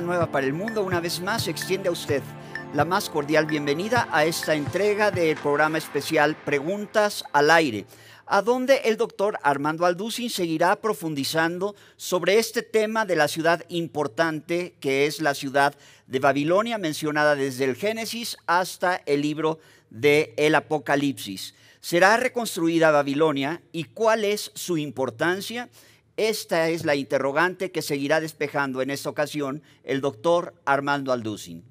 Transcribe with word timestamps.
nueva 0.00 0.30
para 0.30 0.46
el 0.46 0.52
mundo 0.52 0.82
una 0.82 1.00
vez 1.00 1.20
más 1.20 1.46
extiende 1.46 1.88
a 1.88 1.92
usted 1.92 2.22
la 2.74 2.84
más 2.84 3.08
cordial 3.08 3.46
bienvenida 3.46 4.08
a 4.10 4.24
esta 4.24 4.54
entrega 4.54 5.12
del 5.12 5.36
programa 5.36 5.78
especial 5.78 6.34
Preguntas 6.34 7.24
al 7.32 7.52
Aire, 7.52 7.86
a 8.26 8.42
donde 8.42 8.78
el 8.84 8.96
doctor 8.96 9.38
Armando 9.44 9.86
Alducin 9.86 10.28
seguirá 10.28 10.74
profundizando 10.80 11.76
sobre 11.96 12.38
este 12.38 12.62
tema 12.62 13.06
de 13.06 13.14
la 13.14 13.28
ciudad 13.28 13.64
importante 13.68 14.74
que 14.80 15.06
es 15.06 15.20
la 15.20 15.34
ciudad 15.34 15.76
de 16.08 16.18
Babilonia, 16.18 16.78
mencionada 16.78 17.36
desde 17.36 17.64
el 17.64 17.76
Génesis 17.76 18.36
hasta 18.46 18.96
el 19.06 19.22
libro 19.22 19.60
de 19.90 20.34
el 20.36 20.56
Apocalipsis. 20.56 21.54
¿Será 21.80 22.16
reconstruida 22.16 22.90
Babilonia 22.90 23.62
y 23.70 23.84
cuál 23.84 24.24
es 24.24 24.50
su 24.54 24.78
importancia? 24.78 25.68
Esta 26.16 26.68
es 26.68 26.84
la 26.84 26.94
interrogante 26.94 27.72
que 27.72 27.82
seguirá 27.82 28.20
despejando 28.20 28.80
en 28.82 28.90
esta 28.90 29.10
ocasión 29.10 29.62
el 29.82 30.00
doctor 30.00 30.54
Armando 30.64 31.12
Alducin. 31.12 31.64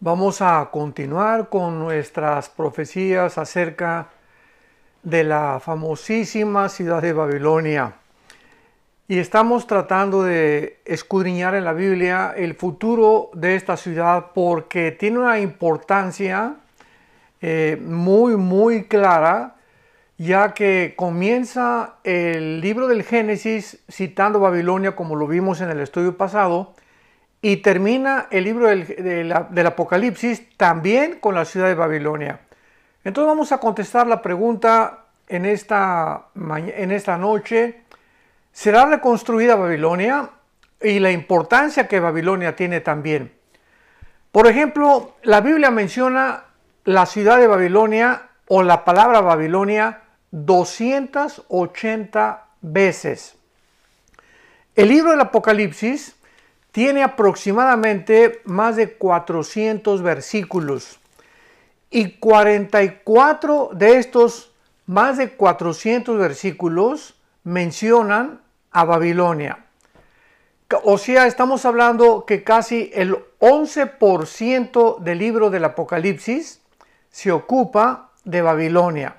Vamos 0.00 0.42
a 0.42 0.68
continuar 0.70 1.48
con 1.48 1.78
nuestras 1.78 2.50
profecías 2.50 3.38
acerca 3.38 4.10
de 5.02 5.24
la 5.24 5.60
famosísima 5.64 6.68
ciudad 6.68 7.00
de 7.00 7.14
Babilonia. 7.14 7.94
Y 9.08 9.18
estamos 9.18 9.66
tratando 9.66 10.22
de 10.22 10.80
escudriñar 10.84 11.54
en 11.54 11.64
la 11.64 11.72
Biblia 11.72 12.34
el 12.36 12.54
futuro 12.54 13.30
de 13.32 13.56
esta 13.56 13.78
ciudad 13.78 14.32
porque 14.34 14.92
tiene 14.92 15.20
una 15.20 15.40
importancia 15.40 16.56
eh, 17.40 17.80
muy, 17.82 18.36
muy 18.36 18.84
clara 18.84 19.53
ya 20.18 20.54
que 20.54 20.94
comienza 20.96 21.96
el 22.04 22.60
libro 22.60 22.86
del 22.86 23.02
Génesis 23.02 23.82
citando 23.90 24.40
Babilonia 24.40 24.94
como 24.94 25.16
lo 25.16 25.26
vimos 25.26 25.60
en 25.60 25.70
el 25.70 25.80
estudio 25.80 26.16
pasado, 26.16 26.74
y 27.44 27.58
termina 27.58 28.26
el 28.30 28.44
libro 28.44 28.68
del, 28.68 29.66
Apocalipsis 29.66 30.56
también 30.56 31.18
con 31.20 31.34
la 31.34 31.44
ciudad 31.44 31.66
de 31.66 31.74
Babilonia. 31.74 32.40
Entonces 33.04 33.28
vamos 33.28 33.52
a 33.52 33.58
contestar 33.58 34.06
la 34.06 34.22
pregunta 34.22 35.04
en 35.28 35.44
esta, 35.44 36.28
en 36.34 36.90
esta 36.90 37.18
noche, 37.18 37.82
¿será 38.50 38.86
reconstruida 38.86 39.56
Babilonia? 39.56 40.30
Y 40.80 41.00
la 41.00 41.10
importancia 41.10 41.86
que 41.86 42.00
Babilonia 42.00 42.56
tiene 42.56 42.80
también. 42.80 43.34
Por 44.32 44.46
ejemplo, 44.46 45.16
la 45.22 45.42
Biblia 45.42 45.70
menciona 45.70 46.44
la 46.84 47.04
ciudad 47.04 47.38
de 47.38 47.46
Babilonia 47.46 48.22
o 48.48 48.62
la 48.62 48.86
palabra 48.86 49.20
Babilonia 49.20 50.03
280 50.34 52.46
veces. 52.60 53.36
El 54.74 54.88
libro 54.88 55.12
del 55.12 55.20
Apocalipsis 55.20 56.16
tiene 56.72 57.04
aproximadamente 57.04 58.40
más 58.44 58.74
de 58.74 58.94
400 58.94 60.02
versículos 60.02 60.98
y 61.88 62.18
44 62.18 63.70
de 63.74 63.98
estos 63.98 64.50
más 64.86 65.18
de 65.18 65.36
400 65.36 66.18
versículos 66.18 67.14
mencionan 67.44 68.40
a 68.72 68.84
Babilonia. 68.84 69.66
O 70.82 70.98
sea, 70.98 71.28
estamos 71.28 71.64
hablando 71.64 72.26
que 72.26 72.42
casi 72.42 72.90
el 72.92 73.16
11% 73.38 74.98
del 74.98 75.18
libro 75.18 75.50
del 75.50 75.64
Apocalipsis 75.64 76.60
se 77.10 77.30
ocupa 77.30 78.10
de 78.24 78.42
Babilonia. 78.42 79.18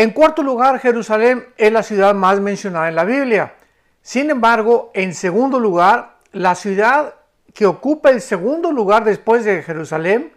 En 0.00 0.12
cuarto 0.12 0.42
lugar, 0.42 0.78
Jerusalén 0.78 1.48
es 1.58 1.70
la 1.70 1.82
ciudad 1.82 2.14
más 2.14 2.40
mencionada 2.40 2.88
en 2.88 2.94
la 2.94 3.04
Biblia. 3.04 3.52
Sin 4.00 4.30
embargo, 4.30 4.90
en 4.94 5.12
segundo 5.12 5.60
lugar, 5.60 6.16
la 6.32 6.54
ciudad 6.54 7.16
que 7.52 7.66
ocupa 7.66 8.08
el 8.08 8.22
segundo 8.22 8.72
lugar 8.72 9.04
después 9.04 9.44
de 9.44 9.62
Jerusalén 9.62 10.32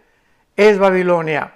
es 0.54 0.78
Babilonia. 0.78 1.54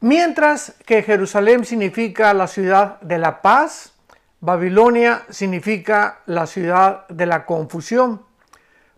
Mientras 0.00 0.74
que 0.84 1.02
Jerusalén 1.02 1.64
significa 1.64 2.34
la 2.34 2.46
ciudad 2.46 3.00
de 3.00 3.16
la 3.16 3.40
paz, 3.40 3.94
Babilonia 4.40 5.22
significa 5.30 6.20
la 6.26 6.46
ciudad 6.46 7.08
de 7.08 7.24
la 7.24 7.46
confusión. 7.46 8.20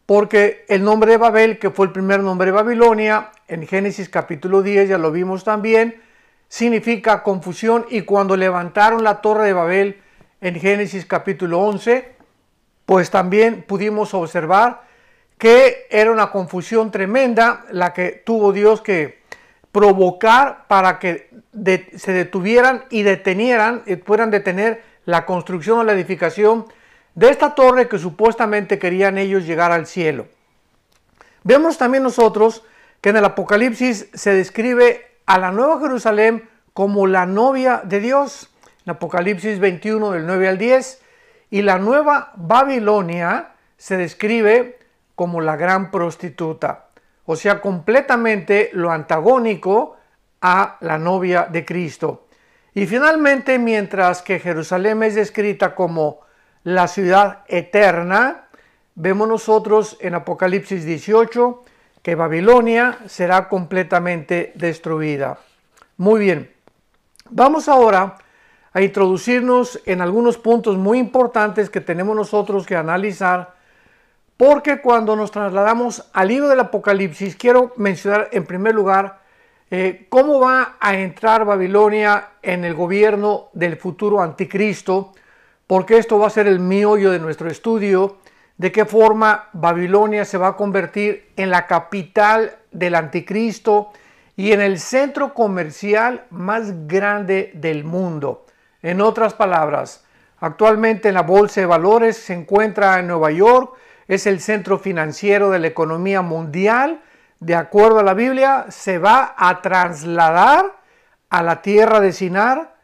Porque 0.04 0.64
el 0.68 0.82
nombre 0.82 1.12
de 1.12 1.18
Babel, 1.18 1.60
que 1.60 1.70
fue 1.70 1.86
el 1.86 1.92
primer 1.92 2.24
nombre 2.24 2.46
de 2.46 2.52
Babilonia, 2.56 3.30
en 3.46 3.68
Génesis 3.68 4.08
capítulo 4.08 4.62
10 4.62 4.88
ya 4.88 4.98
lo 4.98 5.12
vimos 5.12 5.44
también, 5.44 6.09
significa 6.50 7.22
confusión 7.22 7.86
y 7.90 8.02
cuando 8.02 8.36
levantaron 8.36 9.04
la 9.04 9.20
torre 9.20 9.46
de 9.46 9.52
Babel 9.52 10.02
en 10.40 10.58
Génesis 10.58 11.06
capítulo 11.06 11.60
11, 11.60 12.12
pues 12.84 13.08
también 13.08 13.62
pudimos 13.62 14.12
observar 14.14 14.82
que 15.38 15.86
era 15.90 16.10
una 16.10 16.32
confusión 16.32 16.90
tremenda 16.90 17.64
la 17.70 17.92
que 17.92 18.22
tuvo 18.26 18.52
Dios 18.52 18.82
que 18.82 19.20
provocar 19.70 20.66
para 20.66 20.98
que 20.98 21.30
se 21.96 22.12
detuvieran 22.12 22.84
y 22.90 23.04
detenieran, 23.04 23.84
y 23.86 23.94
puedan 23.94 24.32
detener 24.32 24.82
la 25.04 25.24
construcción 25.26 25.78
o 25.78 25.84
la 25.84 25.92
edificación 25.92 26.66
de 27.14 27.30
esta 27.30 27.54
torre 27.54 27.88
que 27.88 27.98
supuestamente 27.98 28.80
querían 28.80 29.18
ellos 29.18 29.46
llegar 29.46 29.70
al 29.70 29.86
cielo. 29.86 30.26
Vemos 31.44 31.78
también 31.78 32.02
nosotros 32.02 32.64
que 33.00 33.10
en 33.10 33.18
el 33.18 33.24
Apocalipsis 33.24 34.08
se 34.12 34.34
describe 34.34 35.09
a 35.30 35.38
la 35.38 35.52
Nueva 35.52 35.78
Jerusalén 35.78 36.48
como 36.72 37.06
la 37.06 37.24
novia 37.24 37.82
de 37.84 38.00
Dios, 38.00 38.50
en 38.84 38.90
Apocalipsis 38.90 39.60
21 39.60 40.10
del 40.10 40.26
9 40.26 40.48
al 40.48 40.58
10, 40.58 41.02
y 41.50 41.62
la 41.62 41.78
Nueva 41.78 42.32
Babilonia 42.34 43.50
se 43.76 43.96
describe 43.96 44.80
como 45.14 45.40
la 45.40 45.54
gran 45.54 45.92
prostituta, 45.92 46.86
o 47.26 47.36
sea, 47.36 47.60
completamente 47.60 48.70
lo 48.72 48.90
antagónico 48.90 49.98
a 50.40 50.78
la 50.80 50.98
novia 50.98 51.46
de 51.48 51.64
Cristo. 51.64 52.26
Y 52.74 52.86
finalmente, 52.86 53.60
mientras 53.60 54.22
que 54.22 54.40
Jerusalén 54.40 55.00
es 55.04 55.14
descrita 55.14 55.76
como 55.76 56.22
la 56.64 56.88
ciudad 56.88 57.44
eterna, 57.46 58.48
vemos 58.96 59.28
nosotros 59.28 59.96
en 60.00 60.16
Apocalipsis 60.16 60.84
18 60.84 61.62
que 62.02 62.14
Babilonia 62.14 62.98
será 63.06 63.48
completamente 63.48 64.52
destruida. 64.54 65.38
Muy 65.96 66.20
bien, 66.20 66.50
vamos 67.28 67.68
ahora 67.68 68.16
a 68.72 68.80
introducirnos 68.80 69.80
en 69.84 70.00
algunos 70.00 70.38
puntos 70.38 70.76
muy 70.76 70.98
importantes 70.98 71.68
que 71.68 71.80
tenemos 71.80 72.16
nosotros 72.16 72.66
que 72.66 72.76
analizar, 72.76 73.54
porque 74.36 74.80
cuando 74.80 75.16
nos 75.16 75.30
trasladamos 75.30 76.08
al 76.12 76.28
libro 76.28 76.48
del 76.48 76.60
Apocalipsis, 76.60 77.36
quiero 77.36 77.74
mencionar 77.76 78.28
en 78.32 78.46
primer 78.46 78.74
lugar 78.74 79.20
eh, 79.70 80.06
cómo 80.08 80.40
va 80.40 80.76
a 80.80 80.96
entrar 80.96 81.44
Babilonia 81.44 82.30
en 82.42 82.64
el 82.64 82.74
gobierno 82.74 83.50
del 83.52 83.76
futuro 83.76 84.22
anticristo, 84.22 85.12
porque 85.66 85.98
esto 85.98 86.18
va 86.18 86.28
a 86.28 86.30
ser 86.30 86.46
el 86.46 86.58
miollo 86.58 87.10
de 87.10 87.18
nuestro 87.18 87.50
estudio 87.50 88.19
de 88.60 88.70
qué 88.72 88.84
forma 88.84 89.48
Babilonia 89.54 90.26
se 90.26 90.36
va 90.36 90.48
a 90.48 90.56
convertir 90.56 91.32
en 91.36 91.48
la 91.48 91.66
capital 91.66 92.58
del 92.70 92.94
anticristo 92.94 93.90
y 94.36 94.52
en 94.52 94.60
el 94.60 94.78
centro 94.78 95.32
comercial 95.32 96.26
más 96.28 96.86
grande 96.86 97.52
del 97.54 97.84
mundo. 97.84 98.44
En 98.82 99.00
otras 99.00 99.32
palabras, 99.32 100.04
actualmente 100.40 101.08
en 101.08 101.14
la 101.14 101.22
Bolsa 101.22 101.62
de 101.62 101.66
Valores 101.66 102.18
se 102.18 102.34
encuentra 102.34 102.98
en 102.98 103.06
Nueva 103.06 103.30
York, 103.30 103.72
es 104.06 104.26
el 104.26 104.40
centro 104.40 104.78
financiero 104.78 105.48
de 105.48 105.58
la 105.58 105.68
economía 105.68 106.20
mundial. 106.20 107.00
De 107.38 107.54
acuerdo 107.54 108.00
a 108.00 108.02
la 108.02 108.12
Biblia, 108.12 108.66
se 108.68 108.98
va 108.98 109.34
a 109.38 109.62
trasladar 109.62 110.66
a 111.30 111.42
la 111.42 111.62
tierra 111.62 111.98
de 111.98 112.12
Sinar, 112.12 112.76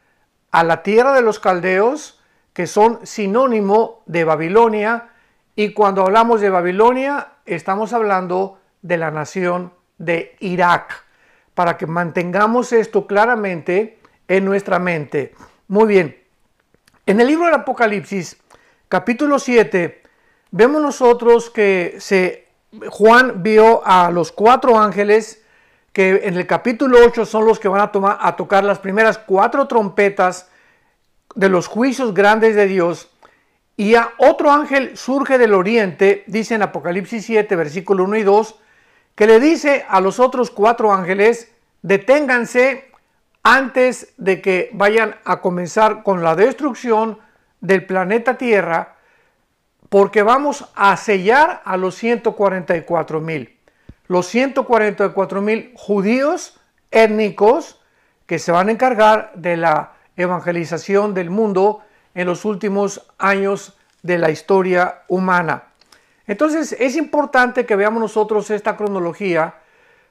a 0.53 0.65
la 0.65 0.83
tierra 0.83 1.13
de 1.13 1.21
los 1.21 1.39
caldeos, 1.39 2.19
que 2.55 2.67
son 2.67 3.07
sinónimo 3.07 4.03
de 4.07 4.25
Babilonia, 4.25 5.11
y 5.57 5.73
cuando 5.73 6.03
hablamos 6.03 6.43
de 6.43 6.51
Babilonia, 6.51 7.29
estamos 7.47 7.95
hablando 7.95 8.59
de 8.83 8.99
la 8.99 9.11
nación 9.11 9.73
de 9.97 10.37
Irak, 10.41 11.05
para 11.55 11.79
que 11.79 11.87
mantengamos 11.87 12.75
esto 12.75 13.07
claramente 13.07 13.99
en 14.29 14.45
nuestra 14.45 14.79
mente. 14.79 15.35
Muy 15.69 15.87
bien, 15.87 16.23
en 17.07 17.21
el 17.21 17.27
libro 17.27 17.47
del 17.47 17.55
Apocalipsis, 17.55 18.37
capítulo 18.89 19.39
7, 19.39 20.03
vemos 20.51 20.83
nosotros 20.83 21.49
que 21.49 21.97
Juan 22.91 23.43
vio 23.43 23.81
a 23.87 24.11
los 24.11 24.33
cuatro 24.33 24.79
ángeles 24.79 25.43
que 25.95 26.21
en 26.25 26.37
el 26.37 26.47
capítulo 26.47 26.99
8 27.03 27.25
son 27.25 27.47
los 27.47 27.59
que 27.59 27.69
van 27.69 27.81
a 27.81 28.37
tocar 28.37 28.63
las 28.63 28.79
primeras 28.79 29.17
cuatro 29.17 29.67
trompetas 29.67 30.51
de 31.35 31.49
los 31.49 31.67
juicios 31.67 32.13
grandes 32.13 32.55
de 32.55 32.67
Dios 32.67 33.09
y 33.77 33.95
a 33.95 34.13
otro 34.19 34.51
ángel 34.51 34.97
surge 34.97 35.37
del 35.37 35.53
oriente, 35.53 36.25
dice 36.27 36.55
en 36.55 36.63
Apocalipsis 36.63 37.27
7, 37.27 37.57
versículo 37.57 38.05
1 38.05 38.17
y 38.17 38.23
2, 38.23 38.61
que 39.15 39.27
le 39.27 39.39
dice 39.39 39.85
a 39.89 40.01
los 40.01 40.19
otros 40.19 40.51
cuatro 40.51 40.93
ángeles, 40.93 41.53
deténganse 41.83 42.91
antes 43.43 44.15
de 44.17 44.41
que 44.41 44.71
vayan 44.73 45.17
a 45.25 45.41
comenzar 45.41 46.03
con 46.03 46.23
la 46.23 46.35
destrucción 46.35 47.19
del 47.61 47.87
planeta 47.87 48.39
Tierra, 48.39 48.97
porque 49.89 50.23
vamos 50.23 50.69
a 50.75 50.97
sellar 50.97 51.63
a 51.65 51.77
los 51.77 51.95
144 51.97 53.21
mil. 53.21 53.57
Los 54.09 54.27
144 54.27 55.43
mil 55.43 55.73
judíos 55.75 56.59
étnicos 56.91 57.81
que 58.27 58.39
se 58.39 58.53
van 58.53 58.69
a 58.69 58.73
encargar 58.73 59.33
de 59.35 59.57
la 59.57 59.93
evangelización 60.17 61.15
del 61.15 61.31
mundo 61.31 61.83
en 62.17 62.27
los 62.27 62.45
últimos 62.45 63.07
años 63.19 63.77
de 64.03 64.19
la 64.19 64.31
historia 64.31 65.03
humana. 65.07 65.65
Entonces 66.27 66.75
es 66.81 66.97
importante 66.97 67.67
que 67.67 67.77
veamos 67.77 68.01
nosotros 68.01 68.51
esta 68.51 68.77
cronología 68.77 69.55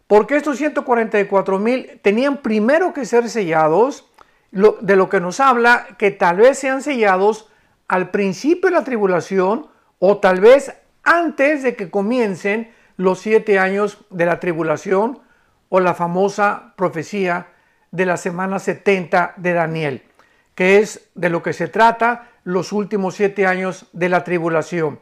porque 0.07 0.37
estos 0.37 0.57
144 0.57 1.59
mil 1.59 1.99
tenían 2.03 2.37
primero 2.37 2.93
que 2.93 3.05
ser 3.05 3.27
sellados, 3.27 4.05
de 4.51 4.95
lo 4.95 5.09
que 5.09 5.19
nos 5.19 5.41
habla 5.41 5.87
que 5.97 6.11
tal 6.11 6.37
vez 6.37 6.59
sean 6.59 6.81
sellados 6.81 7.49
al 7.89 8.11
principio 8.11 8.69
de 8.69 8.75
la 8.75 8.85
tribulación 8.85 9.67
o 9.99 10.19
tal 10.19 10.39
vez 10.39 10.73
antes 11.03 11.63
de 11.63 11.75
que 11.75 11.89
comiencen 11.89 12.71
los 12.95 13.19
siete 13.19 13.59
años 13.59 13.97
de 14.11 14.25
la 14.25 14.39
tribulación 14.39 15.19
o 15.67 15.79
la 15.81 15.93
famosa 15.93 16.73
profecía 16.77 17.47
de 17.91 18.05
la 18.05 18.15
semana 18.15 18.59
70 18.59 19.33
de 19.35 19.53
Daniel, 19.53 20.03
que 20.55 20.79
es 20.79 21.09
de 21.13 21.29
lo 21.29 21.43
que 21.43 21.53
se 21.53 21.67
trata 21.67 22.29
los 22.43 22.71
últimos 22.71 23.15
siete 23.15 23.45
años 23.45 23.85
de 23.93 24.09
la 24.09 24.23
tribulación. 24.23 24.99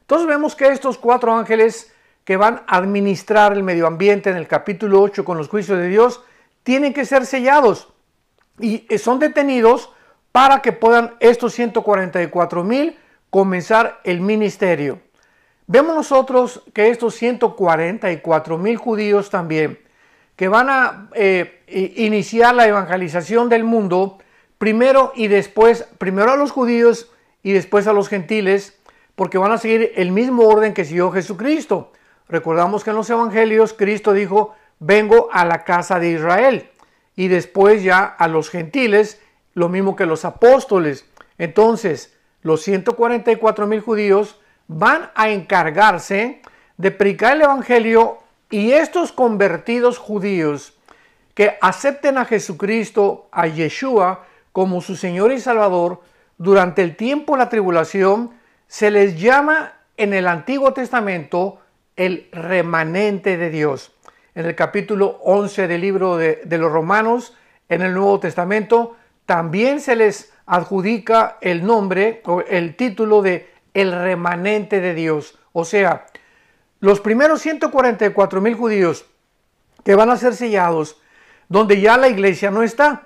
Entonces 0.00 0.28
vemos 0.28 0.54
que 0.54 0.68
estos 0.68 0.98
cuatro 0.98 1.34
ángeles 1.34 1.92
que 2.24 2.36
van 2.36 2.62
a 2.66 2.76
administrar 2.76 3.52
el 3.52 3.62
medio 3.62 3.86
ambiente 3.86 4.30
en 4.30 4.36
el 4.36 4.48
capítulo 4.48 5.00
8 5.00 5.24
con 5.24 5.38
los 5.38 5.48
juicios 5.48 5.78
de 5.78 5.88
Dios 5.88 6.22
tienen 6.62 6.92
que 6.92 7.04
ser 7.04 7.24
sellados 7.24 7.88
y 8.58 8.86
son 8.98 9.18
detenidos 9.18 9.90
para 10.32 10.60
que 10.60 10.72
puedan 10.72 11.14
estos 11.20 11.54
144 11.54 12.64
mil 12.64 12.98
comenzar 13.30 14.00
el 14.04 14.20
ministerio. 14.20 15.00
Vemos 15.66 15.96
nosotros 15.96 16.62
que 16.72 16.90
estos 16.90 17.14
144 17.14 18.58
mil 18.58 18.76
judíos 18.76 19.30
también, 19.30 19.78
que 20.36 20.48
van 20.48 20.68
a 20.70 21.08
eh, 21.14 21.64
iniciar 21.96 22.54
la 22.54 22.68
evangelización 22.68 23.48
del 23.48 23.64
mundo, 23.64 24.18
primero 24.58 25.12
y 25.14 25.28
después, 25.28 25.84
primero 25.98 26.32
a 26.32 26.36
los 26.36 26.50
judíos 26.50 27.10
y 27.42 27.52
después 27.52 27.86
a 27.86 27.92
los 27.92 28.08
gentiles, 28.08 28.78
porque 29.14 29.38
van 29.38 29.52
a 29.52 29.58
seguir 29.58 29.92
el 29.96 30.12
mismo 30.12 30.44
orden 30.44 30.74
que 30.74 30.84
siguió 30.84 31.10
Jesucristo. 31.10 31.92
Recordamos 32.28 32.84
que 32.84 32.90
en 32.90 32.96
los 32.96 33.08
evangelios 33.08 33.72
Cristo 33.72 34.12
dijo, 34.12 34.54
vengo 34.78 35.28
a 35.32 35.44
la 35.44 35.64
casa 35.64 35.98
de 35.98 36.10
Israel, 36.10 36.70
y 37.14 37.28
después 37.28 37.82
ya 37.82 38.04
a 38.04 38.28
los 38.28 38.50
gentiles, 38.50 39.20
lo 39.54 39.68
mismo 39.68 39.96
que 39.96 40.06
los 40.06 40.24
apóstoles. 40.24 41.06
Entonces, 41.38 42.14
los 42.42 42.62
144 42.62 43.66
mil 43.66 43.80
judíos 43.80 44.38
van 44.68 45.10
a 45.14 45.30
encargarse 45.30 46.42
de 46.76 46.90
predicar 46.90 47.36
el 47.36 47.42
Evangelio 47.42 48.18
y 48.50 48.72
estos 48.72 49.12
convertidos 49.12 49.98
judíos 49.98 50.74
que 51.34 51.56
acepten 51.60 52.18
a 52.18 52.24
Jesucristo, 52.24 53.28
a 53.32 53.46
Yeshua, 53.46 54.24
como 54.56 54.80
su 54.80 54.96
Señor 54.96 55.32
y 55.32 55.38
Salvador, 55.38 56.00
durante 56.38 56.80
el 56.80 56.96
tiempo 56.96 57.34
de 57.34 57.40
la 57.40 57.50
tribulación, 57.50 58.30
se 58.68 58.90
les 58.90 59.20
llama 59.20 59.74
en 59.98 60.14
el 60.14 60.26
Antiguo 60.26 60.72
Testamento 60.72 61.60
el 61.94 62.30
remanente 62.32 63.36
de 63.36 63.50
Dios. 63.50 63.92
En 64.34 64.46
el 64.46 64.54
capítulo 64.54 65.20
11 65.24 65.68
del 65.68 65.82
libro 65.82 66.16
de, 66.16 66.40
de 66.46 66.56
los 66.56 66.72
Romanos, 66.72 67.36
en 67.68 67.82
el 67.82 67.92
Nuevo 67.92 68.18
Testamento, 68.18 68.96
también 69.26 69.78
se 69.78 69.94
les 69.94 70.32
adjudica 70.46 71.36
el 71.42 71.66
nombre 71.66 72.22
o 72.24 72.40
el 72.40 72.76
título 72.76 73.20
de 73.20 73.50
el 73.74 73.92
remanente 73.92 74.80
de 74.80 74.94
Dios. 74.94 75.38
O 75.52 75.66
sea, 75.66 76.06
los 76.80 77.00
primeros 77.00 77.42
144 77.42 78.40
mil 78.40 78.54
judíos 78.54 79.04
que 79.84 79.94
van 79.94 80.08
a 80.08 80.16
ser 80.16 80.34
sellados, 80.34 80.98
donde 81.50 81.78
ya 81.78 81.98
la 81.98 82.08
iglesia 82.08 82.50
no 82.50 82.62
está. 82.62 83.05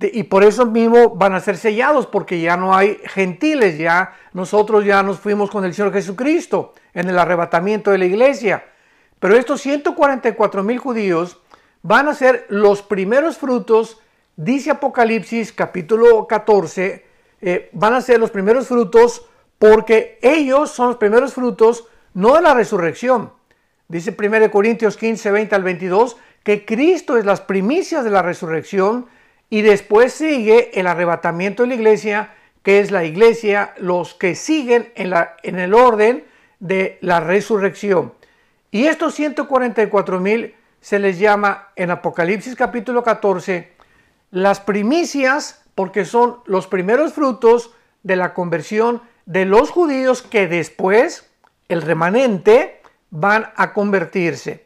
Y 0.00 0.22
por 0.24 0.44
eso 0.44 0.64
mismo 0.66 1.10
van 1.10 1.34
a 1.34 1.40
ser 1.40 1.56
sellados, 1.56 2.06
porque 2.06 2.40
ya 2.40 2.56
no 2.56 2.74
hay 2.74 2.98
gentiles, 3.04 3.78
ya 3.78 4.14
nosotros 4.32 4.84
ya 4.84 5.02
nos 5.02 5.20
fuimos 5.20 5.50
con 5.50 5.64
el 5.64 5.74
Señor 5.74 5.92
Jesucristo 5.92 6.72
en 6.94 7.08
el 7.08 7.18
arrebatamiento 7.18 7.90
de 7.90 7.98
la 7.98 8.06
iglesia. 8.06 8.64
Pero 9.18 9.36
estos 9.36 9.60
144 9.60 10.62
mil 10.62 10.78
judíos 10.78 11.38
van 11.82 12.08
a 12.08 12.14
ser 12.14 12.46
los 12.48 12.82
primeros 12.82 13.36
frutos 13.36 14.00
dice 14.36 14.70
Apocalipsis 14.70 15.52
capítulo 15.52 16.26
14, 16.26 17.04
eh, 17.42 17.68
van 17.72 17.92
a 17.92 18.00
ser 18.00 18.18
los 18.18 18.30
primeros 18.30 18.68
frutos 18.68 19.26
porque 19.58 20.18
ellos 20.22 20.70
son 20.70 20.88
los 20.88 20.96
primeros 20.96 21.34
frutos 21.34 21.86
no 22.14 22.34
de 22.34 22.40
la 22.40 22.54
resurrección. 22.54 23.32
Dice 23.88 24.16
1 24.18 24.50
Corintios 24.50 24.96
15, 24.96 25.30
20 25.30 25.54
al 25.54 25.62
22 25.62 26.16
que 26.42 26.64
Cristo 26.64 27.18
es 27.18 27.26
las 27.26 27.42
primicias 27.42 28.02
de 28.02 28.10
la 28.10 28.22
resurrección 28.22 29.06
y 29.50 29.62
después 29.62 30.12
sigue 30.12 30.70
el 30.78 30.86
arrebatamiento 30.86 31.64
de 31.64 31.70
la 31.70 31.74
iglesia, 31.74 32.34
que 32.62 32.78
es 32.78 32.92
la 32.92 33.04
iglesia, 33.04 33.74
los 33.78 34.14
que 34.14 34.36
siguen 34.36 34.92
en, 34.94 35.10
la, 35.10 35.36
en 35.42 35.58
el 35.58 35.74
orden 35.74 36.24
de 36.60 36.98
la 37.00 37.18
resurrección. 37.20 38.14
Y 38.70 38.86
estos 38.86 39.14
144 39.14 40.20
mil 40.20 40.54
se 40.80 41.00
les 41.00 41.18
llama 41.18 41.68
en 41.74 41.90
Apocalipsis 41.90 42.54
capítulo 42.54 43.02
14 43.02 43.72
las 44.30 44.60
primicias, 44.60 45.64
porque 45.74 46.04
son 46.04 46.38
los 46.46 46.68
primeros 46.68 47.12
frutos 47.12 47.72
de 48.04 48.14
la 48.14 48.32
conversión 48.32 49.02
de 49.26 49.44
los 49.44 49.70
judíos 49.70 50.22
que 50.22 50.46
después, 50.46 51.28
el 51.68 51.82
remanente, 51.82 52.80
van 53.10 53.50
a 53.56 53.72
convertirse. 53.72 54.64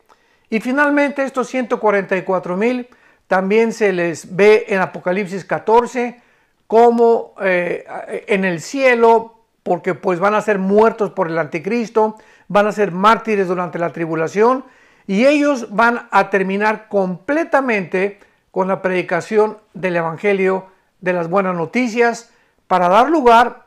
Y 0.50 0.60
finalmente 0.60 1.24
estos 1.24 1.48
144 1.48 2.56
mil 2.56 2.88
también 3.26 3.72
se 3.72 3.92
les 3.92 4.34
ve 4.36 4.66
en 4.68 4.80
Apocalipsis 4.80 5.44
14 5.44 6.20
como 6.66 7.34
eh, 7.40 8.24
en 8.28 8.44
el 8.44 8.60
cielo, 8.60 9.34
porque 9.62 9.94
pues 9.94 10.18
van 10.18 10.34
a 10.34 10.40
ser 10.40 10.58
muertos 10.58 11.10
por 11.10 11.28
el 11.28 11.38
anticristo, 11.38 12.16
van 12.48 12.66
a 12.66 12.72
ser 12.72 12.92
mártires 12.92 13.48
durante 13.48 13.78
la 13.78 13.90
tribulación 13.90 14.64
y 15.06 15.26
ellos 15.26 15.74
van 15.74 16.08
a 16.10 16.30
terminar 16.30 16.88
completamente 16.88 18.20
con 18.50 18.68
la 18.68 18.82
predicación 18.82 19.58
del 19.72 19.96
Evangelio 19.96 20.66
de 21.00 21.12
las 21.12 21.28
buenas 21.28 21.56
noticias 21.56 22.30
para 22.66 22.88
dar 22.88 23.10
lugar 23.10 23.64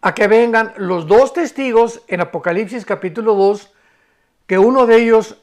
a 0.00 0.14
que 0.14 0.28
vengan 0.28 0.72
los 0.76 1.06
dos 1.06 1.32
testigos 1.32 2.02
en 2.08 2.20
Apocalipsis 2.20 2.84
capítulo 2.84 3.34
2, 3.34 3.72
que 4.46 4.58
uno 4.58 4.86
de 4.86 4.96
ellos 4.96 5.38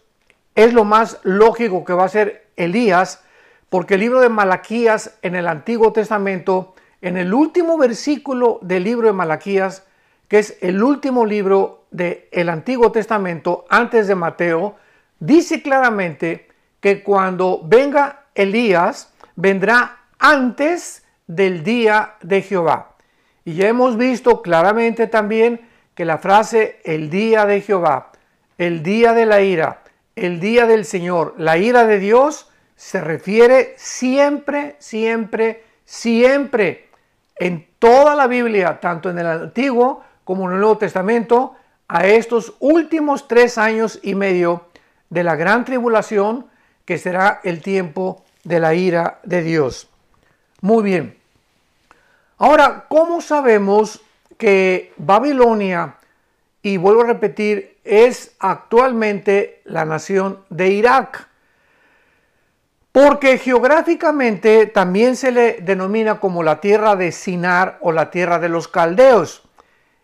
es 0.56 0.74
lo 0.74 0.84
más 0.84 1.20
lógico 1.24 1.84
que 1.84 1.94
va 1.94 2.06
a 2.06 2.10
ser 2.10 2.48
Elías, 2.56 3.25
porque 3.70 3.96
el 3.96 4.02
libro 4.02 4.22
de 4.22 4.30
Malaquías 4.30 5.18
en 5.22 5.36
el 5.36 5.48
Antiguo 5.48 5.92
Testamento, 5.92 6.76
en 7.02 7.18
el 7.18 7.34
último 7.34 7.78
versículo 7.78 8.60
del 8.62 8.84
libro 8.84 9.08
de 9.08 9.14
Malaquías, 9.14 9.86
que 10.28 10.40
es 10.40 10.58
el 10.62 10.82
último 10.84 11.26
libro 11.26 11.86
del 11.92 12.26
el 12.32 12.50
Antiguo 12.50 12.92
Testamento 12.92 13.66
antes 13.70 14.08
de 14.08 14.16
Mateo, 14.16 14.76
dice 15.20 15.62
claramente 15.62 16.48
que 16.80 17.04
cuando 17.04 17.62
venga 17.64 18.26
Elías 18.36 19.14
vendrá 19.36 20.00
antes 20.20 21.04
del 21.28 21.64
día 21.64 22.16
de 22.22 22.42
Jehová. 22.42 22.96
Y 23.44 23.56
ya 23.56 23.68
hemos 23.68 23.98
visto 23.98 24.42
claramente 24.42 25.08
también 25.08 25.62
que 25.94 26.06
la 26.06 26.18
frase 26.18 26.80
el 26.84 27.10
día 27.10 27.46
de 27.46 27.62
Jehová, 27.62 28.12
el 28.58 28.84
día 28.84 29.14
de 29.14 29.26
la 29.26 29.42
ira, 29.42 29.84
el 30.16 30.40
día 30.40 30.66
del 30.66 30.86
Señor, 30.86 31.36
la 31.38 31.58
ira 31.58 31.86
de 31.86 32.00
Dios, 32.00 32.50
se 32.76 33.02
refiere 33.02 33.74
siempre, 33.78 34.76
siempre, 34.80 35.64
siempre 35.86 36.90
en 37.38 37.68
toda 37.80 38.16
la 38.16 38.28
Biblia, 38.28 38.80
tanto 38.80 39.10
en 39.10 39.20
el 39.20 39.28
Antiguo 39.28 40.04
como 40.24 40.48
en 40.48 40.54
el 40.54 40.60
Nuevo 40.60 40.78
Testamento, 40.78 41.56
a 41.88 42.08
estos 42.08 42.54
últimos 42.60 43.28
tres 43.28 43.58
años 43.58 44.00
y 44.02 44.16
medio 44.16 44.66
de 45.10 45.24
la 45.24 45.36
gran 45.36 45.66
tribulación, 45.66 46.48
que 46.84 46.98
será 46.98 47.42
el 47.44 47.62
tiempo 47.62 48.26
de 48.44 48.60
la 48.60 48.74
ira 48.74 49.20
de 49.24 49.42
Dios. 49.44 49.90
Muy 50.62 50.84
bien. 50.84 51.18
Ahora, 52.38 52.86
¿cómo 52.90 53.22
sabemos 53.22 54.02
que 54.38 54.94
Babilonia, 54.98 55.96
y 56.62 56.78
vuelvo 56.78 57.02
a 57.02 57.08
repetir, 57.08 57.78
es 57.84 58.36
actualmente 58.40 59.62
la 59.66 59.86
nación 59.86 60.44
de 60.50 60.70
Irak? 60.70 61.30
Porque 62.96 63.40
geográficamente 63.40 64.68
también 64.68 65.18
se 65.18 65.34
le 65.34 65.58
denomina 65.60 66.22
como 66.22 66.44
la 66.44 66.62
tierra 66.62 66.96
de 66.96 67.12
Sinar 67.12 67.78
o 67.82 67.92
la 67.92 68.10
tierra 68.10 68.40
de 68.40 68.48
los 68.48 68.70
caldeos. 68.70 69.44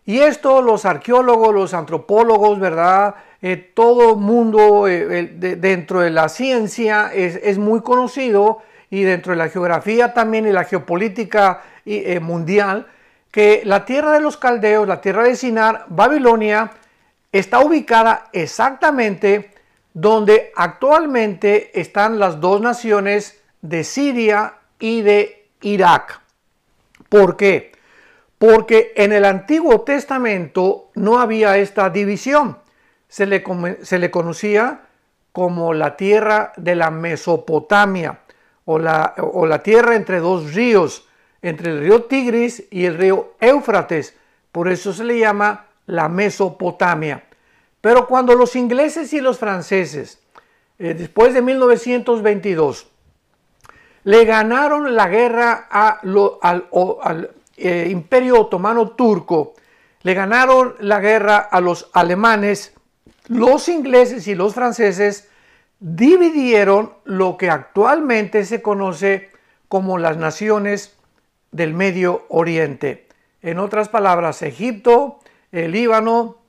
Y 0.04 0.18
esto 0.18 0.60
los 0.60 0.84
arqueólogos, 0.84 1.54
los 1.54 1.72
antropólogos, 1.72 2.60
¿verdad? 2.60 3.14
Eh, 3.40 3.56
todo 3.56 4.16
mundo 4.16 4.88
eh, 4.88 5.26
dentro 5.58 6.00
de 6.00 6.10
la 6.10 6.28
ciencia 6.28 7.10
es, 7.14 7.56
muy 7.56 7.80
conocido 7.80 8.58
y 8.90 9.04
dentro 9.04 9.30
de 9.30 9.38
la 9.38 9.48
geografía 9.48 10.12
también 10.12 10.46
y 10.46 10.52
la 10.52 10.64
geopolítica 10.64 11.62
eh, 11.86 12.20
mundial, 12.20 12.88
que 13.30 13.62
la 13.64 13.86
tierra 13.86 14.12
de 14.12 14.20
los 14.20 14.36
caldeos, 14.36 14.86
la 14.86 15.00
tierra 15.00 15.22
de 15.22 15.34
Sinar, 15.34 15.86
Babilonia, 15.88 16.72
está 17.32 17.60
ubicada 17.60 18.28
exactamente 18.34 19.51
donde 19.94 20.52
actualmente 20.56 21.78
están 21.78 22.18
las 22.18 22.40
dos 22.40 22.60
naciones 22.60 23.42
de 23.60 23.84
Siria 23.84 24.54
y 24.78 25.02
de 25.02 25.48
Irak. 25.60 26.20
¿Por 27.08 27.36
qué? 27.36 27.72
Porque 28.38 28.92
en 28.96 29.12
el 29.12 29.24
Antiguo 29.24 29.82
Testamento 29.82 30.90
no 30.94 31.18
había 31.18 31.58
esta 31.58 31.90
división. 31.90 32.58
Se 33.08 33.26
le, 33.26 33.42
conocía 34.10 34.80
como 35.32 35.74
la 35.74 35.96
tierra 35.96 36.52
de 36.56 36.74
la 36.74 36.90
Mesopotamia 36.90 38.20
o 38.64 38.78
la, 38.78 39.14
o 39.18 39.46
la 39.46 39.62
tierra 39.62 39.94
entre 39.94 40.20
dos 40.20 40.54
ríos, 40.54 41.06
entre 41.42 41.72
el 41.72 41.80
río 41.80 42.04
Tigris 42.04 42.64
y 42.70 42.86
el 42.86 42.96
río 42.96 43.34
Éufrates. 43.40 44.16
Por 44.50 44.68
eso 44.68 44.92
se 44.92 45.04
le 45.04 45.18
llama 45.18 45.66
la 45.86 46.08
Mesopotamia. 46.08 47.24
Pero 47.82 48.06
cuando 48.06 48.34
los 48.34 48.56
ingleses 48.56 49.12
y 49.12 49.20
los 49.20 49.38
franceses, 49.38 50.20
eh, 50.78 50.94
después 50.94 51.34
de 51.34 51.42
1922, 51.42 52.86
le 54.04 54.24
ganaron 54.24 54.94
la 54.94 55.08
guerra 55.08 55.68
al, 55.68 57.30
eh, 57.56 57.88
imperio 57.90 58.40
otomano 58.40 58.90
turco, 58.90 59.54
le 60.02 60.14
ganaron 60.14 60.76
la 60.78 61.00
guerra 61.00 61.38
a 61.38 61.60
los 61.60 61.90
alemanes, 61.92 62.72
los 63.26 63.68
ingleses 63.68 64.28
y 64.28 64.36
los 64.36 64.54
franceses 64.54 65.28
dividieron 65.80 66.92
lo 67.04 67.36
que 67.36 67.50
actualmente 67.50 68.44
se 68.44 68.62
conoce 68.62 69.32
como 69.66 69.98
las 69.98 70.16
naciones 70.16 70.96
del 71.50 71.74
Medio 71.74 72.26
Oriente. 72.28 73.08
En 73.42 73.58
otras 73.58 73.88
palabras, 73.88 74.42
Egipto, 74.42 75.18
el 75.50 75.72
Líbano, 75.72 76.41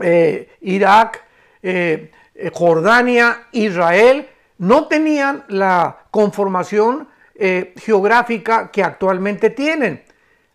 eh, 0.00 0.56
Irak, 0.60 1.24
eh, 1.62 2.10
eh, 2.34 2.50
Jordania, 2.52 3.48
Israel, 3.52 4.28
no 4.58 4.86
tenían 4.86 5.44
la 5.48 6.04
conformación 6.10 7.08
geográfica 7.76 8.72
que 8.72 8.82
actualmente 8.82 9.50
tienen. 9.50 10.02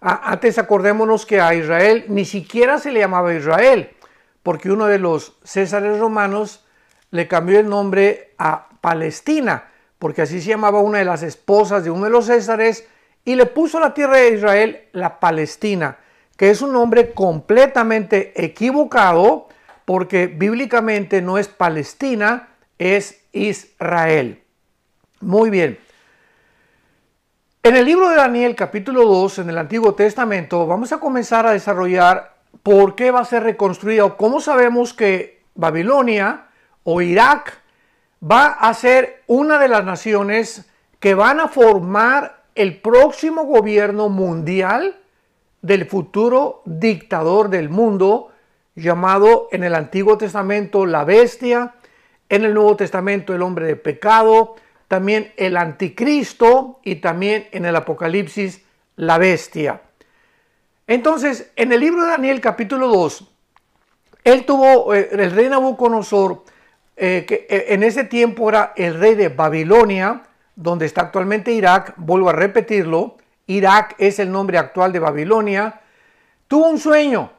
antes 0.02 0.58
acordémonos 0.58 1.26
que 1.26 1.40
a 1.40 1.54
Israel 1.54 2.04
ni 2.10 2.26
siquiera 2.26 2.78
se 2.78 2.92
le 2.92 3.00
llamaba 3.00 3.34
Israel, 3.34 3.92
porque 4.44 4.70
uno 4.70 4.88
de 4.88 5.00
los 5.00 5.38
césares 5.46 5.98
romanos 5.98 6.66
le 7.12 7.30
cambió 7.30 7.58
el 7.58 7.70
nombre 7.70 8.34
a 8.38 8.68
Palestina, 8.82 9.72
porque 9.98 10.24
así 10.24 10.42
se 10.42 10.50
llamaba 10.50 10.82
una 10.82 10.98
de 10.98 11.06
las 11.06 11.24
esposas 11.24 11.86
de 11.86 11.90
uno 11.90 12.04
de 12.04 12.10
los 12.10 12.26
césares, 12.26 12.86
y 13.24 13.36
le 13.36 13.46
puso 13.46 13.80
la 13.80 13.94
tierra 13.94 14.18
de 14.18 14.32
Israel 14.32 14.90
la 14.92 15.22
Palestina, 15.22 16.00
es 16.50 16.62
un 16.62 16.74
nombre 16.74 17.14
completamente 17.14 18.34
equivocado 18.44 19.48
porque 19.86 20.28
bíblicamente 20.28 21.22
no 21.22 21.38
es 21.38 21.48
Palestina, 21.48 22.50
es 22.78 23.26
Israel. 23.32 24.44
Muy 25.22 25.50
bien. 25.50 25.80
En 27.64 27.78
el 27.78 27.86
libro 27.86 28.10
de 28.10 28.18
Daniel 28.18 28.56
capítulo 28.56 29.06
2, 29.06 29.40
en 29.40 29.50
el 29.52 29.58
Antiguo 29.58 29.94
Testamento, 29.94 30.68
vamos 30.68 30.92
a 30.92 31.00
comenzar 31.00 31.46
a 31.46 31.52
desarrollar 31.52 32.36
por 32.62 32.96
qué 32.96 33.12
va 33.12 33.22
a 33.22 33.26
ser 33.26 33.44
reconstruida 33.44 34.04
o 34.04 34.18
cómo 34.18 34.42
sabemos 34.42 34.94
que 34.94 35.44
Babilonia 35.56 36.48
o 36.84 37.02
Irak 37.02 37.58
va 38.22 38.48
a 38.48 38.74
ser 38.74 39.24
una 39.28 39.60
de 39.60 39.70
las 39.70 39.86
naciones 39.86 40.70
que 41.00 41.14
van 41.14 41.40
a 41.40 41.48
formar 41.48 42.44
el 42.56 42.82
próximo 42.82 43.46
gobierno 43.46 44.10
mundial 44.10 45.00
del 45.64 45.86
futuro 45.86 46.62
dictador 46.66 47.50
del 47.50 47.70
mundo, 47.70 48.32
llamado 48.76 49.48
en 49.52 49.64
el 49.64 49.74
Antiguo 49.74 50.18
Testamento 50.18 50.86
la 50.86 51.06
bestia, 51.06 51.74
en 52.30 52.44
el 52.44 52.54
Nuevo 52.54 52.76
Testamento 52.76 53.34
el 53.34 53.42
hombre 53.42 53.66
de 53.66 53.78
pecado, 53.78 54.56
también 54.90 55.32
el 55.38 55.56
anticristo 55.56 56.80
y 56.84 56.96
también 56.96 57.48
en 57.52 57.66
el 57.66 57.76
Apocalipsis 57.78 58.62
la 58.98 59.18
bestia. 59.18 59.82
Entonces, 60.86 61.52
en 61.56 61.72
el 61.72 61.80
libro 61.80 62.04
de 62.04 62.10
Daniel 62.10 62.42
capítulo 62.42 62.90
2, 62.90 63.32
él 64.26 64.46
tuvo, 64.46 64.94
eh, 64.94 65.10
el 65.14 65.32
rey 65.32 65.48
Nabucodonosor, 65.48 66.44
eh, 66.98 67.24
que 67.26 67.48
eh, 67.50 67.68
en 67.70 67.84
ese 67.84 68.04
tiempo 68.04 68.50
era 68.50 68.74
el 68.76 69.00
rey 69.00 69.16
de 69.16 69.30
Babilonia, 69.30 70.24
donde 70.58 70.86
está 70.86 71.02
actualmente 71.02 71.54
Irak, 71.54 71.94
vuelvo 71.96 72.30
a 72.30 72.34
repetirlo, 72.34 73.16
Irak 73.48 73.96
es 73.98 74.20
el 74.20 74.32
nombre 74.32 74.58
actual 74.58 74.92
de 74.92 75.00
Babilonia, 75.00 75.82
tuvo 76.48 76.70
un 76.70 76.80
sueño. 76.80 77.32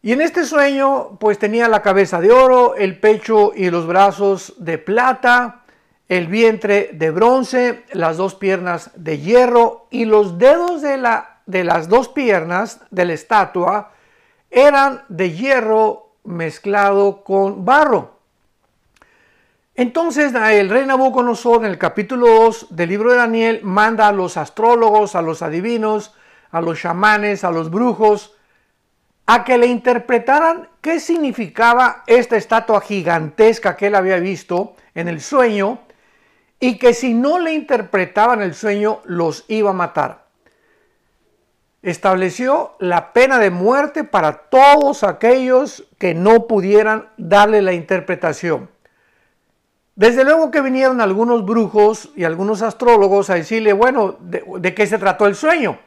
Y 0.00 0.12
en 0.12 0.20
este 0.20 0.44
sueño 0.44 1.18
pues 1.18 1.38
tenía 1.38 1.68
la 1.68 1.82
cabeza 1.82 2.20
de 2.20 2.30
oro, 2.30 2.76
el 2.76 2.98
pecho 2.98 3.52
y 3.54 3.70
los 3.70 3.86
brazos 3.86 4.54
de 4.58 4.78
plata, 4.78 5.64
el 6.08 6.26
vientre 6.26 6.90
de 6.92 7.10
bronce, 7.10 7.84
las 7.92 8.16
dos 8.16 8.34
piernas 8.34 8.90
de 8.94 9.18
hierro 9.18 9.86
y 9.90 10.04
los 10.04 10.38
dedos 10.38 10.80
de, 10.80 10.96
la, 10.96 11.40
de 11.46 11.64
las 11.64 11.88
dos 11.88 12.08
piernas 12.08 12.80
de 12.90 13.04
la 13.04 13.12
estatua 13.12 13.92
eran 14.50 15.04
de 15.08 15.32
hierro 15.32 16.12
mezclado 16.24 17.22
con 17.24 17.64
barro. 17.64 18.17
Entonces 19.78 20.34
el 20.34 20.70
rey 20.70 20.84
Nabucodonosor 20.86 21.64
en 21.64 21.70
el 21.70 21.78
capítulo 21.78 22.26
2 22.26 22.66
del 22.70 22.88
libro 22.88 23.12
de 23.12 23.18
Daniel 23.18 23.60
manda 23.62 24.08
a 24.08 24.12
los 24.12 24.36
astrólogos, 24.36 25.14
a 25.14 25.22
los 25.22 25.40
adivinos, 25.40 26.16
a 26.50 26.60
los 26.60 26.80
chamanes, 26.80 27.44
a 27.44 27.52
los 27.52 27.70
brujos, 27.70 28.34
a 29.26 29.44
que 29.44 29.56
le 29.56 29.68
interpretaran 29.68 30.68
qué 30.80 30.98
significaba 30.98 32.02
esta 32.08 32.36
estatua 32.36 32.80
gigantesca 32.80 33.76
que 33.76 33.86
él 33.86 33.94
había 33.94 34.18
visto 34.18 34.74
en 34.96 35.06
el 35.06 35.20
sueño 35.20 35.78
y 36.58 36.76
que 36.76 36.92
si 36.92 37.14
no 37.14 37.38
le 37.38 37.52
interpretaban 37.52 38.42
el 38.42 38.54
sueño 38.54 39.00
los 39.04 39.44
iba 39.46 39.70
a 39.70 39.74
matar. 39.74 40.24
Estableció 41.82 42.74
la 42.80 43.12
pena 43.12 43.38
de 43.38 43.50
muerte 43.50 44.02
para 44.02 44.38
todos 44.50 45.04
aquellos 45.04 45.84
que 45.98 46.14
no 46.14 46.48
pudieran 46.48 47.10
darle 47.16 47.62
la 47.62 47.74
interpretación. 47.74 48.76
Desde 49.98 50.22
luego 50.22 50.52
que 50.52 50.60
vinieron 50.60 51.00
algunos 51.00 51.44
brujos 51.44 52.10
y 52.14 52.22
algunos 52.22 52.62
astrólogos 52.62 53.30
a 53.30 53.34
decirle, 53.34 53.72
bueno, 53.72 54.14
¿de, 54.20 54.72
qué 54.72 54.86
se 54.86 54.96
trató 54.96 55.26
el 55.26 55.34
sueño? 55.34 55.80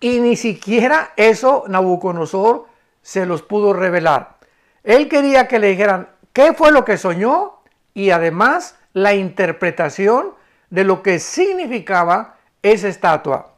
Y 0.00 0.18
ni 0.18 0.34
siquiera 0.34 1.12
eso 1.14 1.62
Nabucodonosor 1.68 2.66
se 3.00 3.26
los 3.26 3.42
pudo 3.42 3.72
revelar. 3.72 4.38
Él 4.82 5.08
quería 5.08 5.46
que 5.46 5.60
le 5.60 5.68
dijeran 5.68 6.08
qué 6.32 6.52
fue 6.52 6.72
lo 6.72 6.84
que 6.84 6.98
soñó 6.98 7.60
y 7.94 8.10
además 8.10 8.76
la 8.92 9.14
interpretación 9.14 10.34
de 10.70 10.82
lo 10.82 11.00
que 11.04 11.20
significaba 11.20 12.34
esa 12.60 12.88
estatua. 12.88 13.52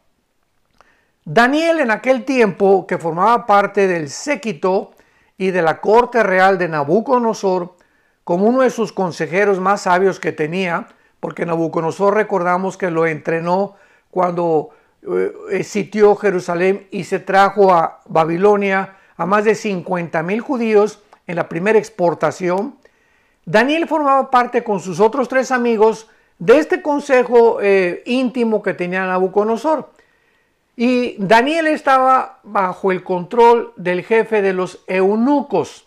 Daniel 1.24 1.80
en 1.80 1.90
aquel 1.90 2.26
tiempo, 2.26 2.86
que 2.86 2.98
formaba 2.98 3.46
parte 3.46 3.86
del 3.86 4.10
séquito 4.10 4.90
y 5.38 5.52
de 5.52 5.62
la 5.62 5.80
corte 5.80 6.22
real 6.22 6.58
de 6.58 6.68
Nabucodonosor, 6.68 7.75
como 8.26 8.46
uno 8.46 8.62
de 8.62 8.70
sus 8.70 8.92
consejeros 8.92 9.60
más 9.60 9.82
sabios 9.82 10.18
que 10.18 10.32
tenía, 10.32 10.88
porque 11.20 11.46
Nabucodonosor 11.46 12.12
recordamos 12.12 12.76
que 12.76 12.90
lo 12.90 13.06
entrenó 13.06 13.76
cuando 14.10 14.70
eh, 15.08 15.62
sitió 15.62 16.16
Jerusalén 16.16 16.88
y 16.90 17.04
se 17.04 17.20
trajo 17.20 17.72
a 17.72 18.00
Babilonia 18.06 18.96
a 19.16 19.26
más 19.26 19.44
de 19.44 19.54
50 19.54 20.24
mil 20.24 20.40
judíos 20.40 21.04
en 21.28 21.36
la 21.36 21.48
primera 21.48 21.78
exportación. 21.78 22.74
Daniel 23.44 23.86
formaba 23.86 24.28
parte 24.28 24.64
con 24.64 24.80
sus 24.80 24.98
otros 24.98 25.28
tres 25.28 25.52
amigos 25.52 26.08
de 26.40 26.58
este 26.58 26.82
consejo 26.82 27.58
eh, 27.62 28.02
íntimo 28.06 28.60
que 28.60 28.74
tenía 28.74 29.06
Nabucodonosor. 29.06 29.88
Y 30.74 31.14
Daniel 31.24 31.68
estaba 31.68 32.40
bajo 32.42 32.90
el 32.90 33.04
control 33.04 33.72
del 33.76 34.02
jefe 34.02 34.42
de 34.42 34.52
los 34.52 34.82
eunucos. 34.88 35.85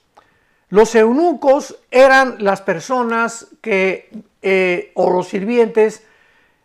Los 0.70 0.94
eunucos 0.94 1.78
eran 1.90 2.38
las 2.40 2.62
personas 2.62 3.48
que, 3.62 4.10
eh, 4.42 4.92
o 4.94 5.10
los 5.10 5.28
sirvientes, 5.28 6.04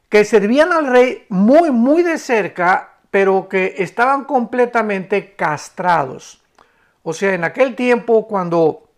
que 0.09 0.25
servían 0.25 0.73
al 0.73 0.87
rey 0.87 1.25
muy, 1.31 1.71
muy 1.71 2.03
de 2.03 2.19
cerca, 2.19 2.93
pero 3.11 3.49
que 3.49 3.77
estaban 3.79 4.25
completamente 4.25 5.35
castrados. 5.35 6.43
O 7.03 7.13
sea, 7.13 7.35
en 7.35 7.45
aquel 7.45 7.75
tiempo, 7.75 8.27
cuando 8.27 8.89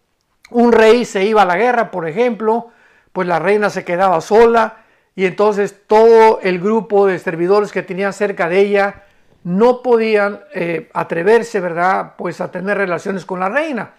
un 0.50 0.72
rey 0.72 1.04
se 1.04 1.24
iba 1.24 1.42
a 1.42 1.46
la 1.46 1.56
guerra, 1.56 1.90
por 1.90 2.08
ejemplo, 2.08 2.70
pues 3.12 3.28
la 3.28 3.38
reina 3.38 3.70
se 3.70 3.84
quedaba 3.84 4.20
sola 4.20 4.84
y 5.14 5.24
entonces 5.24 5.74
todo 5.86 6.40
el 6.42 6.60
grupo 6.60 7.06
de 7.06 7.18
servidores 7.18 7.72
que 7.72 7.82
tenía 7.82 8.12
cerca 8.12 8.48
de 8.48 8.60
ella 8.60 9.02
no 9.44 9.82
podían 9.82 10.40
eh, 10.52 10.90
atreverse, 10.92 11.60
¿verdad? 11.60 12.14
Pues 12.18 12.40
a 12.40 12.50
tener 12.50 12.76
relaciones 12.76 13.24
con 13.24 13.40
la 13.40 13.48
reina. 13.48 13.92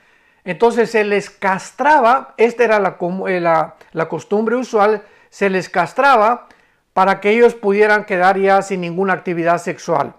Entonces 0.48 0.92
se 0.92 1.04
les 1.04 1.30
castraba, 1.30 2.34
esta 2.38 2.64
era 2.64 2.98
eh, 3.28 3.42
la, 3.42 4.08
costumbre 4.08 4.56
usual, 4.56 5.04
se 5.30 5.50
les 5.50 5.68
castraba 5.68 6.48
para 6.94 7.20
que 7.20 7.32
ellos 7.32 7.54
pudieran 7.54 8.06
quedar 8.06 8.40
ya 8.40 8.62
sin 8.62 8.80
ninguna 8.80 9.12
actividad 9.12 9.58
sexual. 9.58 10.14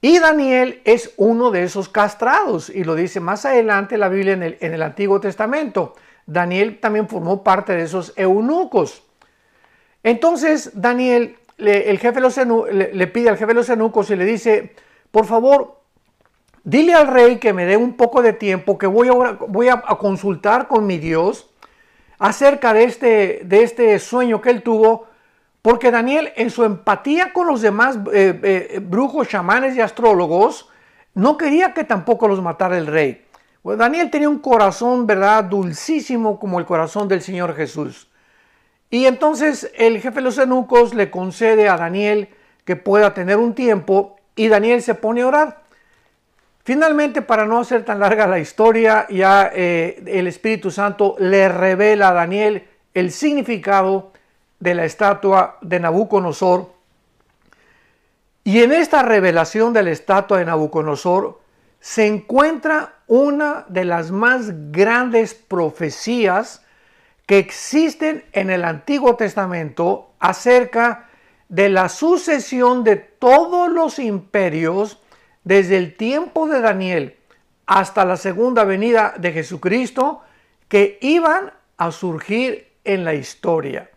Y 0.00 0.20
Daniel 0.20 0.80
es 0.84 1.12
uno 1.16 1.50
de 1.50 1.64
esos 1.64 1.88
castrados, 1.88 2.70
y 2.70 2.84
lo 2.84 2.94
dice 2.94 3.18
más 3.18 3.44
adelante 3.46 3.98
la 3.98 4.08
Biblia 4.08 4.34
en 4.34 4.74
el, 4.74 4.80
Antiguo 4.80 5.18
Testamento. 5.18 5.96
Daniel 6.24 6.78
también 6.78 7.08
formó 7.08 7.42
parte 7.42 7.72
de 7.72 7.82
esos 7.82 8.12
eunucos. 8.14 9.02
Entonces 10.04 10.70
Daniel, 10.80 11.36
el 11.56 11.98
jefe 11.98 12.20
los 12.20 12.36
le, 12.36 13.06
pide 13.08 13.28
al 13.28 13.36
jefe 13.36 13.48
de 13.48 13.54
los 13.54 13.68
eunucos 13.68 14.08
y 14.10 14.14
le 14.14 14.24
dice, 14.24 14.76
por 15.10 15.26
favor, 15.26 15.77
dile 16.68 16.92
al 16.92 17.06
rey 17.06 17.38
que 17.38 17.54
me 17.54 17.64
dé 17.64 17.78
un 17.78 17.94
poco 17.94 18.20
de 18.20 18.34
tiempo, 18.34 18.76
que 18.76 18.86
voy 18.86 19.08
a, 19.08 19.38
voy 19.48 19.68
a, 19.68 19.80
consultar 19.80 20.68
con 20.68 20.86
mi 20.86 20.98
Dios 20.98 21.48
acerca 22.18 22.74
de 22.74 22.84
este, 22.84 23.40
de 23.44 23.62
este 23.62 23.98
sueño 23.98 24.42
que 24.42 24.50
él 24.50 24.62
tuvo, 24.62 25.06
porque 25.62 25.90
Daniel 25.90 26.30
en 26.36 26.50
su 26.50 26.64
empatía 26.64 27.32
con 27.32 27.46
los 27.46 27.62
demás 27.62 27.98
eh, 28.12 28.38
eh, 28.42 28.80
brujos, 28.82 29.28
chamanes 29.28 29.76
y 29.76 29.80
astrólogos, 29.80 30.68
no 31.14 31.38
quería 31.38 31.72
que 31.72 31.84
tampoco 31.84 32.28
los 32.28 32.42
matara 32.42 32.76
el 32.76 32.86
rey. 32.86 33.24
Daniel 33.64 34.10
tenía 34.10 34.28
un 34.28 34.38
corazón, 34.38 35.06
¿verdad?, 35.06 35.44
dulcísimo 35.44 36.38
como 36.38 36.58
el 36.58 36.66
corazón 36.66 37.08
del 37.08 37.22
Señor 37.22 37.54
Jesús. 37.56 38.08
Y 38.90 39.06
entonces 39.06 39.70
el 39.76 40.00
jefe 40.00 40.16
de 40.16 40.22
los 40.22 40.38
eunucos 40.38 40.94
le 40.94 41.10
concede 41.10 41.68
a 41.68 41.76
Daniel 41.76 42.28
que 42.64 42.76
pueda 42.76 43.14
tener 43.14 43.36
un 43.38 43.54
tiempo 43.54 44.16
y 44.36 44.48
Daniel 44.48 44.82
se 44.82 44.94
pone 44.94 45.22
a 45.22 45.28
orar. 45.28 45.67
Finalmente, 46.68 47.22
para 47.22 47.46
no 47.46 47.60
hacer 47.60 47.82
tan 47.82 47.98
larga 47.98 48.26
la 48.26 48.38
historia, 48.38 49.06
ya 49.08 49.50
eh, 49.54 50.02
el 50.04 50.26
Espíritu 50.26 50.70
Santo 50.70 51.16
le 51.18 51.48
revela 51.48 52.10
a 52.10 52.12
Daniel 52.12 52.68
el 52.92 53.10
significado 53.10 54.12
de 54.60 54.74
la 54.74 54.84
estatua 54.84 55.56
de 55.62 55.80
Nabucodonosor. 55.80 56.70
Y 58.44 58.60
en 58.60 58.72
esta 58.72 59.02
revelación 59.02 59.72
de 59.72 59.82
la 59.82 59.92
estatua 59.92 60.36
de 60.36 60.44
Nabucodonosor 60.44 61.40
se 61.80 62.06
encuentra 62.06 62.96
una 63.06 63.64
de 63.70 63.86
las 63.86 64.10
más 64.10 64.70
grandes 64.70 65.32
profecías 65.32 66.66
que 67.24 67.38
existen 67.38 68.26
en 68.32 68.50
el 68.50 68.62
Antiguo 68.62 69.16
Testamento 69.16 70.10
acerca 70.18 71.08
de 71.48 71.70
la 71.70 71.88
sucesión 71.88 72.84
de 72.84 72.96
todos 72.96 73.72
los 73.72 73.98
imperios 73.98 74.98
desde 75.48 75.78
el 75.78 75.96
tiempo 75.96 76.46
de 76.46 76.60
Daniel 76.60 77.16
hasta 77.64 78.04
la 78.04 78.18
segunda 78.18 78.64
venida 78.64 79.14
de 79.16 79.32
Jesucristo 79.32 80.20
que 80.68 80.98
iban 81.00 81.54
a 81.78 81.90
surgir 81.90 82.70
en 82.84 83.02
la 83.02 83.14
historia. 83.14 83.90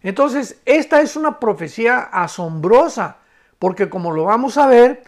Entonces, 0.00 0.60
esta 0.64 1.00
es 1.00 1.16
una 1.16 1.40
profecía 1.40 1.98
asombrosa, 1.98 3.16
porque 3.58 3.90
como 3.90 4.12
lo 4.12 4.26
vamos 4.26 4.56
a 4.58 4.68
ver, 4.68 5.02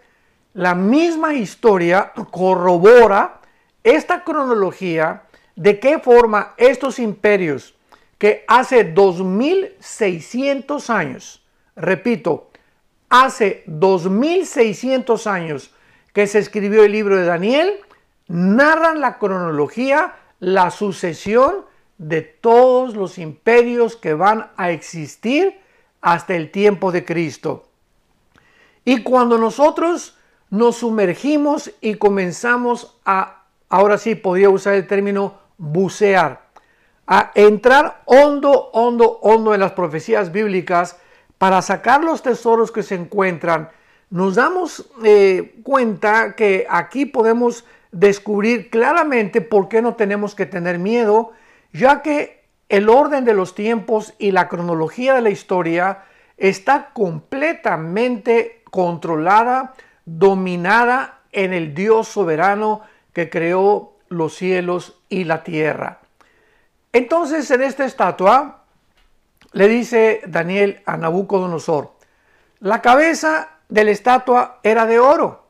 la 0.52 0.74
misma 0.74 1.34
historia 1.34 2.12
corrobora 2.32 3.40
esta 3.84 4.24
cronología 4.24 5.22
¿De 5.56 5.78
qué 5.78 6.00
forma 6.00 6.54
estos 6.56 6.98
imperios 6.98 7.76
que 8.18 8.44
hace 8.48 8.82
2600 8.82 10.90
años, 10.90 11.44
repito, 11.76 12.50
hace 13.08 13.62
2600 13.68 15.28
años 15.28 15.70
que 16.14 16.26
se 16.26 16.38
escribió 16.38 16.85
el 16.85 16.92
libro 16.92 17.16
de 17.16 17.26
Daniel, 17.26 17.80
narran 18.28 19.00
la 19.00 19.18
cronología, 19.18 20.14
la 20.40 20.71
sucesión 20.71 21.66
de 21.99 22.23
todos 22.23 22.94
los 22.94 23.18
imperios 23.18 23.97
que 23.97 24.14
van 24.14 24.50
a 24.56 24.71
existir 24.71 25.61
hasta 26.00 26.35
el 26.35 26.50
tiempo 26.50 26.92
de 26.92 27.04
Cristo. 27.04 27.68
Y 28.85 29.02
cuando 29.02 29.38
nosotros 29.38 30.16
nos 30.50 30.77
sumergimos 30.77 31.72
y 31.81 31.96
comenzamos 31.96 32.96
a, 33.05 33.44
ahora 33.68 33.98
sí 33.98 34.14
podría 34.14 34.50
usar 34.50 34.74
el 34.74 34.87
término 34.87 35.38
bucear, 35.59 36.44
a 37.07 37.33
entrar 37.35 38.03
hondo, 38.07 38.70
hondo, 38.72 39.18
hondo 39.20 39.53
en 39.53 39.61
las 39.61 39.72
profecías 39.72 40.31
bíblicas 40.31 40.96
para 41.38 41.61
sacar 41.61 42.05
los 42.05 42.22
tesoros 42.22 42.70
que 42.70 42.83
se 42.83 42.94
encuentran, 42.94 43.70
nos 44.14 44.37
damos 44.37 44.88
eh, 45.03 45.57
cuenta 45.64 46.37
que 46.37 46.68
aquí 46.70 47.05
podemos 47.05 47.64
descubrir 47.90 48.70
claramente 48.70 49.40
por 49.40 49.68
qué 49.68 49.83
no 49.83 49.96
tenemos 49.96 50.37
que 50.37 50.46
tener 50.46 50.79
miedo, 50.79 51.33
ya 51.72 52.00
que 52.00 52.44
el 52.68 52.88
orden 52.88 53.24
de 53.24 53.35
los 53.35 53.57
tiempos 53.57 54.14
y 54.20 54.31
la 54.31 54.48
cronología 54.48 55.14
de 55.14 55.20
la 55.20 55.31
historia 55.31 56.05
está 56.37 56.90
completamente 56.92 58.62
controlada, 58.70 59.74
dominada 60.05 61.22
en 61.33 61.53
el 61.53 61.74
Dios 61.74 62.07
soberano 62.07 62.83
que 63.12 63.29
creó 63.29 63.96
los 64.09 64.37
cielos 64.37 64.96
y 65.09 65.24
la 65.24 65.42
tierra. 65.42 65.98
Entonces 66.92 67.50
en 67.50 67.62
esta 67.62 67.85
estatua 67.85 68.62
le 69.50 69.66
dice 69.66 70.20
Daniel 70.29 70.83
a 70.87 70.98
Nabucodonosor, 70.98 71.94
la 72.61 72.81
cabeza 72.81 73.53
de 73.74 73.84
la 73.84 73.90
estatua 73.90 74.60
era 74.62 74.87
de 74.87 75.00
oro. 75.00 75.46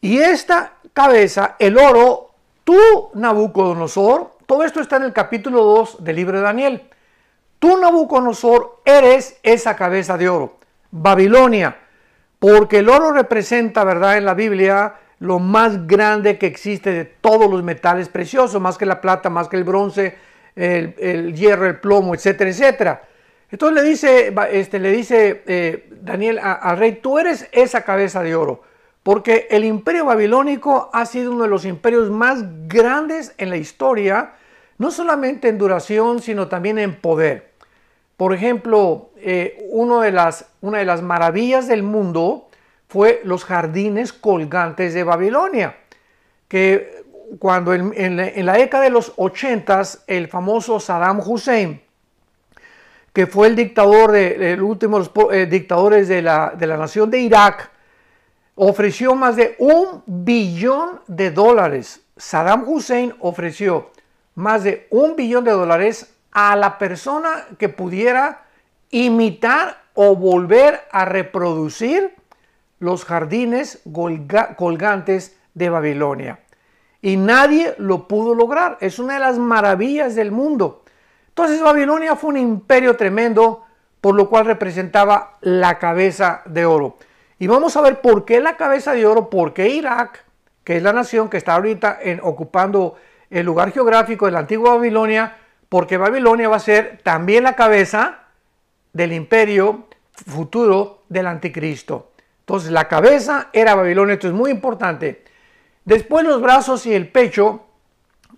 Y 0.00 0.18
esta 0.18 0.74
cabeza, 0.92 1.56
el 1.58 1.76
oro, 1.76 2.30
tú, 2.62 2.78
Nabucodonosor, 3.14 4.36
todo 4.46 4.62
esto 4.62 4.80
está 4.80 4.96
en 4.96 5.02
el 5.02 5.12
capítulo 5.12 5.64
2 5.64 6.04
del 6.04 6.14
libro 6.14 6.38
de 6.38 6.44
Daniel. 6.44 6.88
Tú, 7.58 7.76
Nabucodonosor, 7.78 8.80
eres 8.84 9.40
esa 9.42 9.74
cabeza 9.74 10.16
de 10.16 10.28
oro. 10.28 10.58
Babilonia, 10.92 11.76
porque 12.38 12.78
el 12.78 12.88
oro 12.88 13.10
representa, 13.10 13.82
¿verdad? 13.82 14.18
En 14.18 14.24
la 14.24 14.34
Biblia 14.34 14.94
lo 15.18 15.40
más 15.40 15.88
grande 15.88 16.38
que 16.38 16.46
existe 16.46 16.92
de 16.92 17.04
todos 17.06 17.50
los 17.50 17.64
metales 17.64 18.08
preciosos, 18.08 18.62
más 18.62 18.78
que 18.78 18.86
la 18.86 19.00
plata, 19.00 19.30
más 19.30 19.48
que 19.48 19.56
el 19.56 19.64
bronce, 19.64 20.16
el, 20.54 21.34
hierro, 21.34 21.66
el 21.66 21.80
plomo, 21.80 22.14
etcétera, 22.14 22.50
etcétera. 22.50 23.02
Entonces 23.50 23.82
le 23.82 23.88
dice, 23.88 24.34
este, 24.50 24.78
le 24.78 24.90
dice 24.90 25.42
eh, 25.46 25.88
Daniel 26.02 26.40
al 26.42 26.78
rey, 26.78 26.98
tú 27.00 27.18
eres 27.18 27.48
esa 27.52 27.82
cabeza 27.82 28.22
de 28.22 28.34
oro, 28.34 28.62
porque 29.02 29.46
el 29.50 29.64
imperio 29.64 30.04
babilónico 30.04 30.90
ha 30.92 31.06
sido 31.06 31.32
uno 31.32 31.44
de 31.44 31.50
los 31.50 31.64
imperios 31.64 32.10
más 32.10 32.44
grandes 32.66 33.34
en 33.38 33.50
la 33.50 33.56
historia, 33.56 34.32
no 34.78 34.90
solamente 34.90 35.48
en 35.48 35.58
duración, 35.58 36.20
sino 36.20 36.48
también 36.48 36.78
en 36.78 36.96
poder. 36.96 37.52
Por 38.16 38.32
ejemplo, 38.32 39.10
eh, 39.18 39.58
de 40.02 40.12
las, 40.12 40.46
una 40.60 40.78
de 40.78 40.84
las 40.84 41.02
maravillas 41.02 41.68
del 41.68 41.82
mundo 41.82 42.48
fue 42.88 43.20
los 43.24 43.44
jardines 43.44 44.12
colgantes 44.12 44.94
de 44.94 45.04
Babilonia, 45.04 45.76
que 46.48 47.04
cuando 47.38 47.74
en, 47.74 48.16
la, 48.46 48.52
década 48.54 48.84
de 48.84 48.90
los 48.90 49.12
80 49.16 49.82
el 50.06 50.28
famoso 50.28 50.80
Saddam 50.80 51.20
Hussein, 51.20 51.82
que 53.16 53.26
fue 53.26 53.46
el 53.46 53.56
dictador 53.56 54.12
de, 54.12 54.52
el 54.52 54.60
último 54.60 55.00
eh, 55.32 55.46
dictadores 55.46 56.06
de 56.06 56.20
la, 56.20 56.52
de 56.54 56.66
la 56.66 56.76
nación 56.76 57.10
de 57.10 57.18
Irak, 57.18 57.70
ofreció 58.56 59.14
más 59.14 59.36
de 59.36 59.56
un 59.58 60.02
billón 60.04 61.00
de 61.06 61.30
dólares. 61.30 62.02
Saddam 62.18 62.68
Hussein 62.68 63.14
ofreció 63.20 63.90
más 64.34 64.64
de 64.64 64.86
un 64.90 65.16
billón 65.16 65.44
de 65.44 65.52
dólares 65.52 66.14
a 66.30 66.56
la 66.56 66.76
persona 66.76 67.46
que 67.58 67.70
pudiera 67.70 68.44
imitar 68.90 69.78
o 69.94 70.14
volver 70.14 70.82
a 70.92 71.06
reproducir 71.06 72.14
los 72.80 73.06
jardines 73.06 73.80
colgantes 74.56 75.38
de 75.54 75.70
Babilonia. 75.70 76.40
Y 77.00 77.16
nadie 77.16 77.76
lo 77.78 78.08
pudo 78.08 78.34
lograr. 78.34 78.76
Es 78.82 78.98
una 78.98 79.14
de 79.14 79.20
las 79.20 79.38
maravillas 79.38 80.14
del 80.14 80.32
mundo. 80.32 80.82
Entonces 81.36 81.60
Babilonia 81.60 82.16
fue 82.16 82.30
un 82.30 82.38
imperio 82.38 82.96
tremendo, 82.96 83.66
por 84.00 84.14
lo 84.14 84.30
cual 84.30 84.46
representaba 84.46 85.36
la 85.42 85.78
cabeza 85.78 86.40
de 86.46 86.64
oro. 86.64 86.96
Y 87.38 87.46
vamos 87.46 87.76
a 87.76 87.82
ver 87.82 88.00
por 88.00 88.24
qué 88.24 88.40
la 88.40 88.56
cabeza 88.56 88.94
de 88.94 89.04
oro, 89.04 89.28
por 89.28 89.52
qué 89.52 89.68
Irak, 89.68 90.24
que 90.64 90.78
es 90.78 90.82
la 90.82 90.94
nación 90.94 91.28
que 91.28 91.36
está 91.36 91.52
ahorita 91.52 91.98
en, 92.00 92.20
ocupando 92.22 92.94
el 93.28 93.44
lugar 93.44 93.70
geográfico 93.70 94.24
de 94.24 94.32
la 94.32 94.38
antigua 94.38 94.76
Babilonia, 94.76 95.36
porque 95.68 95.98
Babilonia 95.98 96.48
va 96.48 96.56
a 96.56 96.60
ser 96.60 97.02
también 97.02 97.44
la 97.44 97.54
cabeza 97.54 98.20
del 98.94 99.12
imperio 99.12 99.88
futuro 100.12 101.02
del 101.10 101.26
anticristo. 101.26 102.12
Entonces 102.40 102.70
la 102.70 102.88
cabeza 102.88 103.50
era 103.52 103.74
Babilonia, 103.74 104.14
esto 104.14 104.28
es 104.28 104.32
muy 104.32 104.50
importante. 104.50 105.22
Después 105.84 106.24
los 106.24 106.40
brazos 106.40 106.86
y 106.86 106.94
el 106.94 107.08
pecho, 107.08 107.66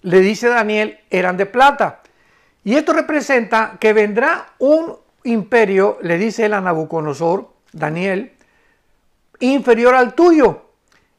le 0.02 0.18
dice 0.18 0.48
Daniel, 0.48 0.98
eran 1.10 1.36
de 1.36 1.46
plata. 1.46 2.02
Y 2.64 2.74
esto 2.74 2.92
representa 2.92 3.78
que 3.80 3.92
vendrá 3.92 4.54
un 4.58 4.96
imperio, 5.24 5.98
le 6.02 6.18
dice 6.18 6.46
él 6.46 6.54
a 6.54 6.60
Nabucodonosor, 6.60 7.48
Daniel, 7.72 8.32
inferior 9.40 9.94
al 9.94 10.14
tuyo. 10.14 10.62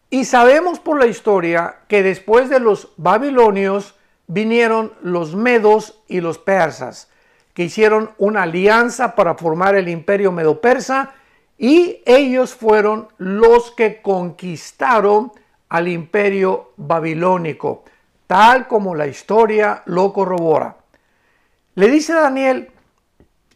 Y 0.09 0.25
sabemos 0.25 0.79
por 0.79 0.99
la 0.99 1.05
historia 1.05 1.77
que 1.87 2.03
después 2.03 2.49
de 2.49 2.59
los 2.59 2.93
babilonios 2.97 3.95
vinieron 4.27 4.93
los 5.01 5.35
medos 5.35 6.01
y 6.07 6.21
los 6.21 6.37
persas, 6.37 7.09
que 7.53 7.63
hicieron 7.63 8.11
una 8.17 8.43
alianza 8.43 9.15
para 9.15 9.35
formar 9.35 9.75
el 9.75 9.89
imperio 9.89 10.31
medo-persa 10.31 11.13
y 11.57 12.01
ellos 12.05 12.55
fueron 12.55 13.09
los 13.17 13.71
que 13.71 14.01
conquistaron 14.01 15.31
al 15.67 15.87
imperio 15.87 16.71
babilónico, 16.77 17.83
tal 18.27 18.67
como 18.67 18.95
la 18.95 19.07
historia 19.07 19.83
lo 19.85 20.13
corrobora. 20.13 20.78
Le 21.79 21.87
dice 21.87 22.11
Daniel, 22.11 22.73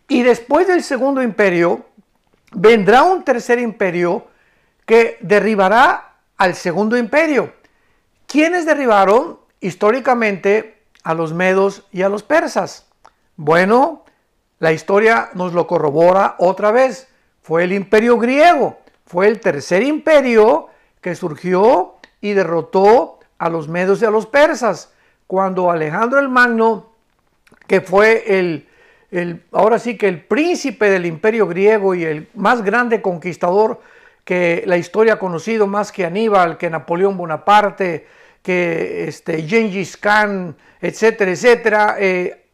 y 0.07 0.23
después 0.23 0.65
del 0.65 0.81
segundo 0.81 1.21
imperio, 1.21 1.87
vendrá 2.53 3.03
un 3.03 3.25
tercer 3.25 3.59
imperio 3.59 4.27
que 4.85 5.17
derribará 5.19 6.13
al 6.37 6.55
segundo 6.55 6.95
imperio. 6.95 7.51
¿Quiénes 8.25 8.65
derribaron 8.65 9.39
históricamente 9.59 10.83
a 11.03 11.13
los 11.13 11.33
medos 11.33 11.85
y 11.91 12.03
a 12.03 12.07
los 12.07 12.23
persas? 12.23 12.87
Bueno, 13.35 14.05
la 14.59 14.71
historia 14.71 15.31
nos 15.33 15.51
lo 15.51 15.67
corrobora 15.67 16.35
otra 16.39 16.71
vez. 16.71 17.09
Fue 17.41 17.65
el 17.65 17.73
imperio 17.73 18.17
griego, 18.19 18.79
fue 19.05 19.27
el 19.27 19.41
tercer 19.41 19.83
imperio 19.83 20.69
que 21.01 21.15
surgió 21.15 21.95
y 22.21 22.31
derrotó 22.31 23.19
a 23.37 23.49
los 23.49 23.67
medos 23.67 24.01
y 24.01 24.05
a 24.05 24.11
los 24.11 24.27
persas. 24.27 24.93
Cuando 25.27 25.69
Alejandro 25.69 26.19
el 26.19 26.29
Magno, 26.29 26.92
que 27.67 27.81
fue 27.81 28.39
el, 28.39 28.67
el, 29.11 29.43
ahora 29.51 29.79
sí 29.79 29.97
que 29.97 30.07
el 30.07 30.23
príncipe 30.23 30.89
del 30.89 31.05
imperio 31.05 31.47
griego 31.47 31.95
y 31.95 32.03
el 32.03 32.27
más 32.33 32.63
grande 32.63 33.01
conquistador 33.01 33.81
que 34.23 34.63
la 34.65 34.77
historia 34.77 35.13
ha 35.13 35.19
conocido, 35.19 35.67
más 35.67 35.91
que 35.91 36.05
Aníbal, 36.05 36.57
que 36.57 36.69
Napoleón 36.69 37.17
Bonaparte, 37.17 38.07
que 38.41 39.05
este, 39.07 39.43
Gengis 39.43 39.97
Khan, 39.97 40.55
etcétera, 40.81 41.31
etcétera, 41.31 41.95
eh, 41.99 42.45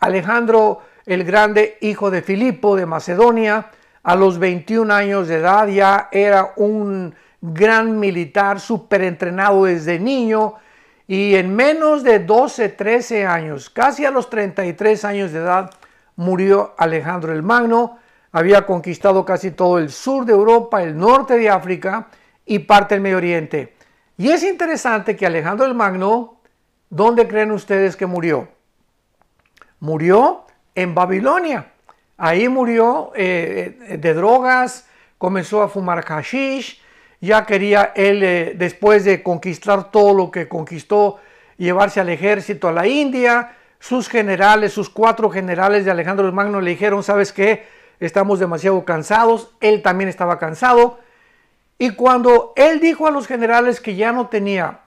Alejandro 0.00 0.82
el 1.06 1.24
Grande, 1.24 1.78
hijo 1.80 2.10
de 2.10 2.20
Filipo 2.20 2.76
de 2.76 2.84
Macedonia, 2.84 3.70
a 4.02 4.16
los 4.16 4.38
21 4.38 4.92
años 4.92 5.28
de 5.28 5.36
edad 5.36 5.66
ya 5.68 6.08
era 6.12 6.52
un 6.56 7.14
gran 7.40 7.98
militar, 7.98 8.60
súper 8.60 9.02
entrenado 9.02 9.64
desde 9.64 9.98
niño 9.98 10.54
y 11.08 11.36
en 11.36 11.54
menos 11.54 12.02
de 12.02 12.18
12, 12.18 12.70
13 12.70 13.26
años, 13.26 13.70
casi 13.70 14.04
a 14.04 14.10
los 14.10 14.28
33 14.28 15.04
años 15.04 15.32
de 15.32 15.38
edad, 15.38 15.70
murió 16.16 16.74
Alejandro 16.78 17.32
el 17.32 17.42
Magno. 17.42 17.98
Había 18.32 18.66
conquistado 18.66 19.24
casi 19.24 19.52
todo 19.52 19.78
el 19.78 19.90
sur 19.90 20.24
de 20.24 20.32
Europa, 20.32 20.82
el 20.82 20.96
norte 20.96 21.38
de 21.38 21.48
África 21.48 22.08
y 22.44 22.58
parte 22.60 22.96
del 22.96 23.02
Medio 23.02 23.18
Oriente. 23.18 23.76
Y 24.18 24.30
es 24.30 24.42
interesante 24.42 25.14
que 25.14 25.26
Alejandro 25.26 25.66
el 25.66 25.74
Magno, 25.74 26.40
¿dónde 26.90 27.28
creen 27.28 27.52
ustedes 27.52 27.96
que 27.96 28.06
murió? 28.06 28.48
Murió 29.78 30.44
en 30.74 30.94
Babilonia. 30.94 31.72
Ahí 32.16 32.48
murió 32.48 33.12
eh, 33.14 33.98
de 34.00 34.14
drogas, 34.14 34.88
comenzó 35.18 35.62
a 35.62 35.68
fumar 35.68 36.02
hashish, 36.02 36.80
ya 37.20 37.46
quería 37.46 37.92
él, 37.94 38.22
eh, 38.22 38.54
después 38.56 39.04
de 39.04 39.22
conquistar 39.22 39.90
todo 39.90 40.14
lo 40.14 40.30
que 40.30 40.48
conquistó, 40.48 41.18
llevarse 41.56 42.00
al 42.00 42.08
ejército 42.08 42.68
a 42.68 42.72
la 42.72 42.86
India. 42.86 43.56
Sus 43.78 44.08
generales, 44.08 44.72
sus 44.72 44.90
cuatro 44.90 45.30
generales 45.30 45.84
de 45.84 45.90
Alejandro 45.90 46.30
Magno 46.32 46.60
le 46.60 46.70
dijeron, 46.70 47.02
¿sabes 47.02 47.32
qué? 47.32 47.66
Estamos 48.00 48.38
demasiado 48.38 48.84
cansados. 48.84 49.54
Él 49.60 49.82
también 49.82 50.08
estaba 50.08 50.38
cansado. 50.38 50.98
Y 51.78 51.90
cuando 51.90 52.52
él 52.56 52.80
dijo 52.80 53.06
a 53.06 53.10
los 53.10 53.26
generales 53.26 53.80
que 53.80 53.96
ya 53.96 54.12
no 54.12 54.28
tenía 54.28 54.80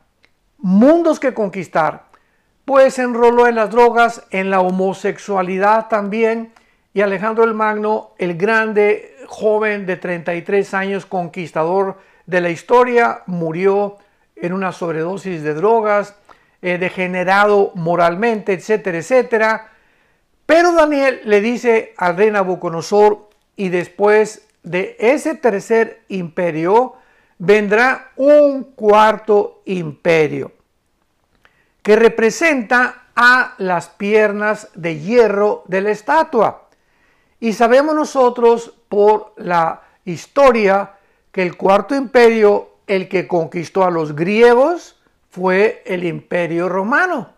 mundos 0.57 1.19
que 1.19 1.33
conquistar, 1.33 2.09
pues 2.65 2.95
se 2.95 3.03
enroló 3.03 3.47
en 3.47 3.55
las 3.55 3.71
drogas, 3.71 4.27
en 4.31 4.49
la 4.49 4.59
homosexualidad 4.59 5.87
también. 5.87 6.51
Y 6.93 7.01
Alejandro 7.01 7.43
el 7.43 7.53
Magno, 7.53 8.11
el 8.17 8.35
grande 8.35 9.15
joven 9.27 9.85
de 9.85 9.97
33 9.97 10.73
años, 10.73 11.05
conquistador 11.05 11.97
de 12.29 12.41
la 12.41 12.51
historia, 12.51 13.23
murió 13.25 13.97
en 14.35 14.53
una 14.53 14.71
sobredosis 14.71 15.41
de 15.41 15.55
drogas, 15.55 16.15
eh, 16.61 16.77
degenerado 16.77 17.71
moralmente, 17.73 18.53
etcétera, 18.53 18.99
etcétera. 18.99 19.71
Pero 20.45 20.73
Daniel 20.73 21.21
le 21.25 21.41
dice 21.41 21.93
al 21.97 22.17
rey 22.17 22.29
Nabucodonosor, 22.29 23.29
y 23.55 23.69
después 23.69 24.47
de 24.63 24.95
ese 24.99 25.35
tercer 25.35 26.03
imperio 26.07 26.93
vendrá 27.39 28.11
un 28.15 28.63
cuarto 28.75 29.61
imperio, 29.65 30.51
que 31.81 31.95
representa 31.95 33.07
a 33.15 33.55
las 33.57 33.89
piernas 33.89 34.69
de 34.75 34.99
hierro 34.99 35.63
de 35.67 35.81
la 35.81 35.89
estatua. 35.89 36.69
Y 37.39 37.53
sabemos 37.53 37.95
nosotros 37.95 38.73
por 38.87 39.33
la 39.37 39.81
historia 40.05 40.91
que 41.31 41.43
el 41.43 41.57
cuarto 41.57 41.95
imperio, 41.95 42.77
el 42.87 43.07
que 43.07 43.27
conquistó 43.27 43.83
a 43.83 43.91
los 43.91 44.15
griegos, 44.15 44.99
fue 45.29 45.83
el 45.85 46.03
imperio 46.03 46.69
romano. 46.69 47.29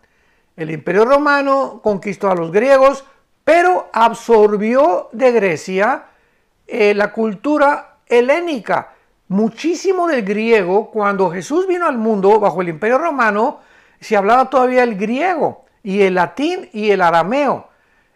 El 0.56 0.72
imperio 0.72 1.06
romano 1.06 1.82
conquistó 1.84 2.30
a 2.30 2.36
los 2.36 2.52
griegos, 2.52 3.06
pero 3.44 3.90
absorbió 3.92 5.10
de 5.12 5.32
Grecia 5.32 6.06
eh, 6.68 6.94
la 6.94 7.12
cultura 7.12 7.98
helénica. 8.08 8.94
Muchísimo 9.28 10.08
del 10.08 10.24
griego, 10.24 10.92
cuando 10.92 11.32
Jesús 11.32 11.68
vino 11.68 11.88
al 11.88 11.98
mundo 11.98 12.40
bajo 12.40 12.62
el 12.62 12.70
imperio 12.70 12.98
romano, 12.98 13.60
se 14.00 14.18
hablaba 14.18 14.50
todavía 14.50 14.84
el 14.84 14.98
griego 14.98 15.66
y 15.84 16.02
el 16.02 16.16
latín 16.16 16.70
y 16.74 16.92
el 16.92 17.02
arameo. 17.02 17.70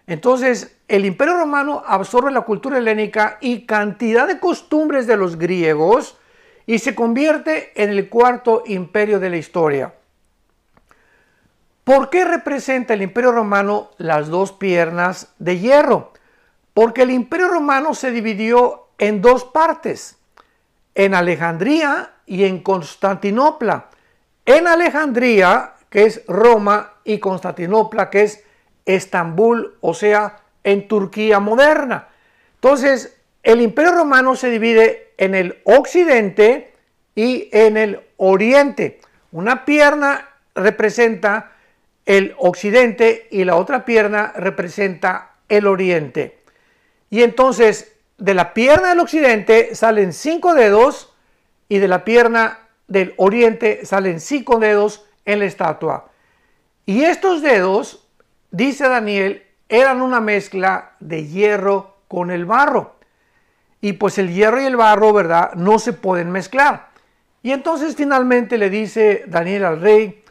Entonces, 0.07 0.74
el 0.87 1.05
imperio 1.05 1.37
romano 1.37 1.83
absorbe 1.85 2.31
la 2.31 2.41
cultura 2.41 2.77
helénica 2.77 3.37
y 3.41 3.65
cantidad 3.65 4.27
de 4.27 4.39
costumbres 4.39 5.07
de 5.07 5.17
los 5.17 5.37
griegos 5.37 6.17
y 6.67 6.79
se 6.79 6.95
convierte 6.95 7.71
en 7.81 7.89
el 7.89 8.09
cuarto 8.09 8.63
imperio 8.65 9.19
de 9.19 9.29
la 9.29 9.37
historia. 9.37 9.93
¿Por 11.83 12.09
qué 12.09 12.25
representa 12.25 12.93
el 12.93 13.03
imperio 13.03 13.31
romano 13.31 13.91
las 13.97 14.27
dos 14.29 14.51
piernas 14.51 15.33
de 15.37 15.59
hierro? 15.59 16.13
Porque 16.73 17.03
el 17.03 17.11
imperio 17.11 17.47
romano 17.47 17.93
se 17.93 18.11
dividió 18.11 18.87
en 18.97 19.21
dos 19.21 19.43
partes, 19.43 20.17
en 20.95 21.13
Alejandría 21.13 22.13
y 22.25 22.45
en 22.45 22.63
Constantinopla. 22.63 23.89
En 24.45 24.67
Alejandría, 24.67 25.73
que 25.89 26.05
es 26.05 26.23
Roma, 26.27 26.93
y 27.03 27.19
Constantinopla, 27.19 28.09
que 28.09 28.23
es 28.23 28.43
Estambul, 28.85 29.77
o 29.79 29.93
sea, 29.93 30.44
en 30.65 30.89
Turquía 30.89 31.39
moderna. 31.39 32.09
Entonces, 32.55 33.15
el 33.43 33.61
imperio 33.61 33.93
romano 33.93 34.35
se 34.35 34.49
divide 34.49 35.13
en 35.17 35.35
el 35.35 35.61
occidente 35.63 36.73
y 37.13 37.47
en 37.53 37.77
el 37.77 38.01
oriente. 38.17 38.99
Una 39.31 39.63
pierna 39.63 40.27
representa 40.55 41.51
el 42.05 42.35
occidente 42.37 43.27
y 43.31 43.45
la 43.45 43.55
otra 43.55 43.85
pierna 43.85 44.33
representa 44.35 45.35
el 45.47 45.67
oriente. 45.67 46.39
Y 47.09 47.21
entonces, 47.21 47.93
de 48.17 48.33
la 48.33 48.53
pierna 48.53 48.89
del 48.89 48.99
occidente 48.99 49.75
salen 49.75 50.11
cinco 50.11 50.55
dedos 50.55 51.13
y 51.69 51.77
de 51.77 51.87
la 51.87 52.03
pierna 52.03 52.59
del 52.87 53.13
oriente 53.17 53.85
salen 53.85 54.19
cinco 54.19 54.59
dedos 54.59 55.05
en 55.25 55.39
la 55.39 55.45
estatua. 55.45 56.09
Y 56.87 57.03
estos 57.03 57.41
dedos 57.41 58.07
dice 58.51 58.87
Daniel, 58.87 59.44
eran 59.69 60.01
una 60.01 60.19
mezcla 60.19 60.91
de 60.99 61.27
hierro 61.27 61.95
con 62.07 62.31
el 62.31 62.45
barro. 62.45 62.95
Y 63.81 63.93
pues 63.93 64.17
el 64.17 64.33
hierro 64.33 64.61
y 64.61 64.65
el 64.65 64.77
barro, 64.77 65.13
¿verdad? 65.13 65.53
No 65.53 65.79
se 65.79 65.93
pueden 65.93 66.31
mezclar. 66.31 66.89
Y 67.43 67.51
entonces 67.51 67.95
finalmente 67.95 68.57
le 68.57 68.69
dice 68.69 69.23
Daniel 69.27 69.65
al 69.65 69.81
rey, 69.81 70.23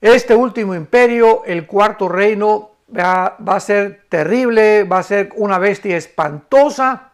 este 0.00 0.34
último 0.34 0.74
imperio, 0.74 1.42
el 1.44 1.66
cuarto 1.66 2.08
reino, 2.08 2.72
va, 2.96 3.36
a 3.46 3.60
ser 3.60 4.04
terrible, 4.08 4.84
va 4.84 4.98
a 4.98 5.02
ser 5.02 5.30
una 5.36 5.58
bestia 5.58 5.96
espantosa. 5.96 7.10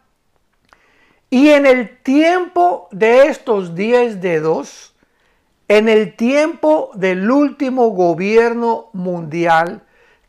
Y 1.30 1.50
en 1.50 1.66
el 1.66 1.98
tiempo 1.98 2.88
de 2.90 3.26
estos 3.26 3.74
diez 3.74 4.20
dedos, 4.20 4.94
en 5.68 5.88
el 5.88 6.14
tiempo 6.14 6.90
del 6.94 7.30
último 7.30 7.88
gobierno 7.88 8.90
mundial, 8.92 9.82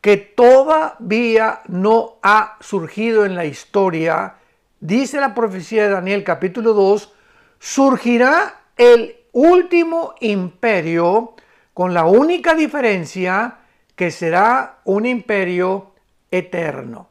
que 0.06 0.18
todavía 0.18 1.62
no 1.68 2.20
ha 2.22 2.58
surgido 2.60 3.26
en 3.26 3.34
la 3.34 3.46
historia, 3.46 4.36
dice 4.80 5.20
la 5.20 5.34
profecía 5.34 5.86
de 5.86 5.90
Daniel 5.90 6.24
capítulo 6.24 6.74
2, 6.74 7.12
surgirá 7.58 8.54
el 8.78 9.16
último 9.32 10.14
imperio 10.20 11.34
con 11.74 11.96
la 11.96 12.06
única 12.06 12.54
diferencia 12.54 13.56
que 13.96 14.12
será 14.12 14.78
un 14.84 15.08
imperio 15.08 15.94
eterno. 16.30 17.10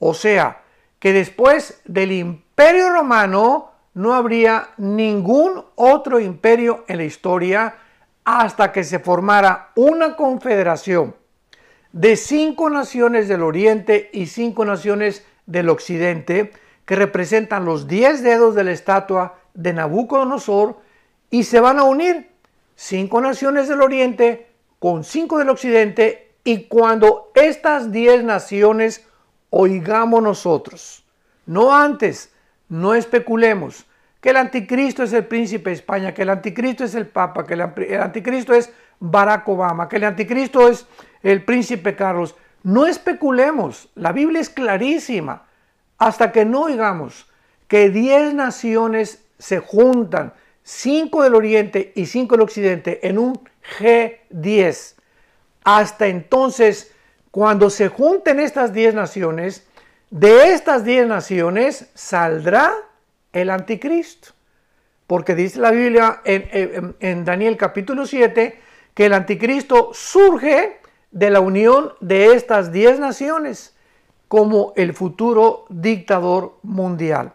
O 0.00 0.12
sea, 0.12 0.60
que 0.98 1.12
después 1.12 1.82
del 1.84 2.10
imperio 2.10 2.90
romano 2.90 3.70
no 3.94 4.12
habría 4.12 4.70
ningún 4.78 5.64
otro 5.76 6.18
imperio 6.18 6.84
en 6.88 6.96
la 6.96 7.04
historia 7.04 7.76
hasta 8.24 8.72
que 8.72 8.82
se 8.82 8.98
formara 8.98 9.70
una 9.76 10.16
confederación 10.16 11.14
de 11.94 12.16
cinco 12.16 12.70
naciones 12.70 13.28
del 13.28 13.44
oriente 13.44 14.10
y 14.12 14.26
cinco 14.26 14.64
naciones 14.64 15.24
del 15.46 15.68
occidente, 15.68 16.52
que 16.84 16.96
representan 16.96 17.64
los 17.64 17.86
diez 17.86 18.20
dedos 18.20 18.56
de 18.56 18.64
la 18.64 18.72
estatua 18.72 19.38
de 19.54 19.72
Nabucodonosor 19.72 20.80
y 21.30 21.44
se 21.44 21.60
van 21.60 21.78
a 21.78 21.84
unir 21.84 22.32
cinco 22.74 23.20
naciones 23.20 23.68
del 23.68 23.80
oriente 23.80 24.48
con 24.80 25.04
cinco 25.04 25.38
del 25.38 25.50
occidente 25.50 26.32
y 26.42 26.64
cuando 26.64 27.30
estas 27.36 27.92
diez 27.92 28.24
naciones 28.24 29.06
oigamos 29.50 30.20
nosotros, 30.20 31.04
no 31.46 31.72
antes, 31.72 32.32
no 32.68 32.96
especulemos, 32.96 33.86
que 34.20 34.30
el 34.30 34.38
anticristo 34.38 35.04
es 35.04 35.12
el 35.12 35.26
príncipe 35.26 35.70
de 35.70 35.76
España, 35.76 36.12
que 36.12 36.22
el 36.22 36.30
anticristo 36.30 36.82
es 36.82 36.96
el 36.96 37.06
papa, 37.06 37.46
que 37.46 37.54
el 37.54 37.60
anticristo 38.00 38.52
es 38.52 38.72
Barack 39.00 39.48
Obama, 39.48 39.88
que 39.88 39.96
el 39.96 40.04
anticristo 40.04 40.68
es 40.68 40.86
el 41.22 41.44
príncipe 41.44 41.96
Carlos. 41.96 42.34
No 42.62 42.86
especulemos, 42.86 43.88
la 43.94 44.12
Biblia 44.12 44.40
es 44.40 44.50
clarísima, 44.50 45.46
hasta 45.98 46.32
que 46.32 46.44
no 46.44 46.62
oigamos 46.62 47.26
que 47.68 47.90
diez 47.90 48.34
naciones 48.34 49.24
se 49.38 49.58
juntan, 49.58 50.32
cinco 50.62 51.22
del 51.22 51.34
oriente 51.34 51.92
y 51.94 52.06
cinco 52.06 52.36
del 52.36 52.42
occidente, 52.42 53.06
en 53.06 53.18
un 53.18 53.40
G10. 53.78 54.94
Hasta 55.64 56.06
entonces, 56.06 56.92
cuando 57.30 57.70
se 57.70 57.88
junten 57.88 58.38
estas 58.38 58.72
diez 58.72 58.94
naciones, 58.94 59.66
de 60.10 60.52
estas 60.52 60.84
diez 60.84 61.06
naciones 61.06 61.90
saldrá 61.94 62.72
el 63.32 63.50
anticristo. 63.50 64.28
Porque 65.06 65.34
dice 65.34 65.58
la 65.58 65.70
Biblia 65.70 66.20
en, 66.24 66.94
en, 67.00 67.24
Daniel 67.24 67.56
capítulo 67.56 68.06
7 68.06 68.58
que 68.94 69.06
el 69.06 69.12
anticristo 69.12 69.90
surge 69.92 70.80
de 71.10 71.30
la 71.30 71.40
unión 71.40 71.92
de 72.00 72.34
estas 72.34 72.72
diez 72.72 72.98
naciones 72.98 73.76
como 74.28 74.72
el 74.76 74.94
futuro 74.94 75.66
dictador 75.68 76.58
mundial. 76.62 77.32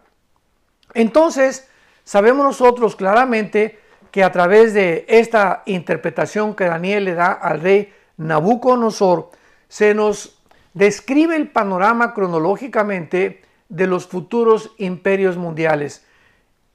Entonces, 0.94 1.68
sabemos 2.04 2.46
nosotros 2.46 2.96
claramente 2.96 3.80
que 4.12 4.24
a 4.24 4.32
través 4.32 4.74
de 4.74 5.06
esta 5.08 5.64
interpretación 5.66 6.56
que 6.56 6.66
Daniel 6.66 7.06
le 7.06 7.14
da 7.14 7.32
al 7.32 7.62
rey 7.62 7.94
Nabucodonosor, 8.18 9.30
se 9.68 9.94
nos 9.94 10.40
describe 10.74 11.36
el 11.36 11.50
panorama 11.50 12.14
cronológicamente 12.14 13.42
de 13.70 13.88
los 13.88 14.08
futuros 14.08 14.72
imperios 14.78 15.38
mundiales. 15.38 16.06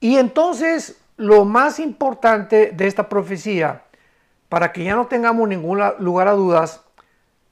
Y 0.00 0.16
entonces 0.16 1.00
lo 1.16 1.44
más 1.44 1.78
importante 1.78 2.72
de 2.74 2.86
esta 2.86 3.08
profecía, 3.08 3.84
para 4.54 4.70
que 4.70 4.84
ya 4.84 4.94
no 4.94 5.08
tengamos 5.08 5.48
ningún 5.48 5.82
lugar 5.98 6.28
a 6.28 6.34
dudas, 6.34 6.84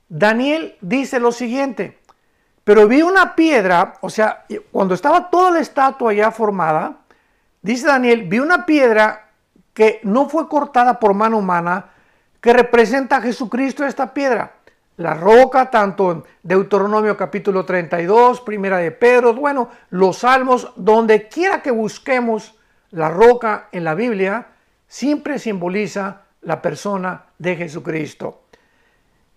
Daniel 0.08 0.76
dice 0.80 1.18
lo 1.18 1.32
siguiente, 1.32 1.98
pero 2.62 2.86
vi 2.86 3.02
una 3.02 3.34
piedra, 3.34 3.94
o 4.02 4.08
sea, 4.08 4.44
cuando 4.70 4.94
estaba 4.94 5.28
toda 5.28 5.50
la 5.50 5.58
estatua 5.58 6.12
ya 6.12 6.30
formada, 6.30 6.98
dice 7.60 7.88
Daniel, 7.88 8.28
vi 8.28 8.38
una 8.38 8.64
piedra 8.66 9.30
que 9.74 9.98
no 10.04 10.28
fue 10.28 10.48
cortada 10.48 11.00
por 11.00 11.12
mano 11.12 11.38
humana, 11.38 11.86
que 12.40 12.52
representa 12.52 13.16
a 13.16 13.20
Jesucristo 13.20 13.84
esta 13.84 14.14
piedra. 14.14 14.52
La 14.96 15.14
roca, 15.14 15.72
tanto 15.72 16.12
en 16.12 16.24
Deuteronomio 16.44 17.16
capítulo 17.16 17.64
32, 17.64 18.42
primera 18.42 18.76
de 18.76 18.92
Pedro, 18.92 19.34
bueno, 19.34 19.70
los 19.90 20.18
salmos, 20.18 20.72
donde 20.76 21.26
quiera 21.26 21.62
que 21.62 21.72
busquemos 21.72 22.54
la 22.92 23.08
roca 23.08 23.66
en 23.72 23.82
la 23.82 23.96
Biblia, 23.96 24.46
siempre 24.86 25.40
simboliza 25.40 26.22
la 26.42 26.62
persona 26.62 27.24
de 27.38 27.56
Jesucristo. 27.56 28.42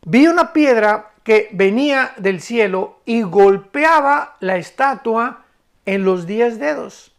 Vi 0.05 0.27
una 0.27 0.53
piedra 0.53 1.11
que 1.23 1.49
venía 1.51 2.13
del 2.17 2.41
cielo 2.41 2.99
y 3.05 3.23
golpeaba 3.23 4.35
la 4.39 4.57
estatua 4.57 5.45
en 5.85 6.03
los 6.03 6.27
diez 6.27 6.59
dedos. 6.59 7.11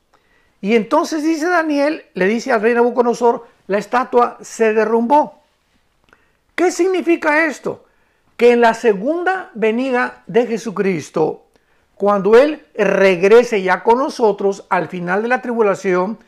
Y 0.60 0.76
entonces 0.76 1.22
dice 1.22 1.48
Daniel, 1.48 2.04
le 2.14 2.26
dice 2.26 2.52
al 2.52 2.62
rey 2.62 2.74
Nabucodonosor, 2.74 3.46
la 3.66 3.78
estatua 3.78 4.38
se 4.40 4.72
derrumbó. 4.72 5.40
¿Qué 6.54 6.70
significa 6.70 7.46
esto? 7.46 7.86
que 8.36 8.52
en 8.52 8.60
la 8.60 8.74
segunda 8.74 9.50
venida 9.54 10.22
de 10.26 10.46
Jesucristo, 10.46 11.44
cuando 11.94 12.36
Él 12.36 12.66
regrese 12.74 13.62
ya 13.62 13.82
con 13.82 13.98
nosotros 13.98 14.64
al 14.68 14.88
final 14.88 15.22
de 15.22 15.28
la 15.28 15.40
tribulación, 15.40 16.18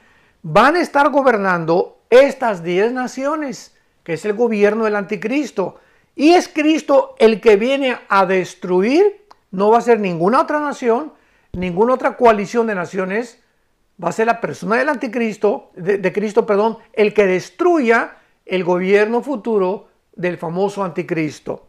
van 0.42 0.76
a 0.76 0.80
estar 0.80 1.10
gobernando 1.10 1.97
estas 2.10 2.62
diez 2.62 2.92
naciones, 2.92 3.76
que 4.04 4.14
es 4.14 4.24
el 4.24 4.34
gobierno 4.34 4.84
del 4.84 4.96
anticristo. 4.96 5.80
Y 6.16 6.30
es 6.30 6.48
Cristo 6.48 7.14
el 7.18 7.40
que 7.40 7.56
viene 7.56 7.98
a 8.08 8.26
destruir, 8.26 9.26
no 9.50 9.70
va 9.70 9.78
a 9.78 9.82
ser 9.82 10.00
ninguna 10.00 10.40
otra 10.40 10.60
nación, 10.60 11.12
ninguna 11.52 11.94
otra 11.94 12.16
coalición 12.16 12.66
de 12.66 12.74
naciones, 12.74 13.42
va 14.02 14.08
a 14.08 14.12
ser 14.12 14.26
la 14.26 14.40
persona 14.40 14.76
del 14.76 14.88
anticristo, 14.88 15.70
de, 15.74 15.98
de 15.98 16.12
Cristo, 16.12 16.46
perdón, 16.46 16.78
el 16.92 17.14
que 17.14 17.26
destruya 17.26 18.16
el 18.46 18.64
gobierno 18.64 19.22
futuro 19.22 19.88
del 20.14 20.38
famoso 20.38 20.82
anticristo. 20.82 21.68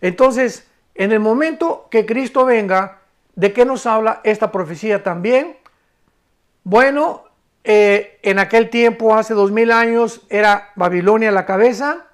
Entonces, 0.00 0.66
en 0.94 1.12
el 1.12 1.20
momento 1.20 1.88
que 1.90 2.04
Cristo 2.04 2.44
venga, 2.44 3.02
¿de 3.34 3.52
qué 3.52 3.64
nos 3.64 3.86
habla 3.86 4.20
esta 4.24 4.50
profecía 4.50 5.02
también? 5.02 5.56
Bueno, 6.64 7.24
eh, 7.70 8.18
en 8.22 8.38
aquel 8.38 8.70
tiempo, 8.70 9.14
hace 9.14 9.34
dos 9.34 9.52
mil 9.52 9.70
años, 9.72 10.22
era 10.30 10.72
Babilonia 10.74 11.30
la 11.30 11.44
cabeza, 11.44 12.06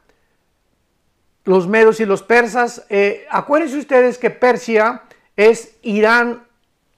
los 1.45 1.69
medos 1.69 2.01
y 2.01 2.07
los 2.07 2.25
persas. 2.25 2.85
Eh, 2.89 3.25
acuérdense 3.31 3.79
ustedes 3.79 4.19
que 4.19 4.31
Persia 4.31 5.03
es 5.37 5.77
Irán 5.83 6.43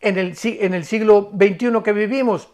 en 0.00 0.16
el, 0.16 0.38
en 0.42 0.72
el 0.72 0.86
siglo 0.86 1.30
XXI 1.36 1.82
que 1.84 1.92
vivimos, 1.92 2.48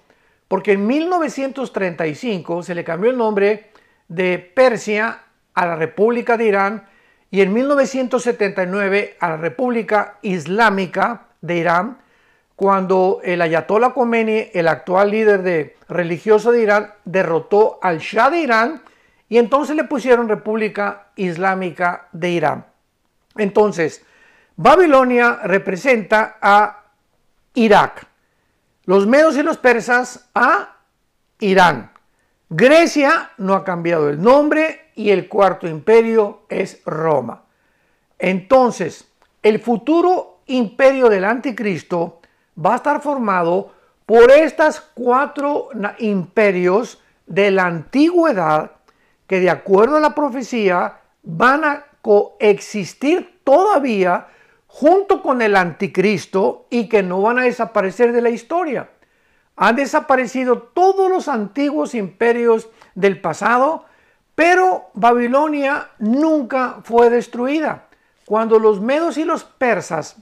porque 0.48 0.72
en 0.72 0.88
1935 0.88 2.64
se 2.64 2.74
le 2.74 2.82
cambió 2.82 3.12
el 3.12 3.16
nombre 3.16 3.70
de 4.08 4.40
Persia 4.40 5.20
a 5.54 5.66
la 5.66 5.76
República 5.76 6.36
de 6.36 6.46
Irán 6.48 6.88
y 7.30 7.42
en 7.42 7.52
1979 7.52 9.18
a 9.20 9.28
la 9.28 9.36
República 9.36 10.18
Islámica 10.22 11.28
de 11.40 11.58
Irán, 11.58 11.98
cuando 12.56 13.20
el 13.24 13.42
Ayatollah 13.42 13.92
Khomeini, 13.92 14.50
el 14.52 14.68
actual 14.68 15.10
líder 15.10 15.42
de, 15.42 15.76
religioso 15.88 16.52
de 16.52 16.62
Irán, 16.62 16.92
derrotó 17.04 17.78
al 17.82 17.98
Shah 17.98 18.30
de 18.30 18.40
Irán 18.40 18.82
y 19.28 19.38
entonces 19.38 19.76
le 19.76 19.84
pusieron 19.84 20.28
República 20.28 21.08
Islámica 21.16 22.08
de 22.12 22.30
Irán. 22.30 22.66
Entonces, 23.36 24.04
Babilonia 24.56 25.40
representa 25.44 26.38
a 26.40 26.84
Irak, 27.54 28.06
los 28.84 29.06
medos 29.06 29.36
y 29.36 29.42
los 29.42 29.58
persas 29.58 30.28
a 30.34 30.76
Irán. 31.40 31.92
Grecia 32.48 33.30
no 33.38 33.54
ha 33.54 33.64
cambiado 33.64 34.10
el 34.10 34.20
nombre 34.20 34.90
y 34.94 35.10
el 35.10 35.28
cuarto 35.28 35.66
imperio 35.66 36.42
es 36.48 36.82
Roma. 36.84 37.44
Entonces, 38.18 39.08
el 39.42 39.58
futuro 39.58 40.40
imperio 40.46 41.08
del 41.08 41.24
anticristo 41.24 42.21
va 42.58 42.74
a 42.74 42.76
estar 42.76 43.00
formado 43.00 43.72
por 44.06 44.30
estas 44.30 44.80
cuatro 44.80 45.68
imperios 45.98 47.00
de 47.26 47.50
la 47.50 47.66
antigüedad 47.66 48.72
que 49.26 49.40
de 49.40 49.50
acuerdo 49.50 49.96
a 49.96 50.00
la 50.00 50.14
profecía 50.14 51.00
van 51.22 51.64
a 51.64 51.84
coexistir 52.02 53.40
todavía 53.44 54.26
junto 54.66 55.22
con 55.22 55.40
el 55.42 55.56
anticristo 55.56 56.66
y 56.70 56.88
que 56.88 57.02
no 57.02 57.22
van 57.22 57.38
a 57.38 57.42
desaparecer 57.44 58.12
de 58.12 58.22
la 58.22 58.30
historia. 58.30 58.90
Han 59.56 59.76
desaparecido 59.76 60.58
todos 60.58 61.10
los 61.10 61.28
antiguos 61.28 61.94
imperios 61.94 62.68
del 62.94 63.20
pasado 63.20 63.86
pero 64.34 64.90
Babilonia 64.94 65.90
nunca 65.98 66.80
fue 66.84 67.10
destruida. 67.10 67.86
Cuando 68.24 68.58
los 68.58 68.80
medos 68.80 69.18
y 69.18 69.24
los 69.24 69.44
persas, 69.44 70.16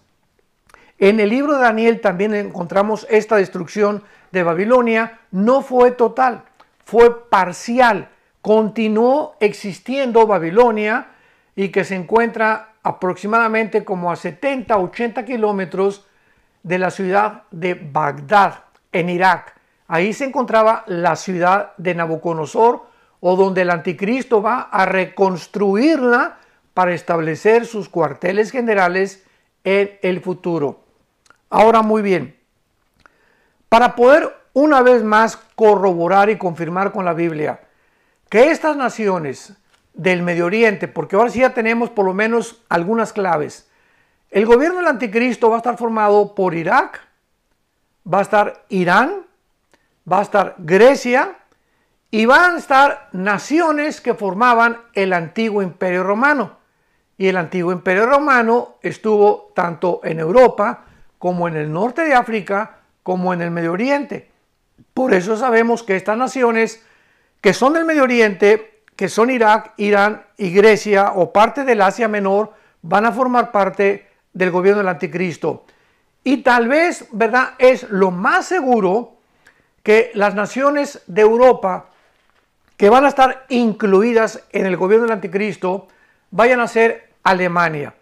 en 1.00 1.18
el 1.18 1.30
libro 1.30 1.56
de 1.56 1.62
Daniel 1.62 2.00
también 2.00 2.34
encontramos 2.34 3.06
esta 3.08 3.36
destrucción 3.36 4.04
de 4.32 4.42
Babilonia, 4.42 5.20
no 5.30 5.62
fue 5.62 5.92
total, 5.92 6.44
fue 6.84 7.28
parcial. 7.28 8.10
Continuó 8.42 9.36
existiendo 9.40 10.26
Babilonia 10.26 11.08
y 11.56 11.70
que 11.70 11.84
se 11.84 11.96
encuentra 11.96 12.74
aproximadamente 12.82 13.84
como 13.84 14.12
a 14.12 14.16
70, 14.16 14.76
80 14.76 15.24
kilómetros 15.24 16.06
de 16.62 16.78
la 16.78 16.90
ciudad 16.90 17.44
de 17.50 17.74
Bagdad, 17.74 18.64
en 18.92 19.08
Irak. 19.08 19.54
Ahí 19.88 20.12
se 20.12 20.26
encontraba 20.26 20.84
la 20.86 21.16
ciudad 21.16 21.72
de 21.78 21.94
Nabucodonosor, 21.94 22.90
o 23.20 23.36
donde 23.36 23.62
el 23.62 23.70
anticristo 23.70 24.42
va 24.42 24.68
a 24.70 24.86
reconstruirla 24.86 26.38
para 26.74 26.94
establecer 26.94 27.66
sus 27.66 27.88
cuarteles 27.88 28.50
generales 28.50 29.24
en 29.64 29.98
el 30.02 30.20
futuro. 30.20 30.89
Ahora 31.50 31.82
muy 31.82 32.00
bien, 32.00 32.38
para 33.68 33.96
poder 33.96 34.34
una 34.52 34.82
vez 34.82 35.02
más 35.02 35.36
corroborar 35.56 36.30
y 36.30 36.38
confirmar 36.38 36.92
con 36.92 37.04
la 37.04 37.12
Biblia 37.12 37.60
que 38.28 38.50
estas 38.50 38.76
naciones 38.76 39.54
del 39.92 40.22
Medio 40.22 40.46
Oriente, 40.46 40.86
porque 40.86 41.16
ahora 41.16 41.30
sí 41.30 41.40
ya 41.40 41.52
tenemos 41.52 41.90
por 41.90 42.06
lo 42.06 42.14
menos 42.14 42.62
algunas 42.68 43.12
claves, 43.12 43.68
el 44.30 44.46
gobierno 44.46 44.78
del 44.78 44.86
anticristo 44.86 45.50
va 45.50 45.56
a 45.56 45.58
estar 45.58 45.76
formado 45.76 46.36
por 46.36 46.54
Irak, 46.54 47.00
va 48.12 48.20
a 48.20 48.22
estar 48.22 48.64
Irán, 48.68 49.26
va 50.10 50.20
a 50.20 50.22
estar 50.22 50.54
Grecia 50.58 51.36
y 52.12 52.26
van 52.26 52.54
a 52.54 52.58
estar 52.58 53.08
naciones 53.12 54.00
que 54.00 54.14
formaban 54.14 54.78
el 54.94 55.12
antiguo 55.12 55.62
imperio 55.62 56.04
romano. 56.04 56.58
Y 57.18 57.26
el 57.26 57.36
antiguo 57.36 57.72
imperio 57.72 58.06
romano 58.06 58.76
estuvo 58.82 59.52
tanto 59.54 60.00
en 60.04 60.20
Europa 60.20 60.84
como 61.20 61.48
en 61.48 61.54
el 61.54 61.70
norte 61.70 62.02
de 62.02 62.14
África 62.14 62.78
como 63.02 63.34
en 63.34 63.42
el 63.42 63.50
Medio 63.50 63.72
Oriente. 63.72 64.30
Por 64.94 65.12
eso 65.12 65.36
sabemos 65.36 65.82
que 65.82 65.94
estas 65.94 66.16
naciones 66.16 66.82
que 67.42 67.52
son 67.52 67.74
del 67.74 67.84
Medio 67.84 68.04
Oriente, 68.04 68.82
que 68.96 69.10
son 69.10 69.28
Irak, 69.28 69.74
Irán 69.76 70.24
y 70.38 70.50
Grecia 70.50 71.12
o 71.14 71.30
parte 71.30 71.64
del 71.64 71.82
Asia 71.82 72.08
Menor, 72.08 72.54
van 72.80 73.04
a 73.04 73.12
formar 73.12 73.52
parte 73.52 74.08
del 74.32 74.50
gobierno 74.50 74.78
del 74.78 74.88
anticristo. 74.88 75.66
Y 76.24 76.38
tal 76.38 76.68
vez, 76.68 77.06
¿verdad? 77.12 77.50
Es 77.58 77.82
lo 77.90 78.10
más 78.10 78.46
seguro 78.46 79.18
que 79.82 80.12
las 80.14 80.34
naciones 80.34 81.02
de 81.06 81.20
Europa 81.20 81.90
que 82.78 82.88
van 82.88 83.04
a 83.04 83.08
estar 83.08 83.44
incluidas 83.50 84.42
en 84.52 84.64
el 84.64 84.78
gobierno 84.78 85.04
del 85.04 85.12
anticristo 85.12 85.88
vayan 86.30 86.60
a 86.60 86.66
ser 86.66 87.10
Alemania. 87.24 87.92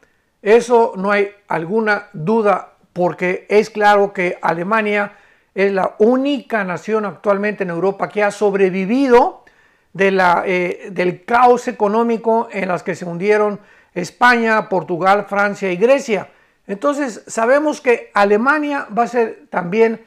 Eso 0.41 0.93
no 0.97 1.11
hay 1.11 1.33
alguna 1.49 2.07
duda 2.13 2.75
porque 2.99 3.47
es 3.49 3.71
claro 3.71 4.13
que 4.13 4.41
Alemania 4.43 5.13
es 5.55 5.73
la 5.73 5.95
única 6.01 6.65
nación 6.65 7.05
actualmente 7.05 7.63
en 7.63 7.71
Europa 7.71 8.09
que 8.09 8.25
ha 8.25 8.33
sobrevivido 8.33 9.45
de 9.93 10.11
la, 10.11 10.43
eh, 10.45 10.89
del 10.91 11.25
caos 11.25 11.69
económico 11.69 12.49
en 12.51 12.67
las 12.67 12.83
que 12.83 12.97
se 12.97 13.05
hundieron 13.05 13.61
España, 13.95 14.69
Portugal, 14.69 15.27
Francia 15.29 15.71
y 15.71 15.77
Grecia. 15.77 16.29
Entonces 16.67 17.23
sabemos 17.29 17.81
que 17.81 18.11
Alemania 18.15 18.89
va 18.97 19.05
a 19.05 19.07
ser 19.07 19.47
también, 19.49 20.05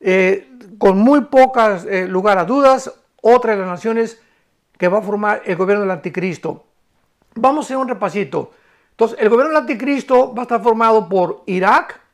eh, 0.00 0.46
con 0.76 0.98
muy 0.98 1.22
pocas 1.22 1.86
eh, 1.86 2.06
lugar 2.06 2.36
a 2.36 2.44
dudas, 2.44 2.92
otra 3.22 3.52
de 3.52 3.60
las 3.60 3.68
naciones 3.68 4.20
que 4.76 4.88
va 4.88 4.98
a 4.98 5.02
formar 5.02 5.40
el 5.46 5.56
gobierno 5.56 5.84
del 5.84 5.90
anticristo. 5.90 6.66
Vamos 7.34 7.64
a 7.64 7.66
hacer 7.68 7.76
un 7.78 7.88
repasito. 7.88 8.50
Entonces, 8.90 9.16
el 9.22 9.30
gobierno 9.30 9.54
del 9.54 9.62
anticristo 9.62 10.34
va 10.34 10.42
a 10.42 10.44
estar 10.44 10.62
formado 10.62 11.08
por 11.08 11.42
Irak, 11.46 12.04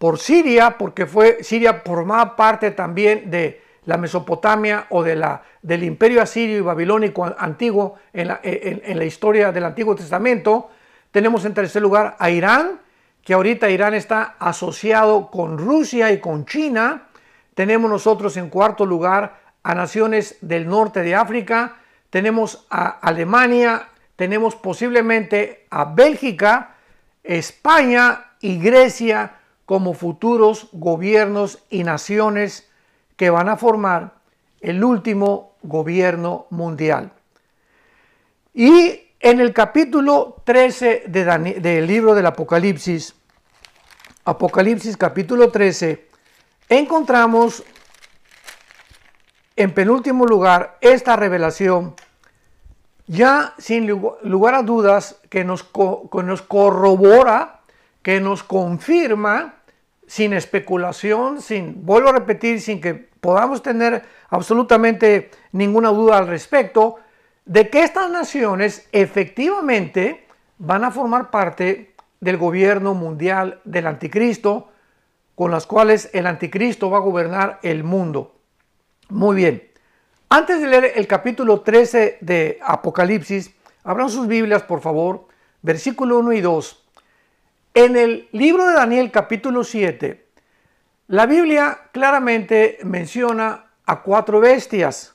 por 0.00 0.18
Siria, 0.18 0.78
porque 0.78 1.04
fue 1.04 1.44
Siria 1.44 1.82
formaba 1.84 2.34
parte 2.34 2.70
también 2.70 3.30
de 3.30 3.60
la 3.84 3.98
Mesopotamia 3.98 4.86
o 4.88 5.02
de 5.02 5.14
la, 5.14 5.42
del 5.60 5.84
imperio 5.84 6.22
asirio 6.22 6.56
y 6.56 6.62
babilónico 6.62 7.30
antiguo 7.38 7.96
en 8.14 8.28
la, 8.28 8.40
en 8.42 8.98
la 8.98 9.04
historia 9.04 9.52
del 9.52 9.66
Antiguo 9.66 9.94
Testamento. 9.94 10.70
Tenemos 11.10 11.44
en 11.44 11.52
tercer 11.52 11.82
lugar 11.82 12.16
a 12.18 12.30
Irán, 12.30 12.80
que 13.22 13.34
ahorita 13.34 13.68
Irán 13.68 13.92
está 13.92 14.36
asociado 14.38 15.30
con 15.30 15.58
Rusia 15.58 16.10
y 16.10 16.18
con 16.18 16.46
China. 16.46 17.08
Tenemos 17.54 17.90
nosotros 17.90 18.38
en 18.38 18.48
cuarto 18.48 18.86
lugar 18.86 19.38
a 19.62 19.74
naciones 19.74 20.38
del 20.40 20.66
norte 20.66 21.02
de 21.02 21.14
África. 21.14 21.76
Tenemos 22.08 22.66
a 22.70 22.88
Alemania, 22.88 23.90
tenemos 24.16 24.56
posiblemente 24.56 25.66
a 25.68 25.84
Bélgica, 25.84 26.76
España 27.22 28.30
y 28.40 28.58
Grecia 28.58 29.34
como 29.70 29.94
futuros 29.94 30.66
gobiernos 30.72 31.60
y 31.70 31.84
naciones 31.84 32.68
que 33.16 33.30
van 33.30 33.48
a 33.48 33.56
formar 33.56 34.14
el 34.60 34.82
último 34.82 35.52
gobierno 35.62 36.48
mundial. 36.50 37.12
Y 38.52 39.00
en 39.20 39.38
el 39.38 39.52
capítulo 39.52 40.42
13 40.42 41.04
del 41.06 41.86
libro 41.86 42.16
del 42.16 42.26
Apocalipsis, 42.26 43.14
Apocalipsis 44.24 44.96
capítulo 44.96 45.52
13, 45.52 46.04
encontramos 46.68 47.62
en 49.54 49.72
penúltimo 49.72 50.26
lugar 50.26 50.78
esta 50.80 51.14
revelación, 51.14 51.94
ya 53.06 53.54
sin 53.56 53.86
lugar 53.86 54.54
a 54.54 54.64
dudas, 54.64 55.20
que 55.28 55.44
nos, 55.44 55.62
que 55.62 56.22
nos 56.24 56.42
corrobora, 56.42 57.60
que 58.02 58.20
nos 58.20 58.42
confirma 58.42 59.59
sin 60.10 60.32
especulación, 60.32 61.40
sin, 61.40 61.86
vuelvo 61.86 62.08
a 62.08 62.12
repetir, 62.12 62.60
sin 62.60 62.80
que 62.80 62.94
podamos 62.94 63.62
tener 63.62 64.02
absolutamente 64.28 65.30
ninguna 65.52 65.90
duda 65.90 66.18
al 66.18 66.26
respecto, 66.26 66.96
de 67.44 67.70
que 67.70 67.84
estas 67.84 68.10
naciones 68.10 68.88
efectivamente 68.90 70.26
van 70.58 70.82
a 70.82 70.90
formar 70.90 71.30
parte 71.30 71.94
del 72.18 72.38
gobierno 72.38 72.92
mundial 72.92 73.60
del 73.62 73.86
anticristo, 73.86 74.72
con 75.36 75.52
las 75.52 75.64
cuales 75.68 76.10
el 76.12 76.26
anticristo 76.26 76.90
va 76.90 76.96
a 76.96 77.02
gobernar 77.02 77.60
el 77.62 77.84
mundo. 77.84 78.34
Muy 79.10 79.36
bien, 79.36 79.62
antes 80.28 80.60
de 80.60 80.66
leer 80.66 80.92
el 80.96 81.06
capítulo 81.06 81.60
13 81.60 82.18
de 82.20 82.58
Apocalipsis, 82.66 83.54
abran 83.84 84.10
sus 84.10 84.26
Biblias 84.26 84.64
por 84.64 84.80
favor, 84.80 85.28
versículo 85.62 86.18
1 86.18 86.32
y 86.32 86.40
2. 86.40 86.89
En 87.74 87.96
el 87.96 88.28
libro 88.32 88.66
de 88.66 88.74
Daniel 88.74 89.12
capítulo 89.12 89.62
7, 89.62 90.26
la 91.06 91.26
Biblia 91.26 91.78
claramente 91.92 92.78
menciona 92.82 93.66
a 93.86 94.02
cuatro 94.02 94.40
bestias, 94.40 95.14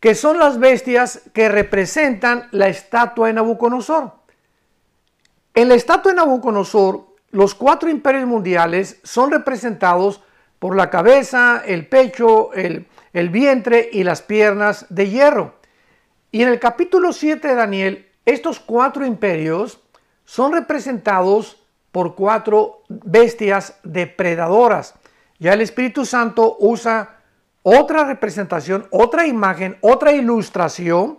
que 0.00 0.14
son 0.14 0.38
las 0.38 0.58
bestias 0.58 1.20
que 1.34 1.50
representan 1.50 2.48
la 2.50 2.68
estatua 2.68 3.26
de 3.26 3.34
Nabucodonosor. 3.34 4.10
En 5.52 5.68
la 5.68 5.74
estatua 5.74 6.12
de 6.12 6.16
Nabucodonosor, 6.16 7.08
los 7.30 7.54
cuatro 7.54 7.90
imperios 7.90 8.26
mundiales 8.26 8.98
son 9.02 9.30
representados 9.30 10.22
por 10.58 10.74
la 10.74 10.88
cabeza, 10.88 11.62
el 11.66 11.86
pecho, 11.88 12.54
el, 12.54 12.86
vientre 13.28 13.90
y 13.92 14.02
las 14.02 14.22
piernas 14.22 14.86
de 14.88 15.10
hierro. 15.10 15.56
Y 16.30 16.42
en 16.42 16.48
el 16.48 16.58
capítulo 16.58 17.12
7 17.12 17.48
de 17.48 17.54
Daniel, 17.54 18.08
estos 18.24 18.60
cuatro 18.60 19.04
imperios 19.04 19.80
son 20.24 20.52
representados 20.52 21.61
por 21.92 22.14
cuatro 22.14 22.82
bestias 22.88 23.78
depredadoras. 23.84 24.94
Ya 25.38 25.52
el 25.52 25.60
Espíritu 25.60 26.04
Santo 26.06 26.56
usa 26.58 27.18
otra 27.62 28.04
representación, 28.04 28.86
otra 28.90 29.26
imagen, 29.26 29.76
otra 29.82 30.12
ilustración 30.12 31.18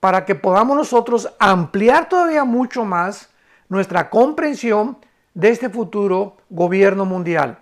para 0.00 0.24
que 0.24 0.34
podamos 0.34 0.76
nosotros 0.76 1.32
ampliar 1.38 2.08
todavía 2.08 2.44
mucho 2.44 2.84
más 2.84 3.30
nuestra 3.68 4.10
comprensión 4.10 4.98
de 5.34 5.50
este 5.50 5.68
futuro 5.68 6.38
gobierno 6.48 7.04
mundial. 7.04 7.58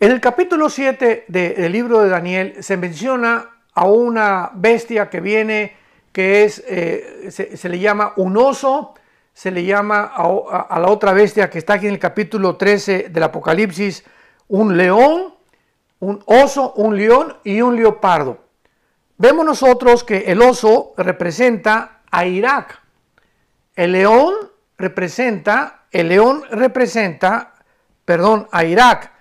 En 0.00 0.10
el 0.10 0.20
capítulo 0.20 0.68
7 0.68 1.24
del 1.28 1.72
libro 1.72 2.00
de 2.00 2.08
Daniel 2.08 2.62
se 2.62 2.76
menciona 2.76 3.50
a 3.74 3.86
una 3.86 4.50
bestia 4.54 5.10
que 5.10 5.20
viene, 5.20 5.76
que 6.12 6.44
es, 6.44 6.62
eh, 6.66 7.26
se, 7.30 7.56
se 7.56 7.68
le 7.68 7.78
llama 7.78 8.12
un 8.16 8.36
oso, 8.36 8.94
se 9.36 9.50
le 9.50 9.66
llama 9.66 10.12
a, 10.14 10.80
la 10.80 10.88
otra 10.88 11.12
bestia 11.12 11.50
que 11.50 11.58
está 11.58 11.74
aquí 11.74 11.86
en 11.86 11.92
el 11.92 11.98
capítulo 11.98 12.56
13 12.56 13.10
del 13.10 13.22
Apocalipsis 13.22 14.02
un 14.48 14.78
león, 14.78 15.34
un 15.98 16.22
oso, 16.24 16.72
un 16.72 16.96
león 16.96 17.36
y 17.44 17.60
un 17.60 17.76
leopardo. 17.76 18.38
Vemos 19.18 19.44
nosotros 19.44 20.04
que 20.04 20.32
el 20.32 20.40
oso 20.40 20.94
representa 20.96 22.00
a 22.10 22.24
Irak. 22.24 22.80
El 23.74 23.92
león 23.92 24.32
representa, 24.78 25.82
el 25.90 26.08
león 26.08 26.44
representa, 26.50 27.56
perdón, 28.06 28.48
a 28.52 28.64
Irak. 28.64 29.12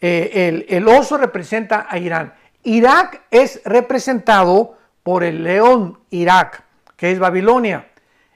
Eh, 0.00 0.30
el, 0.48 0.66
el 0.68 0.86
oso 0.86 1.18
representa 1.18 1.88
a 1.90 1.98
Irán. 1.98 2.32
Irak 2.62 3.22
es 3.28 3.60
representado 3.64 4.78
por 5.02 5.24
el 5.24 5.42
león 5.42 5.98
Irak, 6.10 6.62
que 6.96 7.10
es 7.10 7.18
Babilonia. 7.18 7.88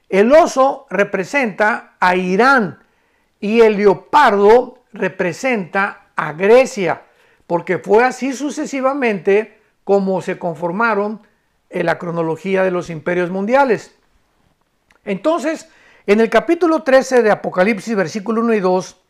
El 0.09 0.33
oso 0.33 0.87
representa 0.89 1.93
a 1.99 2.15
Irán 2.15 2.79
y 3.39 3.61
el 3.61 3.77
leopardo 3.77 4.79
representa 4.91 6.07
a 6.15 6.33
Grecia, 6.33 7.03
porque 7.45 7.77
fue 7.77 8.03
así 8.03 8.33
sucesivamente 8.33 9.59
como 9.83 10.21
se 10.21 10.39
conformaron 10.39 11.21
en 11.69 11.85
la 11.85 11.99
cronología 11.99 12.63
de 12.63 12.71
los 12.71 12.89
imperios 12.89 13.29
mundiales. 13.29 13.95
Entonces, 15.05 15.69
en 16.07 16.19
el 16.19 16.29
capítulo 16.29 16.81
13 16.81 17.21
de 17.21 17.31
Apocalipsis, 17.31 17.95
versículo 17.95 18.41
1 18.41 18.55
y 18.55 18.59
2, 18.59 19.01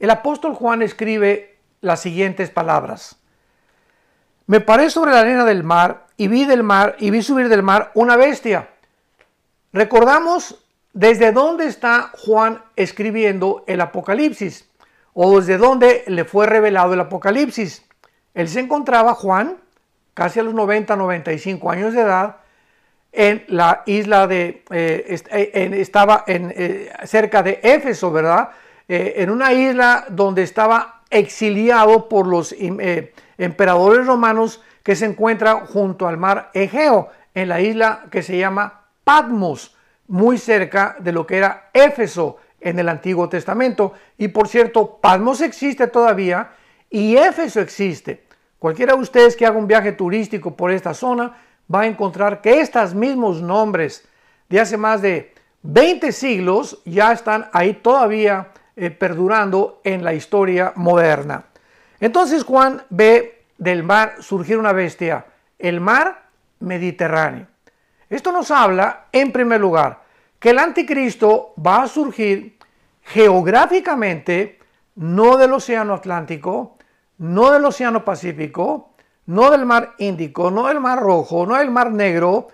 el 0.00 0.10
apóstol 0.10 0.54
Juan 0.54 0.82
escribe 0.82 1.58
las 1.80 2.00
siguientes 2.00 2.50
palabras. 2.50 3.16
Me 4.46 4.60
paré 4.60 4.90
sobre 4.90 5.12
la 5.12 5.20
arena 5.20 5.44
del 5.44 5.62
mar 5.62 6.08
y 6.16 6.26
vi 6.26 6.44
del 6.44 6.64
mar 6.64 6.96
y 6.98 7.10
vi 7.10 7.22
subir 7.22 7.48
del 7.48 7.62
mar 7.62 7.92
una 7.94 8.16
bestia 8.16 8.68
Recordamos 9.72 10.64
desde 10.92 11.32
dónde 11.32 11.66
está 11.66 12.10
Juan 12.24 12.62
escribiendo 12.74 13.64
el 13.66 13.80
Apocalipsis 13.80 14.68
o 15.12 15.38
desde 15.38 15.58
dónde 15.58 16.04
le 16.06 16.24
fue 16.24 16.46
revelado 16.46 16.94
el 16.94 17.00
Apocalipsis. 17.00 17.84
Él 18.34 18.48
se 18.48 18.60
encontraba, 18.60 19.14
Juan, 19.14 19.58
casi 20.14 20.40
a 20.40 20.42
los 20.42 20.54
90, 20.54 20.96
95 20.96 21.70
años 21.70 21.94
de 21.94 22.00
edad, 22.00 22.36
en 23.12 23.44
la 23.48 23.82
isla 23.86 24.26
de, 24.26 24.64
eh, 24.70 25.20
eh, 25.30 25.70
estaba 25.74 26.24
en, 26.26 26.52
eh, 26.54 26.92
cerca 27.04 27.42
de 27.42 27.60
Éfeso, 27.62 28.10
¿verdad? 28.12 28.50
en 28.92 29.30
una 29.30 29.52
isla 29.52 30.04
donde 30.08 30.42
estaba 30.42 31.02
exiliado 31.10 32.08
por 32.08 32.26
los 32.26 32.52
emperadores 33.38 34.04
romanos 34.04 34.64
que 34.82 34.96
se 34.96 35.06
encuentra 35.06 35.64
junto 35.66 36.08
al 36.08 36.16
mar 36.16 36.50
Egeo, 36.54 37.08
en 37.32 37.48
la 37.48 37.60
isla 37.60 38.06
que 38.10 38.24
se 38.24 38.36
llama 38.36 38.79
Patmos, 39.04 39.76
muy 40.08 40.38
cerca 40.38 40.96
de 40.98 41.12
lo 41.12 41.26
que 41.26 41.36
era 41.38 41.70
Éfeso 41.72 42.38
en 42.60 42.78
el 42.78 42.88
Antiguo 42.88 43.28
Testamento. 43.28 43.94
Y 44.18 44.28
por 44.28 44.48
cierto, 44.48 44.98
Patmos 45.00 45.40
existe 45.40 45.86
todavía 45.86 46.50
y 46.90 47.16
Éfeso 47.16 47.60
existe. 47.60 48.24
Cualquiera 48.58 48.94
de 48.94 49.00
ustedes 49.00 49.36
que 49.36 49.46
haga 49.46 49.56
un 49.56 49.66
viaje 49.66 49.92
turístico 49.92 50.54
por 50.54 50.70
esta 50.70 50.92
zona 50.92 51.34
va 51.72 51.82
a 51.82 51.86
encontrar 51.86 52.40
que 52.40 52.60
estos 52.60 52.94
mismos 52.94 53.40
nombres 53.40 54.06
de 54.48 54.60
hace 54.60 54.76
más 54.76 55.00
de 55.00 55.32
20 55.62 56.12
siglos 56.12 56.82
ya 56.84 57.12
están 57.12 57.48
ahí 57.52 57.74
todavía 57.74 58.48
eh, 58.76 58.90
perdurando 58.90 59.80
en 59.84 60.04
la 60.04 60.14
historia 60.14 60.72
moderna. 60.76 61.44
Entonces 62.00 62.44
Juan 62.44 62.82
ve 62.90 63.44
del 63.58 63.82
mar 63.82 64.16
surgir 64.20 64.58
una 64.58 64.72
bestia, 64.72 65.26
el 65.58 65.80
mar 65.80 66.30
Mediterráneo. 66.60 67.46
Esto 68.10 68.32
nos 68.32 68.50
habla, 68.50 69.06
en 69.12 69.30
primer 69.30 69.60
lugar, 69.60 70.02
que 70.40 70.50
el 70.50 70.58
anticristo 70.58 71.54
va 71.64 71.84
a 71.84 71.88
surgir 71.88 72.58
geográficamente, 73.02 74.58
no 74.96 75.36
del 75.36 75.52
Océano 75.52 75.94
Atlántico, 75.94 76.76
no 77.18 77.52
del 77.52 77.64
Océano 77.64 78.04
Pacífico, 78.04 78.94
no 79.26 79.52
del 79.52 79.64
Mar 79.64 79.94
Índico, 79.98 80.50
no 80.50 80.66
del 80.66 80.80
Mar 80.80 80.98
Rojo, 80.98 81.46
no 81.46 81.56
del 81.56 81.70
Mar 81.70 81.92
Negro. 81.92 82.48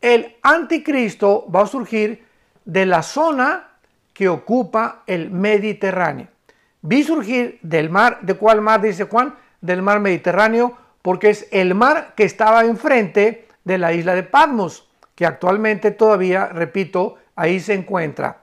El 0.00 0.36
anticristo 0.42 1.44
va 1.52 1.62
a 1.62 1.66
surgir 1.66 2.24
de 2.64 2.86
la 2.86 3.02
zona 3.02 3.70
que 4.12 4.28
ocupa 4.28 5.02
el 5.08 5.32
Mediterráneo. 5.32 6.28
Vi 6.82 7.02
surgir 7.02 7.58
del 7.62 7.90
mar, 7.90 8.18
¿de 8.22 8.34
cuál 8.34 8.60
mar 8.60 8.80
dice 8.80 9.04
Juan? 9.04 9.34
Del 9.60 9.82
mar 9.82 9.98
Mediterráneo, 9.98 10.76
porque 11.02 11.30
es 11.30 11.48
el 11.50 11.74
mar 11.74 12.14
que 12.14 12.24
estaba 12.24 12.64
enfrente 12.64 13.48
de 13.64 13.76
la 13.76 13.92
isla 13.92 14.14
de 14.14 14.22
Patmos, 14.22 14.89
que 15.20 15.26
actualmente 15.26 15.90
todavía, 15.90 16.46
repito, 16.46 17.16
ahí 17.36 17.60
se 17.60 17.74
encuentra. 17.74 18.40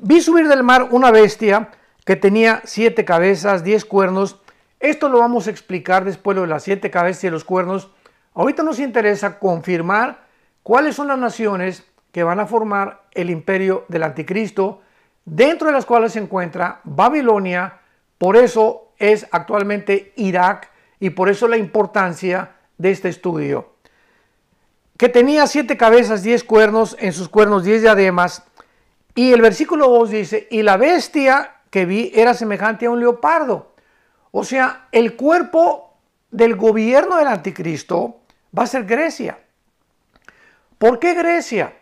Vi 0.00 0.20
subir 0.20 0.46
del 0.46 0.62
mar 0.62 0.90
una 0.92 1.10
bestia 1.10 1.70
que 2.04 2.14
tenía 2.14 2.62
siete 2.62 3.04
cabezas, 3.04 3.64
diez 3.64 3.84
cuernos. 3.84 4.40
Esto 4.78 5.08
lo 5.08 5.18
vamos 5.18 5.48
a 5.48 5.50
explicar 5.50 6.04
después 6.04 6.38
de 6.38 6.46
las 6.46 6.62
siete 6.62 6.88
cabezas 6.92 7.24
y 7.24 7.30
los 7.30 7.42
cuernos. 7.42 7.90
Ahorita 8.34 8.62
nos 8.62 8.78
interesa 8.78 9.40
confirmar 9.40 10.20
cuáles 10.62 10.94
son 10.94 11.08
las 11.08 11.18
naciones 11.18 11.82
que 12.12 12.22
van 12.22 12.38
a 12.38 12.46
formar 12.46 13.02
el 13.10 13.28
imperio 13.28 13.84
del 13.88 14.04
anticristo, 14.04 14.82
dentro 15.24 15.66
de 15.66 15.72
las 15.72 15.84
cuales 15.84 16.12
se 16.12 16.20
encuentra 16.20 16.80
Babilonia, 16.84 17.80
por 18.18 18.36
eso 18.36 18.92
es 18.98 19.26
actualmente 19.32 20.12
Irak 20.14 20.70
y 21.00 21.10
por 21.10 21.28
eso 21.28 21.48
la 21.48 21.56
importancia 21.56 22.52
de 22.76 22.92
este 22.92 23.08
estudio. 23.08 23.77
Que 24.98 25.08
tenía 25.08 25.46
siete 25.46 25.78
cabezas, 25.78 26.22
diez 26.22 26.44
cuernos, 26.44 26.94
en 26.98 27.14
sus 27.14 27.30
cuernos 27.30 27.64
diez 27.64 27.80
diademas, 27.80 28.42
y 29.14 29.32
el 29.32 29.40
versículo 29.40 29.88
2 29.88 30.10
dice, 30.10 30.46
y 30.48 30.62
la 30.62 30.76
bestia 30.76 31.56
que 31.70 31.86
vi 31.86 32.12
era 32.14 32.34
semejante 32.34 32.86
a 32.86 32.90
un 32.90 33.00
leopardo. 33.00 33.74
O 34.30 34.44
sea, 34.44 34.86
el 34.92 35.16
cuerpo 35.16 35.96
del 36.30 36.54
gobierno 36.54 37.16
del 37.16 37.26
anticristo 37.26 38.20
va 38.56 38.62
a 38.62 38.68
ser 38.68 38.84
Grecia. 38.84 39.38
¿Por 40.78 41.00
qué 41.00 41.14
Grecia? 41.14 41.72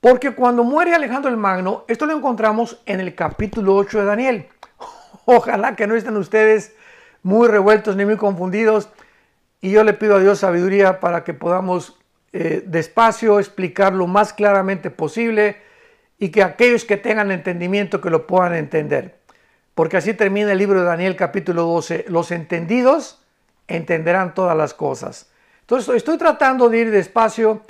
Porque 0.00 0.34
cuando 0.34 0.64
muere 0.64 0.94
Alejandro 0.94 1.30
el 1.30 1.38
Magno, 1.38 1.84
esto 1.88 2.04
lo 2.04 2.14
encontramos 2.14 2.82
en 2.84 3.00
el 3.00 3.14
capítulo 3.14 3.74
8 3.76 4.00
de 4.00 4.04
Daniel. 4.04 4.48
Ojalá 5.24 5.76
que 5.76 5.86
no 5.86 5.94
estén 5.94 6.18
ustedes 6.18 6.74
muy 7.22 7.48
revueltos 7.48 7.96
ni 7.96 8.04
muy 8.04 8.16
confundidos. 8.16 8.90
Y 9.62 9.70
yo 9.70 9.82
le 9.82 9.94
pido 9.94 10.16
a 10.16 10.20
Dios 10.20 10.40
sabiduría 10.40 11.00
para 11.00 11.24
que 11.24 11.32
podamos 11.32 11.98
eh, 12.38 12.62
despacio 12.66 13.40
explicar 13.40 13.94
lo 13.94 14.06
más 14.06 14.34
claramente 14.34 14.90
posible 14.90 15.56
y 16.18 16.28
que 16.28 16.42
aquellos 16.42 16.84
que 16.84 16.98
tengan 16.98 17.30
entendimiento 17.30 18.02
que 18.02 18.10
lo 18.10 18.26
puedan 18.26 18.54
entender. 18.54 19.16
Porque 19.74 19.96
así 19.96 20.12
termina 20.12 20.52
el 20.52 20.58
libro 20.58 20.80
de 20.80 20.86
Daniel 20.86 21.16
capítulo 21.16 21.62
12. 21.62 22.04
Los 22.08 22.30
entendidos 22.32 23.22
entenderán 23.68 24.34
todas 24.34 24.54
las 24.54 24.74
cosas. 24.74 25.30
Entonces 25.62 25.94
estoy 25.96 26.18
tratando 26.18 26.68
de 26.68 26.78
ir 26.78 26.90
despacio 26.90 27.62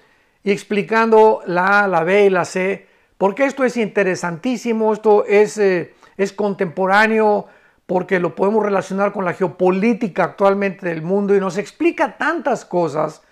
y 0.42 0.50
explicando 0.50 1.42
la 1.46 1.84
A, 1.84 1.86
la 1.86 2.02
B 2.02 2.24
y 2.24 2.30
la 2.30 2.44
C, 2.44 2.88
porque 3.18 3.44
esto 3.44 3.62
es 3.62 3.76
interesantísimo, 3.76 4.92
esto 4.92 5.24
es, 5.26 5.58
eh, 5.58 5.94
es 6.16 6.32
contemporáneo, 6.32 7.46
porque 7.86 8.18
lo 8.18 8.34
podemos 8.34 8.64
relacionar 8.64 9.12
con 9.12 9.24
la 9.24 9.34
geopolítica 9.34 10.24
actualmente 10.24 10.88
del 10.88 11.02
mundo 11.02 11.36
y 11.36 11.40
nos 11.40 11.56
explica 11.56 12.18
tantas 12.18 12.64
cosas 12.64 13.22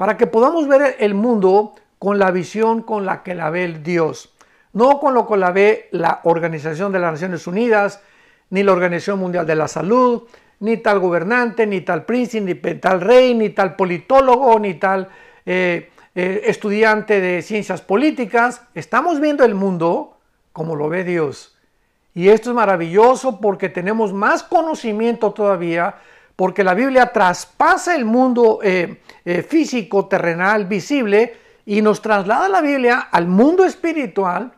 para 0.00 0.16
que 0.16 0.26
podamos 0.26 0.66
ver 0.66 0.96
el 0.98 1.12
mundo 1.12 1.74
con 1.98 2.18
la 2.18 2.30
visión 2.30 2.80
con 2.80 3.04
la 3.04 3.22
que 3.22 3.34
la 3.34 3.50
ve 3.50 3.64
el 3.64 3.82
Dios, 3.82 4.32
no 4.72 4.98
con 4.98 5.12
lo 5.12 5.26
que 5.26 5.36
la 5.36 5.50
ve 5.50 5.88
la 5.90 6.20
Organización 6.24 6.90
de 6.90 7.00
las 7.00 7.12
Naciones 7.12 7.46
Unidas, 7.46 8.00
ni 8.48 8.62
la 8.62 8.72
Organización 8.72 9.18
Mundial 9.18 9.44
de 9.44 9.56
la 9.56 9.68
Salud, 9.68 10.22
ni 10.60 10.78
tal 10.78 11.00
gobernante, 11.00 11.66
ni 11.66 11.82
tal 11.82 12.06
príncipe, 12.06 12.40
ni 12.40 12.80
tal 12.80 13.02
rey, 13.02 13.34
ni 13.34 13.50
tal 13.50 13.76
politólogo, 13.76 14.58
ni 14.58 14.72
tal 14.72 15.08
eh, 15.44 15.90
eh, 16.14 16.42
estudiante 16.46 17.20
de 17.20 17.42
ciencias 17.42 17.82
políticas, 17.82 18.62
estamos 18.74 19.20
viendo 19.20 19.44
el 19.44 19.54
mundo 19.54 20.16
como 20.54 20.76
lo 20.76 20.88
ve 20.88 21.04
Dios. 21.04 21.58
Y 22.14 22.30
esto 22.30 22.48
es 22.48 22.56
maravilloso 22.56 23.38
porque 23.38 23.68
tenemos 23.68 24.14
más 24.14 24.44
conocimiento 24.44 25.32
todavía, 25.34 25.96
porque 26.40 26.64
la 26.64 26.72
Biblia 26.72 27.12
traspasa 27.12 27.94
el 27.94 28.06
mundo 28.06 28.60
eh, 28.62 29.02
eh, 29.26 29.42
físico, 29.42 30.06
terrenal, 30.06 30.64
visible, 30.64 31.36
y 31.66 31.82
nos 31.82 32.00
traslada 32.00 32.48
la 32.48 32.62
Biblia 32.62 33.08
al 33.12 33.26
mundo 33.26 33.66
espiritual 33.66 34.50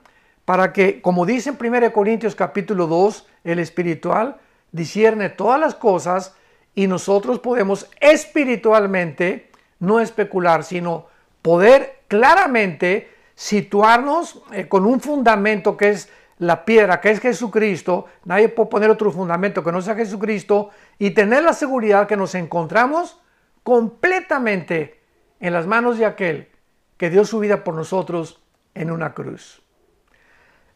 para 0.45 0.73
que, 0.73 1.03
como 1.03 1.27
dice 1.27 1.51
en 1.51 1.75
1 1.75 1.93
Corintios 1.93 2.37
capítulo 2.37 2.87
2, 2.87 3.27
el 3.43 3.59
espiritual 3.59 4.37
discierne 4.71 5.29
todas 5.29 5.59
las 5.59 5.75
cosas 5.75 6.37
y 6.77 6.87
nosotros 6.87 7.41
podemos 7.41 7.91
espiritualmente 7.99 9.51
no 9.81 9.99
especular, 9.99 10.63
sino 10.63 11.07
poder 11.43 12.03
claramente 12.07 13.11
situarnos 13.35 14.41
eh, 14.53 14.69
con 14.69 14.87
un 14.87 15.01
fundamento 15.01 15.77
que 15.77 15.89
es 15.89 16.09
la 16.43 16.65
piedra, 16.65 17.01
que 17.01 17.11
es 17.11 17.21
Jesucristo, 17.21 18.07
nadie 18.25 18.49
puede 18.49 18.69
poner 18.69 18.91
otro 18.91 19.13
fundamento 19.13 19.63
que 19.63 19.71
no 19.71 19.81
sea 19.81 19.95
Jesucristo, 19.95 20.71
y 20.99 21.11
tener 21.11 21.45
la 21.45 21.53
seguridad 21.53 22.09
que 22.09 22.17
nos 22.17 22.35
encontramos 22.35 23.21
completamente 23.63 25.01
en 25.39 25.53
las 25.53 25.69
manos 25.69 25.99
de 25.99 26.07
aquel 26.07 26.49
que 26.97 27.11
dio 27.11 27.25
su 27.25 27.39
vida 27.39 27.63
por 27.63 27.75
nosotros 27.75 28.43
en 28.75 28.91
una 28.91 29.15
cruz. 29.15 29.63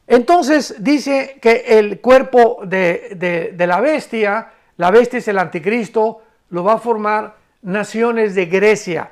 Entonces 0.07 0.77
dice 0.79 1.39
que 1.43 1.64
el 1.67 2.01
cuerpo 2.01 2.61
de, 2.64 3.53
de 3.53 3.67
la 3.67 3.81
bestia, 3.81 4.53
la 4.77 4.93
bestia 4.93 5.19
es 5.19 5.27
el 5.27 5.39
anticristo, 5.39 6.23
lo 6.51 6.62
va 6.62 6.75
a 6.75 6.79
formar 6.79 7.35
naciones 7.62 8.37
de 8.37 8.47
Grecia. 8.47 9.11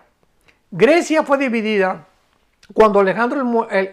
Grecia 0.71 1.25
fue 1.25 1.37
dividida 1.39 2.07
cuando 2.73 3.01
Alejandro 3.01 3.45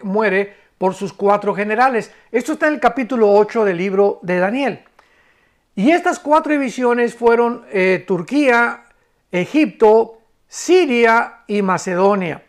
muere 0.03 0.60
por 0.81 0.95
sus 0.95 1.13
cuatro 1.13 1.53
generales. 1.53 2.11
Esto 2.31 2.53
está 2.53 2.65
en 2.65 2.73
el 2.73 2.79
capítulo 2.79 3.31
8 3.31 3.65
del 3.65 3.77
libro 3.77 4.17
de 4.23 4.39
Daniel. 4.39 4.79
Y 5.75 5.91
estas 5.91 6.17
cuatro 6.17 6.53
divisiones 6.53 7.13
fueron 7.13 7.65
eh, 7.71 8.03
Turquía, 8.07 8.85
Egipto, 9.31 10.17
Siria 10.47 11.43
y 11.45 11.61
Macedonia. 11.61 12.41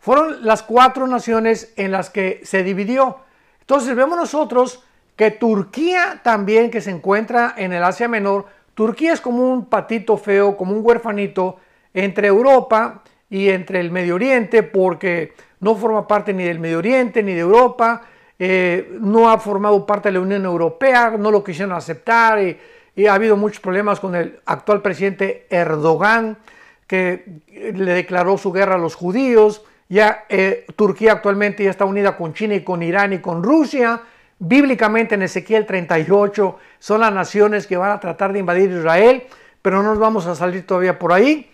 Fueron 0.00 0.44
las 0.44 0.62
cuatro 0.62 1.06
naciones 1.06 1.72
en 1.76 1.90
las 1.90 2.10
que 2.10 2.42
se 2.44 2.62
dividió. 2.62 3.20
Entonces 3.60 3.96
vemos 3.96 4.18
nosotros 4.18 4.84
que 5.16 5.30
Turquía 5.30 6.20
también, 6.22 6.70
que 6.70 6.82
se 6.82 6.90
encuentra 6.90 7.54
en 7.56 7.72
el 7.72 7.82
Asia 7.82 8.06
Menor, 8.06 8.44
Turquía 8.74 9.14
es 9.14 9.22
como 9.22 9.50
un 9.50 9.64
patito 9.64 10.18
feo, 10.18 10.58
como 10.58 10.74
un 10.74 10.84
huerfanito 10.84 11.56
entre 11.94 12.28
Europa 12.28 13.02
y 13.30 13.48
entre 13.48 13.80
el 13.80 13.90
Medio 13.90 14.16
Oriente, 14.16 14.62
porque 14.62 15.32
no 15.60 15.74
forma 15.74 16.06
parte 16.06 16.32
ni 16.32 16.44
del 16.44 16.58
Medio 16.58 16.78
Oriente 16.78 17.22
ni 17.22 17.34
de 17.34 17.40
Europa, 17.40 18.02
eh, 18.38 18.96
no 19.00 19.30
ha 19.30 19.38
formado 19.38 19.84
parte 19.84 20.08
de 20.08 20.12
la 20.12 20.20
Unión 20.20 20.44
Europea, 20.44 21.16
no 21.18 21.30
lo 21.30 21.42
quisieron 21.42 21.74
aceptar 21.74 22.40
y, 22.40 22.56
ha 23.06 23.14
habido 23.14 23.36
muchos 23.36 23.60
problemas 23.60 24.00
con 24.00 24.16
el 24.16 24.40
actual 24.44 24.82
presidente 24.82 25.46
Erdogan, 25.50 26.36
que 26.84 27.42
le 27.46 27.92
declaró 27.92 28.36
su 28.36 28.50
guerra 28.50 28.74
a 28.74 28.78
los 28.78 28.96
judíos. 28.96 29.64
Ya 29.88 30.24
eh, 30.28 30.66
Turquía 30.74 31.12
actualmente 31.12 31.62
ya 31.62 31.70
está 31.70 31.84
unida 31.84 32.16
con 32.16 32.34
China 32.34 32.56
y 32.56 32.64
con 32.64 32.82
Irán 32.82 33.12
y 33.12 33.20
con 33.20 33.44
Rusia. 33.44 34.02
Bíblicamente 34.40 35.14
en 35.14 35.22
Ezequiel 35.22 35.64
38 35.64 36.58
son 36.80 37.00
las 37.00 37.12
naciones 37.12 37.68
que 37.68 37.76
van 37.76 37.92
a 37.92 38.00
tratar 38.00 38.32
de 38.32 38.40
invadir 38.40 38.68
Israel, 38.70 39.22
pero 39.62 39.80
no 39.80 39.90
nos 39.90 40.00
vamos 40.00 40.26
a 40.26 40.34
salir 40.34 40.66
todavía 40.66 40.98
por 40.98 41.12
ahí. 41.12 41.48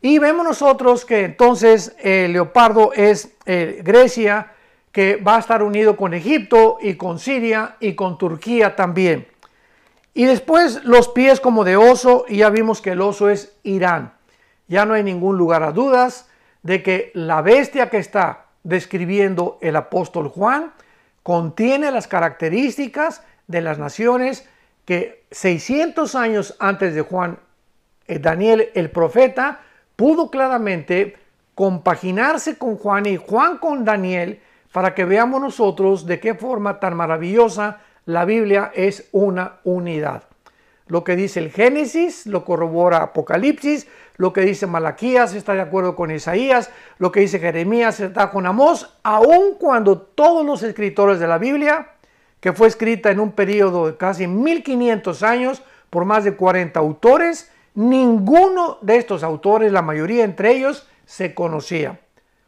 Y 0.00 0.18
vemos 0.18 0.44
nosotros 0.44 1.04
que 1.04 1.24
entonces 1.24 1.94
el 1.98 2.32
leopardo 2.32 2.92
es 2.92 3.34
eh, 3.46 3.80
Grecia, 3.84 4.52
que 4.92 5.16
va 5.16 5.36
a 5.36 5.40
estar 5.40 5.62
unido 5.62 5.96
con 5.96 6.14
Egipto 6.14 6.78
y 6.80 6.94
con 6.94 7.18
Siria 7.18 7.76
y 7.80 7.94
con 7.94 8.16
Turquía 8.16 8.76
también. 8.76 9.26
Y 10.14 10.24
después 10.24 10.84
los 10.84 11.08
pies 11.08 11.40
como 11.40 11.64
de 11.64 11.76
oso, 11.76 12.24
y 12.28 12.38
ya 12.38 12.50
vimos 12.50 12.80
que 12.80 12.90
el 12.90 13.00
oso 13.00 13.28
es 13.28 13.56
Irán. 13.62 14.12
Ya 14.68 14.84
no 14.84 14.94
hay 14.94 15.02
ningún 15.02 15.36
lugar 15.36 15.62
a 15.62 15.72
dudas 15.72 16.28
de 16.62 16.82
que 16.82 17.10
la 17.14 17.42
bestia 17.42 17.90
que 17.90 17.98
está 17.98 18.46
describiendo 18.62 19.58
el 19.60 19.76
apóstol 19.76 20.28
Juan 20.28 20.72
contiene 21.22 21.90
las 21.90 22.06
características 22.06 23.22
de 23.46 23.60
las 23.60 23.78
naciones 23.78 24.48
que 24.84 25.24
600 25.30 26.14
años 26.14 26.56
antes 26.58 26.94
de 26.94 27.02
Juan, 27.02 27.38
eh, 28.06 28.18
Daniel 28.18 28.70
el 28.74 28.90
profeta 28.90 29.60
pudo 29.98 30.30
claramente 30.30 31.16
compaginarse 31.56 32.56
con 32.56 32.76
Juan 32.76 33.06
y 33.06 33.16
Juan 33.16 33.58
con 33.58 33.84
Daniel 33.84 34.40
para 34.70 34.94
que 34.94 35.04
veamos 35.04 35.40
nosotros 35.40 36.06
de 36.06 36.20
qué 36.20 36.34
forma 36.34 36.78
tan 36.78 36.94
maravillosa 36.96 37.80
la 38.06 38.24
Biblia 38.24 38.70
es 38.76 39.08
una 39.10 39.56
unidad. 39.64 40.22
Lo 40.86 41.02
que 41.02 41.16
dice 41.16 41.40
el 41.40 41.50
Génesis 41.50 42.26
lo 42.26 42.44
corrobora 42.44 42.98
Apocalipsis, 42.98 43.88
lo 44.18 44.32
que 44.32 44.42
dice 44.42 44.68
Malaquías 44.68 45.34
está 45.34 45.54
de 45.54 45.62
acuerdo 45.62 45.96
con 45.96 46.12
Isaías, 46.12 46.70
lo 46.98 47.10
que 47.10 47.18
dice 47.18 47.40
Jeremías 47.40 47.98
está 47.98 48.30
con 48.30 48.46
Amós, 48.46 48.94
aun 49.02 49.56
cuando 49.58 49.98
todos 49.98 50.46
los 50.46 50.62
escritores 50.62 51.18
de 51.18 51.26
la 51.26 51.38
Biblia, 51.38 51.88
que 52.38 52.52
fue 52.52 52.68
escrita 52.68 53.10
en 53.10 53.18
un 53.18 53.32
periodo 53.32 53.88
de 53.88 53.96
casi 53.96 54.28
1500 54.28 55.24
años 55.24 55.60
por 55.90 56.04
más 56.04 56.22
de 56.22 56.36
40 56.36 56.78
autores, 56.78 57.50
ninguno 57.78 58.78
de 58.82 58.96
estos 58.96 59.22
autores, 59.22 59.70
la 59.70 59.82
mayoría 59.82 60.24
entre 60.24 60.50
ellos, 60.50 60.88
se 61.06 61.32
conocía. 61.32 62.00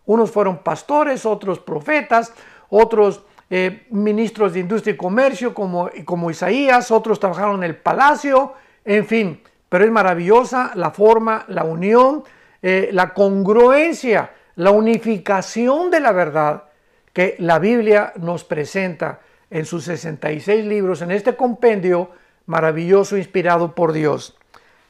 Unos 0.04 0.32
fueron 0.32 0.58
pastores, 0.58 1.24
otros 1.24 1.60
profetas, 1.60 2.32
otros 2.68 3.22
eh, 3.48 3.86
ministros 3.90 4.52
de 4.52 4.60
industria 4.60 4.94
y 4.94 4.96
comercio 4.96 5.54
como, 5.54 5.88
como 6.04 6.32
Isaías, 6.32 6.90
otros 6.90 7.20
trabajaron 7.20 7.58
en 7.58 7.70
el 7.70 7.76
palacio, 7.76 8.54
en 8.84 9.06
fin, 9.06 9.40
pero 9.68 9.84
es 9.84 9.90
maravillosa 9.92 10.72
la 10.74 10.90
forma, 10.90 11.44
la 11.46 11.62
unión, 11.62 12.24
eh, 12.60 12.90
la 12.92 13.14
congruencia, 13.14 14.32
la 14.56 14.72
unificación 14.72 15.92
de 15.92 16.00
la 16.00 16.10
verdad 16.10 16.64
que 17.12 17.36
la 17.38 17.60
Biblia 17.60 18.12
nos 18.16 18.42
presenta 18.42 19.20
en 19.48 19.64
sus 19.64 19.84
66 19.84 20.64
libros, 20.64 21.02
en 21.02 21.12
este 21.12 21.36
compendio 21.36 22.10
maravilloso 22.46 23.16
inspirado 23.16 23.76
por 23.76 23.92
Dios. 23.92 24.36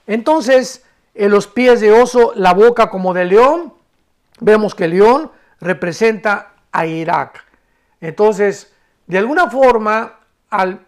Entonces, 0.07 0.85
en 1.15 1.31
los 1.31 1.47
pies 1.47 1.81
de 1.81 1.93
oso, 1.93 2.33
la 2.35 2.55
boca 2.55 2.91
como 2.91 3.15
de 3.15 3.25
león, 3.25 3.75
vemos 4.41 4.75
que 4.75 4.85
el 4.85 4.93
león 4.93 5.31
representa 5.61 6.55
a 6.73 6.87
Irak. 6.87 7.45
Entonces, 8.01 8.73
de 9.07 9.19
alguna 9.19 9.51
forma, 9.51 10.21
al 10.49 10.85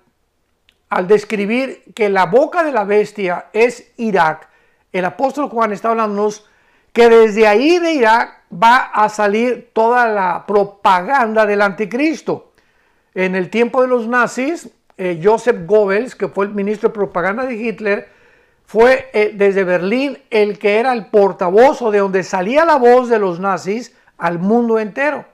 describir 1.07 1.83
que 1.95 2.09
la 2.09 2.27
boca 2.27 2.63
de 2.63 2.73
la 2.73 2.85
bestia 2.85 3.47
es 3.53 3.93
Irak, 3.97 4.49
el 4.93 5.05
apóstol 5.05 5.49
Juan 5.49 5.73
está 5.73 5.91
hablándonos 5.91 6.47
que 6.93 7.09
desde 7.09 7.47
ahí 7.47 7.79
de 7.79 7.95
Irak 7.95 8.43
va 8.53 8.77
a 8.93 9.09
salir 9.09 9.71
toda 9.73 10.07
la 10.09 10.45
propaganda 10.47 11.47
del 11.47 11.63
anticristo. 11.63 12.53
En 13.15 13.35
el 13.35 13.49
tiempo 13.49 13.81
de 13.83 13.89
los 13.89 14.07
nazis, 14.07 14.71
eh, 14.99 15.21
Joseph 15.23 15.67
Goebbels, 15.67 16.15
que 16.15 16.29
fue 16.29 16.47
el 16.47 16.53
ministro 16.53 16.91
de 16.91 16.95
propaganda 16.95 17.47
de 17.47 17.55
Hitler, 17.55 18.09
fue 18.65 19.11
eh, 19.13 19.33
desde 19.35 19.65
Berlín 19.65 20.19
el 20.31 20.59
que 20.59 20.79
era 20.79 20.93
el 20.93 21.07
portavoz 21.07 21.83
o 21.83 21.91
de 21.91 21.99
donde 21.99 22.23
salía 22.23 22.65
la 22.65 22.77
voz 22.77 23.09
de 23.09 23.19
los 23.19 23.41
nazis 23.41 23.95
al 24.19 24.39
mundo 24.39 24.79
entero. 24.79 25.25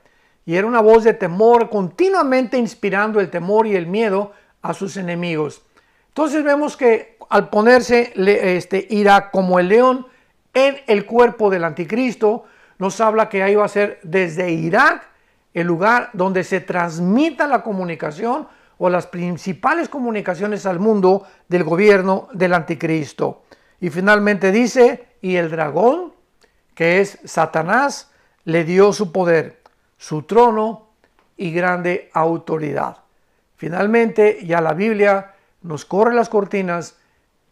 Y 0.44 0.56
era 0.56 0.66
una 0.66 0.80
voz 0.80 1.04
de 1.04 1.12
temor, 1.12 1.68
continuamente 1.68 2.56
inspirando 2.56 3.20
el 3.20 3.30
temor 3.30 3.66
y 3.66 3.76
el 3.76 3.86
miedo 3.86 4.32
a 4.62 4.72
sus 4.74 4.96
enemigos. 4.96 5.62
Entonces 6.08 6.42
vemos 6.42 6.76
que 6.76 7.16
al 7.28 7.50
ponerse 7.50 8.12
este, 8.16 8.86
Irak 8.90 9.30
como 9.30 9.58
el 9.58 9.68
león 9.68 10.06
en 10.54 10.78
el 10.86 11.04
cuerpo 11.06 11.50
del 11.50 11.64
anticristo, 11.64 12.44
nos 12.78 13.00
habla 13.00 13.28
que 13.28 13.42
ahí 13.42 13.54
va 13.54 13.66
a 13.66 13.68
ser 13.68 14.00
desde 14.02 14.50
Irak 14.50 15.06
el 15.52 15.66
lugar 15.66 16.10
donde 16.12 16.44
se 16.44 16.60
transmita 16.60 17.46
la 17.46 17.62
comunicación 17.62 18.48
o 18.78 18.88
las 18.88 19.06
principales 19.06 19.88
comunicaciones 19.88 20.64
al 20.66 20.78
mundo 20.78 21.26
del 21.48 21.64
gobierno 21.64 22.28
del 22.32 22.54
anticristo. 22.54 23.42
Y 23.80 23.90
finalmente 23.90 24.50
dice, 24.50 25.06
y 25.20 25.36
el 25.36 25.50
dragón, 25.50 26.14
que 26.74 27.00
es 27.00 27.18
Satanás, 27.24 28.10
le 28.44 28.64
dio 28.64 28.92
su 28.92 29.12
poder, 29.12 29.62
su 29.96 30.22
trono 30.22 30.88
y 31.36 31.52
grande 31.52 32.10
autoridad. 32.14 32.98
Finalmente, 33.56 34.44
ya 34.44 34.60
la 34.60 34.74
Biblia 34.74 35.34
nos 35.62 35.84
corre 35.84 36.14
las 36.14 36.28
cortinas 36.28 36.96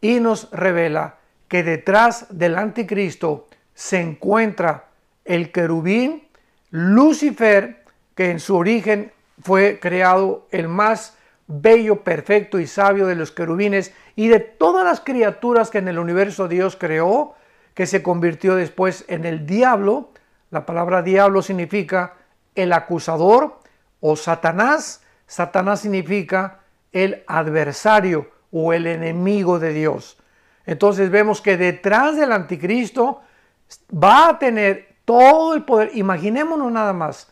y 0.00 0.20
nos 0.20 0.50
revela 0.52 1.16
que 1.48 1.62
detrás 1.62 2.26
del 2.30 2.56
anticristo 2.56 3.48
se 3.74 4.00
encuentra 4.00 4.88
el 5.24 5.50
querubín 5.52 6.28
Lucifer, 6.70 7.84
que 8.14 8.30
en 8.30 8.40
su 8.40 8.56
origen 8.56 9.12
fue 9.40 9.78
creado 9.80 10.46
el 10.50 10.68
más 10.68 11.16
bello, 11.46 12.02
perfecto 12.02 12.58
y 12.58 12.66
sabio 12.66 13.06
de 13.06 13.14
los 13.14 13.30
querubines 13.30 13.92
y 14.16 14.28
de 14.28 14.40
todas 14.40 14.84
las 14.84 15.00
criaturas 15.00 15.70
que 15.70 15.78
en 15.78 15.88
el 15.88 15.98
universo 15.98 16.48
Dios 16.48 16.76
creó, 16.76 17.34
que 17.74 17.86
se 17.86 18.02
convirtió 18.02 18.56
después 18.56 19.04
en 19.08 19.24
el 19.24 19.46
diablo. 19.46 20.10
La 20.50 20.66
palabra 20.66 21.02
diablo 21.02 21.42
significa 21.42 22.14
el 22.54 22.72
acusador 22.72 23.60
o 24.00 24.16
Satanás, 24.16 25.02
Satanás 25.26 25.80
significa 25.80 26.60
el 26.92 27.22
adversario 27.26 28.30
o 28.50 28.72
el 28.72 28.86
enemigo 28.86 29.58
de 29.58 29.72
Dios. 29.72 30.18
Entonces 30.64 31.10
vemos 31.10 31.40
que 31.40 31.56
detrás 31.56 32.16
del 32.16 32.32
anticristo 32.32 33.20
va 33.92 34.30
a 34.30 34.38
tener 34.38 34.96
todo 35.04 35.54
el 35.54 35.64
poder, 35.64 35.90
imaginémonos 35.94 36.72
nada 36.72 36.92
más, 36.92 37.30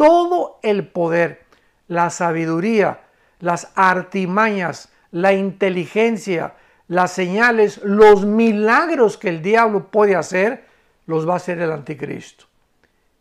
todo 0.00 0.58
el 0.62 0.88
poder, 0.88 1.42
la 1.86 2.08
sabiduría, 2.08 3.00
las 3.38 3.70
artimañas, 3.74 4.88
la 5.10 5.34
inteligencia, 5.34 6.54
las 6.88 7.12
señales, 7.12 7.82
los 7.84 8.24
milagros 8.24 9.18
que 9.18 9.28
el 9.28 9.42
diablo 9.42 9.88
puede 9.88 10.16
hacer, 10.16 10.64
los 11.04 11.28
va 11.28 11.34
a 11.34 11.36
hacer 11.36 11.60
el 11.60 11.70
anticristo. 11.70 12.46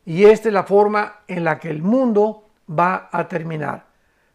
Y 0.05 0.23
esta 0.23 0.47
es 0.47 0.53
la 0.53 0.63
forma 0.63 1.17
en 1.27 1.43
la 1.43 1.59
que 1.59 1.69
el 1.69 1.81
mundo 1.81 2.45
va 2.69 3.09
a 3.11 3.27
terminar 3.27 3.83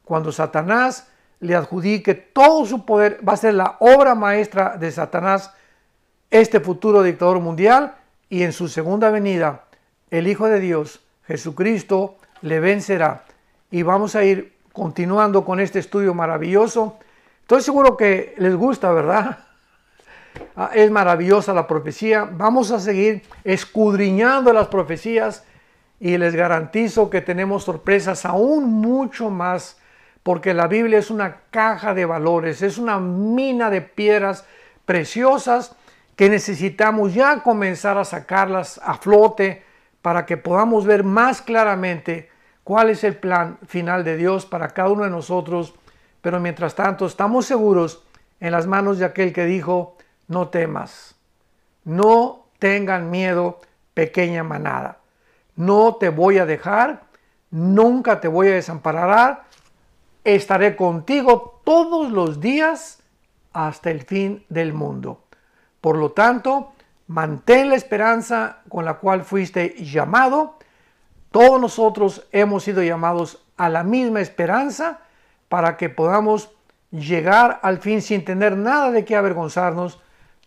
cuando 0.05 0.31
Satanás 0.31 1.09
le 1.41 1.55
adjudique 1.55 2.13
todo 2.13 2.67
su 2.67 2.85
poder, 2.85 3.21
va 3.27 3.33
a 3.33 3.39
ser 3.39 3.55
la 3.55 3.77
obra 3.81 4.15
maestra 4.15 4.77
de 4.77 4.93
Satanás, 4.93 5.51
este 6.31 6.61
futuro 6.61 7.03
dictador 7.03 7.41
mundial, 7.41 7.95
y 8.29 8.43
en 8.43 8.53
su 8.53 8.69
segunda 8.69 9.09
venida, 9.09 9.65
el 10.11 10.29
Hijo 10.29 10.47
de 10.47 10.61
Dios, 10.61 11.01
Jesucristo, 11.27 12.19
le 12.43 12.61
vencerá. 12.61 13.25
Y 13.71 13.83
vamos 13.83 14.15
a 14.17 14.25
ir 14.25 14.55
continuando 14.73 15.45
con 15.45 15.61
este 15.61 15.79
estudio 15.79 16.15
maravilloso. 16.15 16.99
Estoy 17.43 17.63
seguro 17.63 17.97
que 17.97 18.35
les 18.39 18.55
gusta, 18.55 18.93
¿verdad? 18.93 19.39
Ah, 20.57 20.71
es 20.75 20.91
maravillosa 20.91 21.53
la 21.53 21.69
profecía. 21.69 22.29
Vamos 22.31 22.73
a 22.73 22.81
seguir 22.81 23.23
escudriñando 23.45 24.53
las 24.53 24.67
profecías 24.67 25.45
y 26.01 26.17
les 26.19 26.35
garantizo 26.35 27.09
que 27.09 27.21
tenemos 27.21 27.65
sorpresas 27.65 28.25
aún 28.25 28.65
mucho 28.65 29.31
más 29.31 29.77
porque 30.23 30.55
la 30.55 30.67
Biblia 30.67 30.99
es 30.99 31.11
una 31.11 31.37
caja 31.51 31.93
de 31.93 32.07
valores, 32.07 32.63
es 32.63 32.79
una 32.79 32.99
mina 32.99 33.69
de 33.69 33.83
piedras 33.83 34.45
preciosas 34.87 35.77
que 36.17 36.31
necesitamos 36.31 37.15
ya 37.15 37.43
comenzar 37.43 37.99
a 37.99 38.05
sacarlas 38.05 38.81
a 38.83 38.95
flote 38.95 39.64
para 40.05 40.27
que 40.27 40.37
podamos 40.37 40.85
ver 40.85 41.03
más 41.03 41.41
claramente 41.41 42.29
cuál 42.63 42.91
es 42.91 43.05
el 43.05 43.17
plan 43.17 43.57
final 43.67 44.05
de 44.05 44.19
Dios 44.19 44.45
para 44.45 44.69
cada 44.69 44.91
uno 44.91 45.05
de 45.05 45.09
nosotros. 45.09 45.73
Pero 46.21 46.41
mientras 46.41 46.75
tanto 46.75 47.07
estamos 47.07 47.47
seguros 47.47 48.05
en 48.39 48.53
las 48.53 48.67
manos 48.67 48.99
de 48.99 49.07
aquel 49.07 49.33
que 49.33 49.47
dijo, 49.47 49.97
no 50.29 50.49
temas, 50.49 51.15
no 51.85 52.45
tengan 52.59 53.11
miedo, 53.11 53.63
pequeña 53.95 54.45
manada. 54.45 54.99
No 55.57 55.95
te 55.95 56.11
voy 56.11 56.37
a 56.37 56.45
dejar, 56.45 57.05
nunca 57.51 58.21
te 58.21 58.29
voy 58.29 58.49
a 58.49 58.57
desamparar, 58.57 59.45
estaré 60.23 60.77
contigo 60.77 61.63
todos 61.65 62.13
los 62.13 62.43
días 62.43 63.03
hasta 63.55 63.91
el 63.91 64.03
fin 64.03 64.45
del 64.51 64.75
mundo. 64.75 65.25
Por 65.81 65.97
lo 65.97 66.13
tanto, 66.13 66.74
mantén 67.07 67.69
la 67.69 67.75
esperanza 67.75 68.63
con 68.69 68.85
la 68.85 68.95
cual 68.95 69.25
fuiste 69.25 69.75
llamado. 69.79 70.59
Todos 71.31 71.61
nosotros 71.61 72.27
hemos 72.33 72.65
sido 72.65 72.83
llamados 72.83 73.45
a 73.57 73.69
la 73.69 73.85
misma 73.85 74.21
esperanza 74.21 75.01
para 75.49 75.77
que 75.77 75.89
podamos 75.89 76.51
llegar 76.91 77.59
al 77.63 77.79
fin 77.79 78.03
sin 78.03 78.25
tener 78.25 78.57
nada 78.57 78.91
de 78.91 79.05
qué 79.05 79.17
avergonzarnos, 79.17 80.01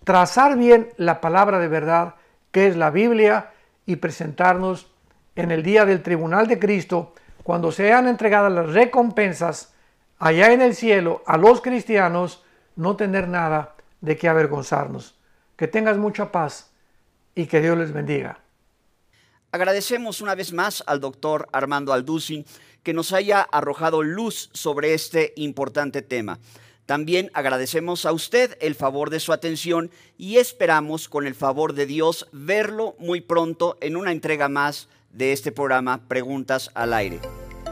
trazar 0.03 0.57
bien 0.57 0.89
la 0.97 1.19
palabra 1.21 1.59
de 1.59 1.67
verdad 1.67 2.15
que 2.51 2.67
es 2.67 2.77
la 2.77 2.89
Biblia 2.89 3.51
y 3.85 3.97
presentarnos 3.97 4.91
en 5.35 5.51
el 5.51 5.63
día 5.63 5.85
del 5.85 6.01
tribunal 6.01 6.47
de 6.47 6.57
Cristo 6.57 7.13
cuando 7.43 7.71
sean 7.71 8.07
entregadas 8.07 8.51
las 8.51 8.73
recompensas 8.73 9.73
allá 10.19 10.51
en 10.51 10.61
el 10.61 10.75
cielo 10.75 11.21
a 11.25 11.37
los 11.37 11.61
cristianos 11.61 12.43
no 12.75 12.95
tener 12.95 13.27
nada 13.27 13.75
de 14.01 14.17
qué 14.17 14.29
avergonzarnos. 14.29 15.16
Que 15.57 15.67
tengas 15.67 15.97
mucha 15.97 16.31
paz 16.31 16.71
y 17.35 17.47
que 17.47 17.59
Dios 17.59 17.77
les 17.77 17.91
bendiga. 17.91 18.39
Agradecemos 19.51 20.21
una 20.21 20.35
vez 20.35 20.53
más 20.53 20.83
al 20.85 20.99
doctor 20.99 21.49
Armando 21.51 21.93
Alducin 21.93 22.45
que 22.83 22.93
nos 22.93 23.11
haya 23.11 23.41
arrojado 23.41 24.03
luz 24.03 24.49
sobre 24.53 24.93
este 24.93 25.33
importante 25.35 26.01
tema. 26.01 26.39
También 26.85 27.31
agradecemos 27.33 28.05
a 28.05 28.13
usted 28.13 28.57
el 28.61 28.75
favor 28.75 29.09
de 29.09 29.19
su 29.19 29.33
atención 29.33 29.91
y 30.17 30.37
esperamos 30.37 31.09
con 31.09 31.27
el 31.27 31.35
favor 31.35 31.73
de 31.73 31.85
Dios 31.85 32.29
verlo 32.31 32.95
muy 32.99 33.19
pronto 33.19 33.77
en 33.81 33.97
una 33.97 34.11
entrega 34.11 34.47
más 34.47 34.87
de 35.11 35.33
este 35.33 35.51
programa 35.51 36.07
Preguntas 36.07 36.71
al 36.75 36.93
Aire. 36.93 37.19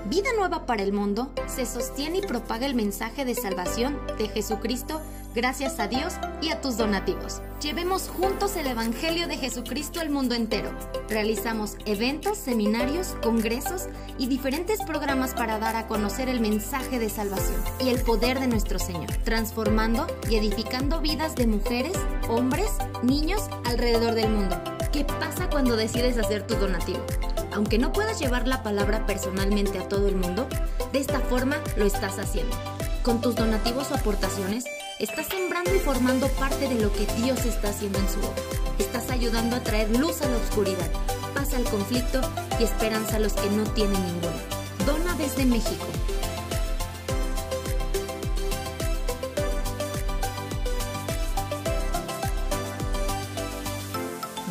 Vida 0.07 0.29
Nueva 0.37 0.65
para 0.65 0.83
el 0.83 0.91
Mundo 0.91 1.33
se 1.47 1.65
sostiene 1.65 2.17
y 2.17 2.21
propaga 2.21 2.65
el 2.65 2.75
mensaje 2.75 3.25
de 3.25 3.35
salvación 3.35 3.97
de 4.17 4.27
Jesucristo 4.27 5.01
gracias 5.35 5.79
a 5.79 5.87
Dios 5.87 6.13
y 6.41 6.49
a 6.49 6.61
tus 6.61 6.77
donativos. 6.77 7.41
Llevemos 7.61 8.07
juntos 8.07 8.55
el 8.55 8.67
Evangelio 8.67 9.27
de 9.27 9.37
Jesucristo 9.37 9.99
al 9.99 10.09
mundo 10.09 10.33
entero. 10.33 10.71
Realizamos 11.09 11.77
eventos, 11.85 12.37
seminarios, 12.37 13.15
congresos 13.21 13.87
y 14.17 14.27
diferentes 14.27 14.81
programas 14.83 15.33
para 15.33 15.59
dar 15.59 15.75
a 15.75 15.87
conocer 15.87 16.29
el 16.29 16.39
mensaje 16.39 16.99
de 16.99 17.09
salvación 17.09 17.61
y 17.79 17.89
el 17.89 18.01
poder 18.01 18.39
de 18.39 18.47
nuestro 18.47 18.79
Señor, 18.79 19.11
transformando 19.23 20.07
y 20.29 20.37
edificando 20.37 21.01
vidas 21.01 21.35
de 21.35 21.47
mujeres, 21.47 21.97
hombres, 22.29 22.71
niños 23.03 23.41
alrededor 23.65 24.15
del 24.15 24.29
mundo. 24.29 24.61
¿Qué 24.91 25.03
pasa 25.03 25.49
cuando 25.49 25.75
decides 25.75 26.17
hacer 26.17 26.47
tu 26.47 26.55
donativo? 26.55 27.03
aunque 27.55 27.77
no 27.77 27.93
puedas 27.93 28.19
llevar 28.19 28.47
la 28.47 28.63
palabra 28.63 29.05
personalmente 29.05 29.79
a 29.79 29.87
todo 29.87 30.09
el 30.09 30.15
mundo, 30.15 30.45
de 30.91 30.99
esta 30.99 31.21
forma 31.21 31.55
lo 31.77 31.85
estás 31.85 32.19
haciendo. 32.19 32.53
Con 33.01 33.21
tus 33.21 33.35
donativos 33.35 33.91
o 33.91 33.95
aportaciones, 33.95 34.65
estás 34.99 35.27
sembrando 35.27 35.75
y 35.75 35.79
formando 35.79 36.27
parte 36.29 36.67
de 36.67 36.75
lo 36.81 36.91
que 36.93 37.05
Dios 37.21 37.45
está 37.45 37.69
haciendo 37.69 37.99
en 37.99 38.09
su 38.09 38.19
obra. 38.19 38.43
Estás 38.79 39.09
ayudando 39.09 39.55
a 39.55 39.59
traer 39.61 39.89
luz 39.97 40.21
a 40.21 40.29
la 40.29 40.37
oscuridad, 40.37 40.89
paz 41.33 41.53
al 41.53 41.63
conflicto 41.65 42.21
y 42.59 42.63
esperanza 42.63 43.17
a 43.17 43.19
los 43.19 43.33
que 43.33 43.49
no 43.49 43.63
tienen 43.73 44.01
ninguna. 44.05 44.35
Dona 44.85 45.13
desde 45.15 45.45
México. 45.45 45.85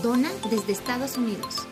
Dona 0.03 0.31
desde 0.51 0.73
Estados 0.73 1.17
Unidos. 1.17 1.67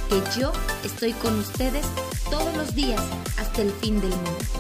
que 0.09 0.21
yo 0.41 0.51
estoy 0.85 1.13
con 1.13 1.39
ustedes 1.39 1.87
todos 2.31 2.57
los 2.57 2.75
días 2.75 3.03
hasta 3.59 3.63
el 3.63 3.73
fin 3.81 4.01
del 4.01 4.11
mundo. 4.11 4.58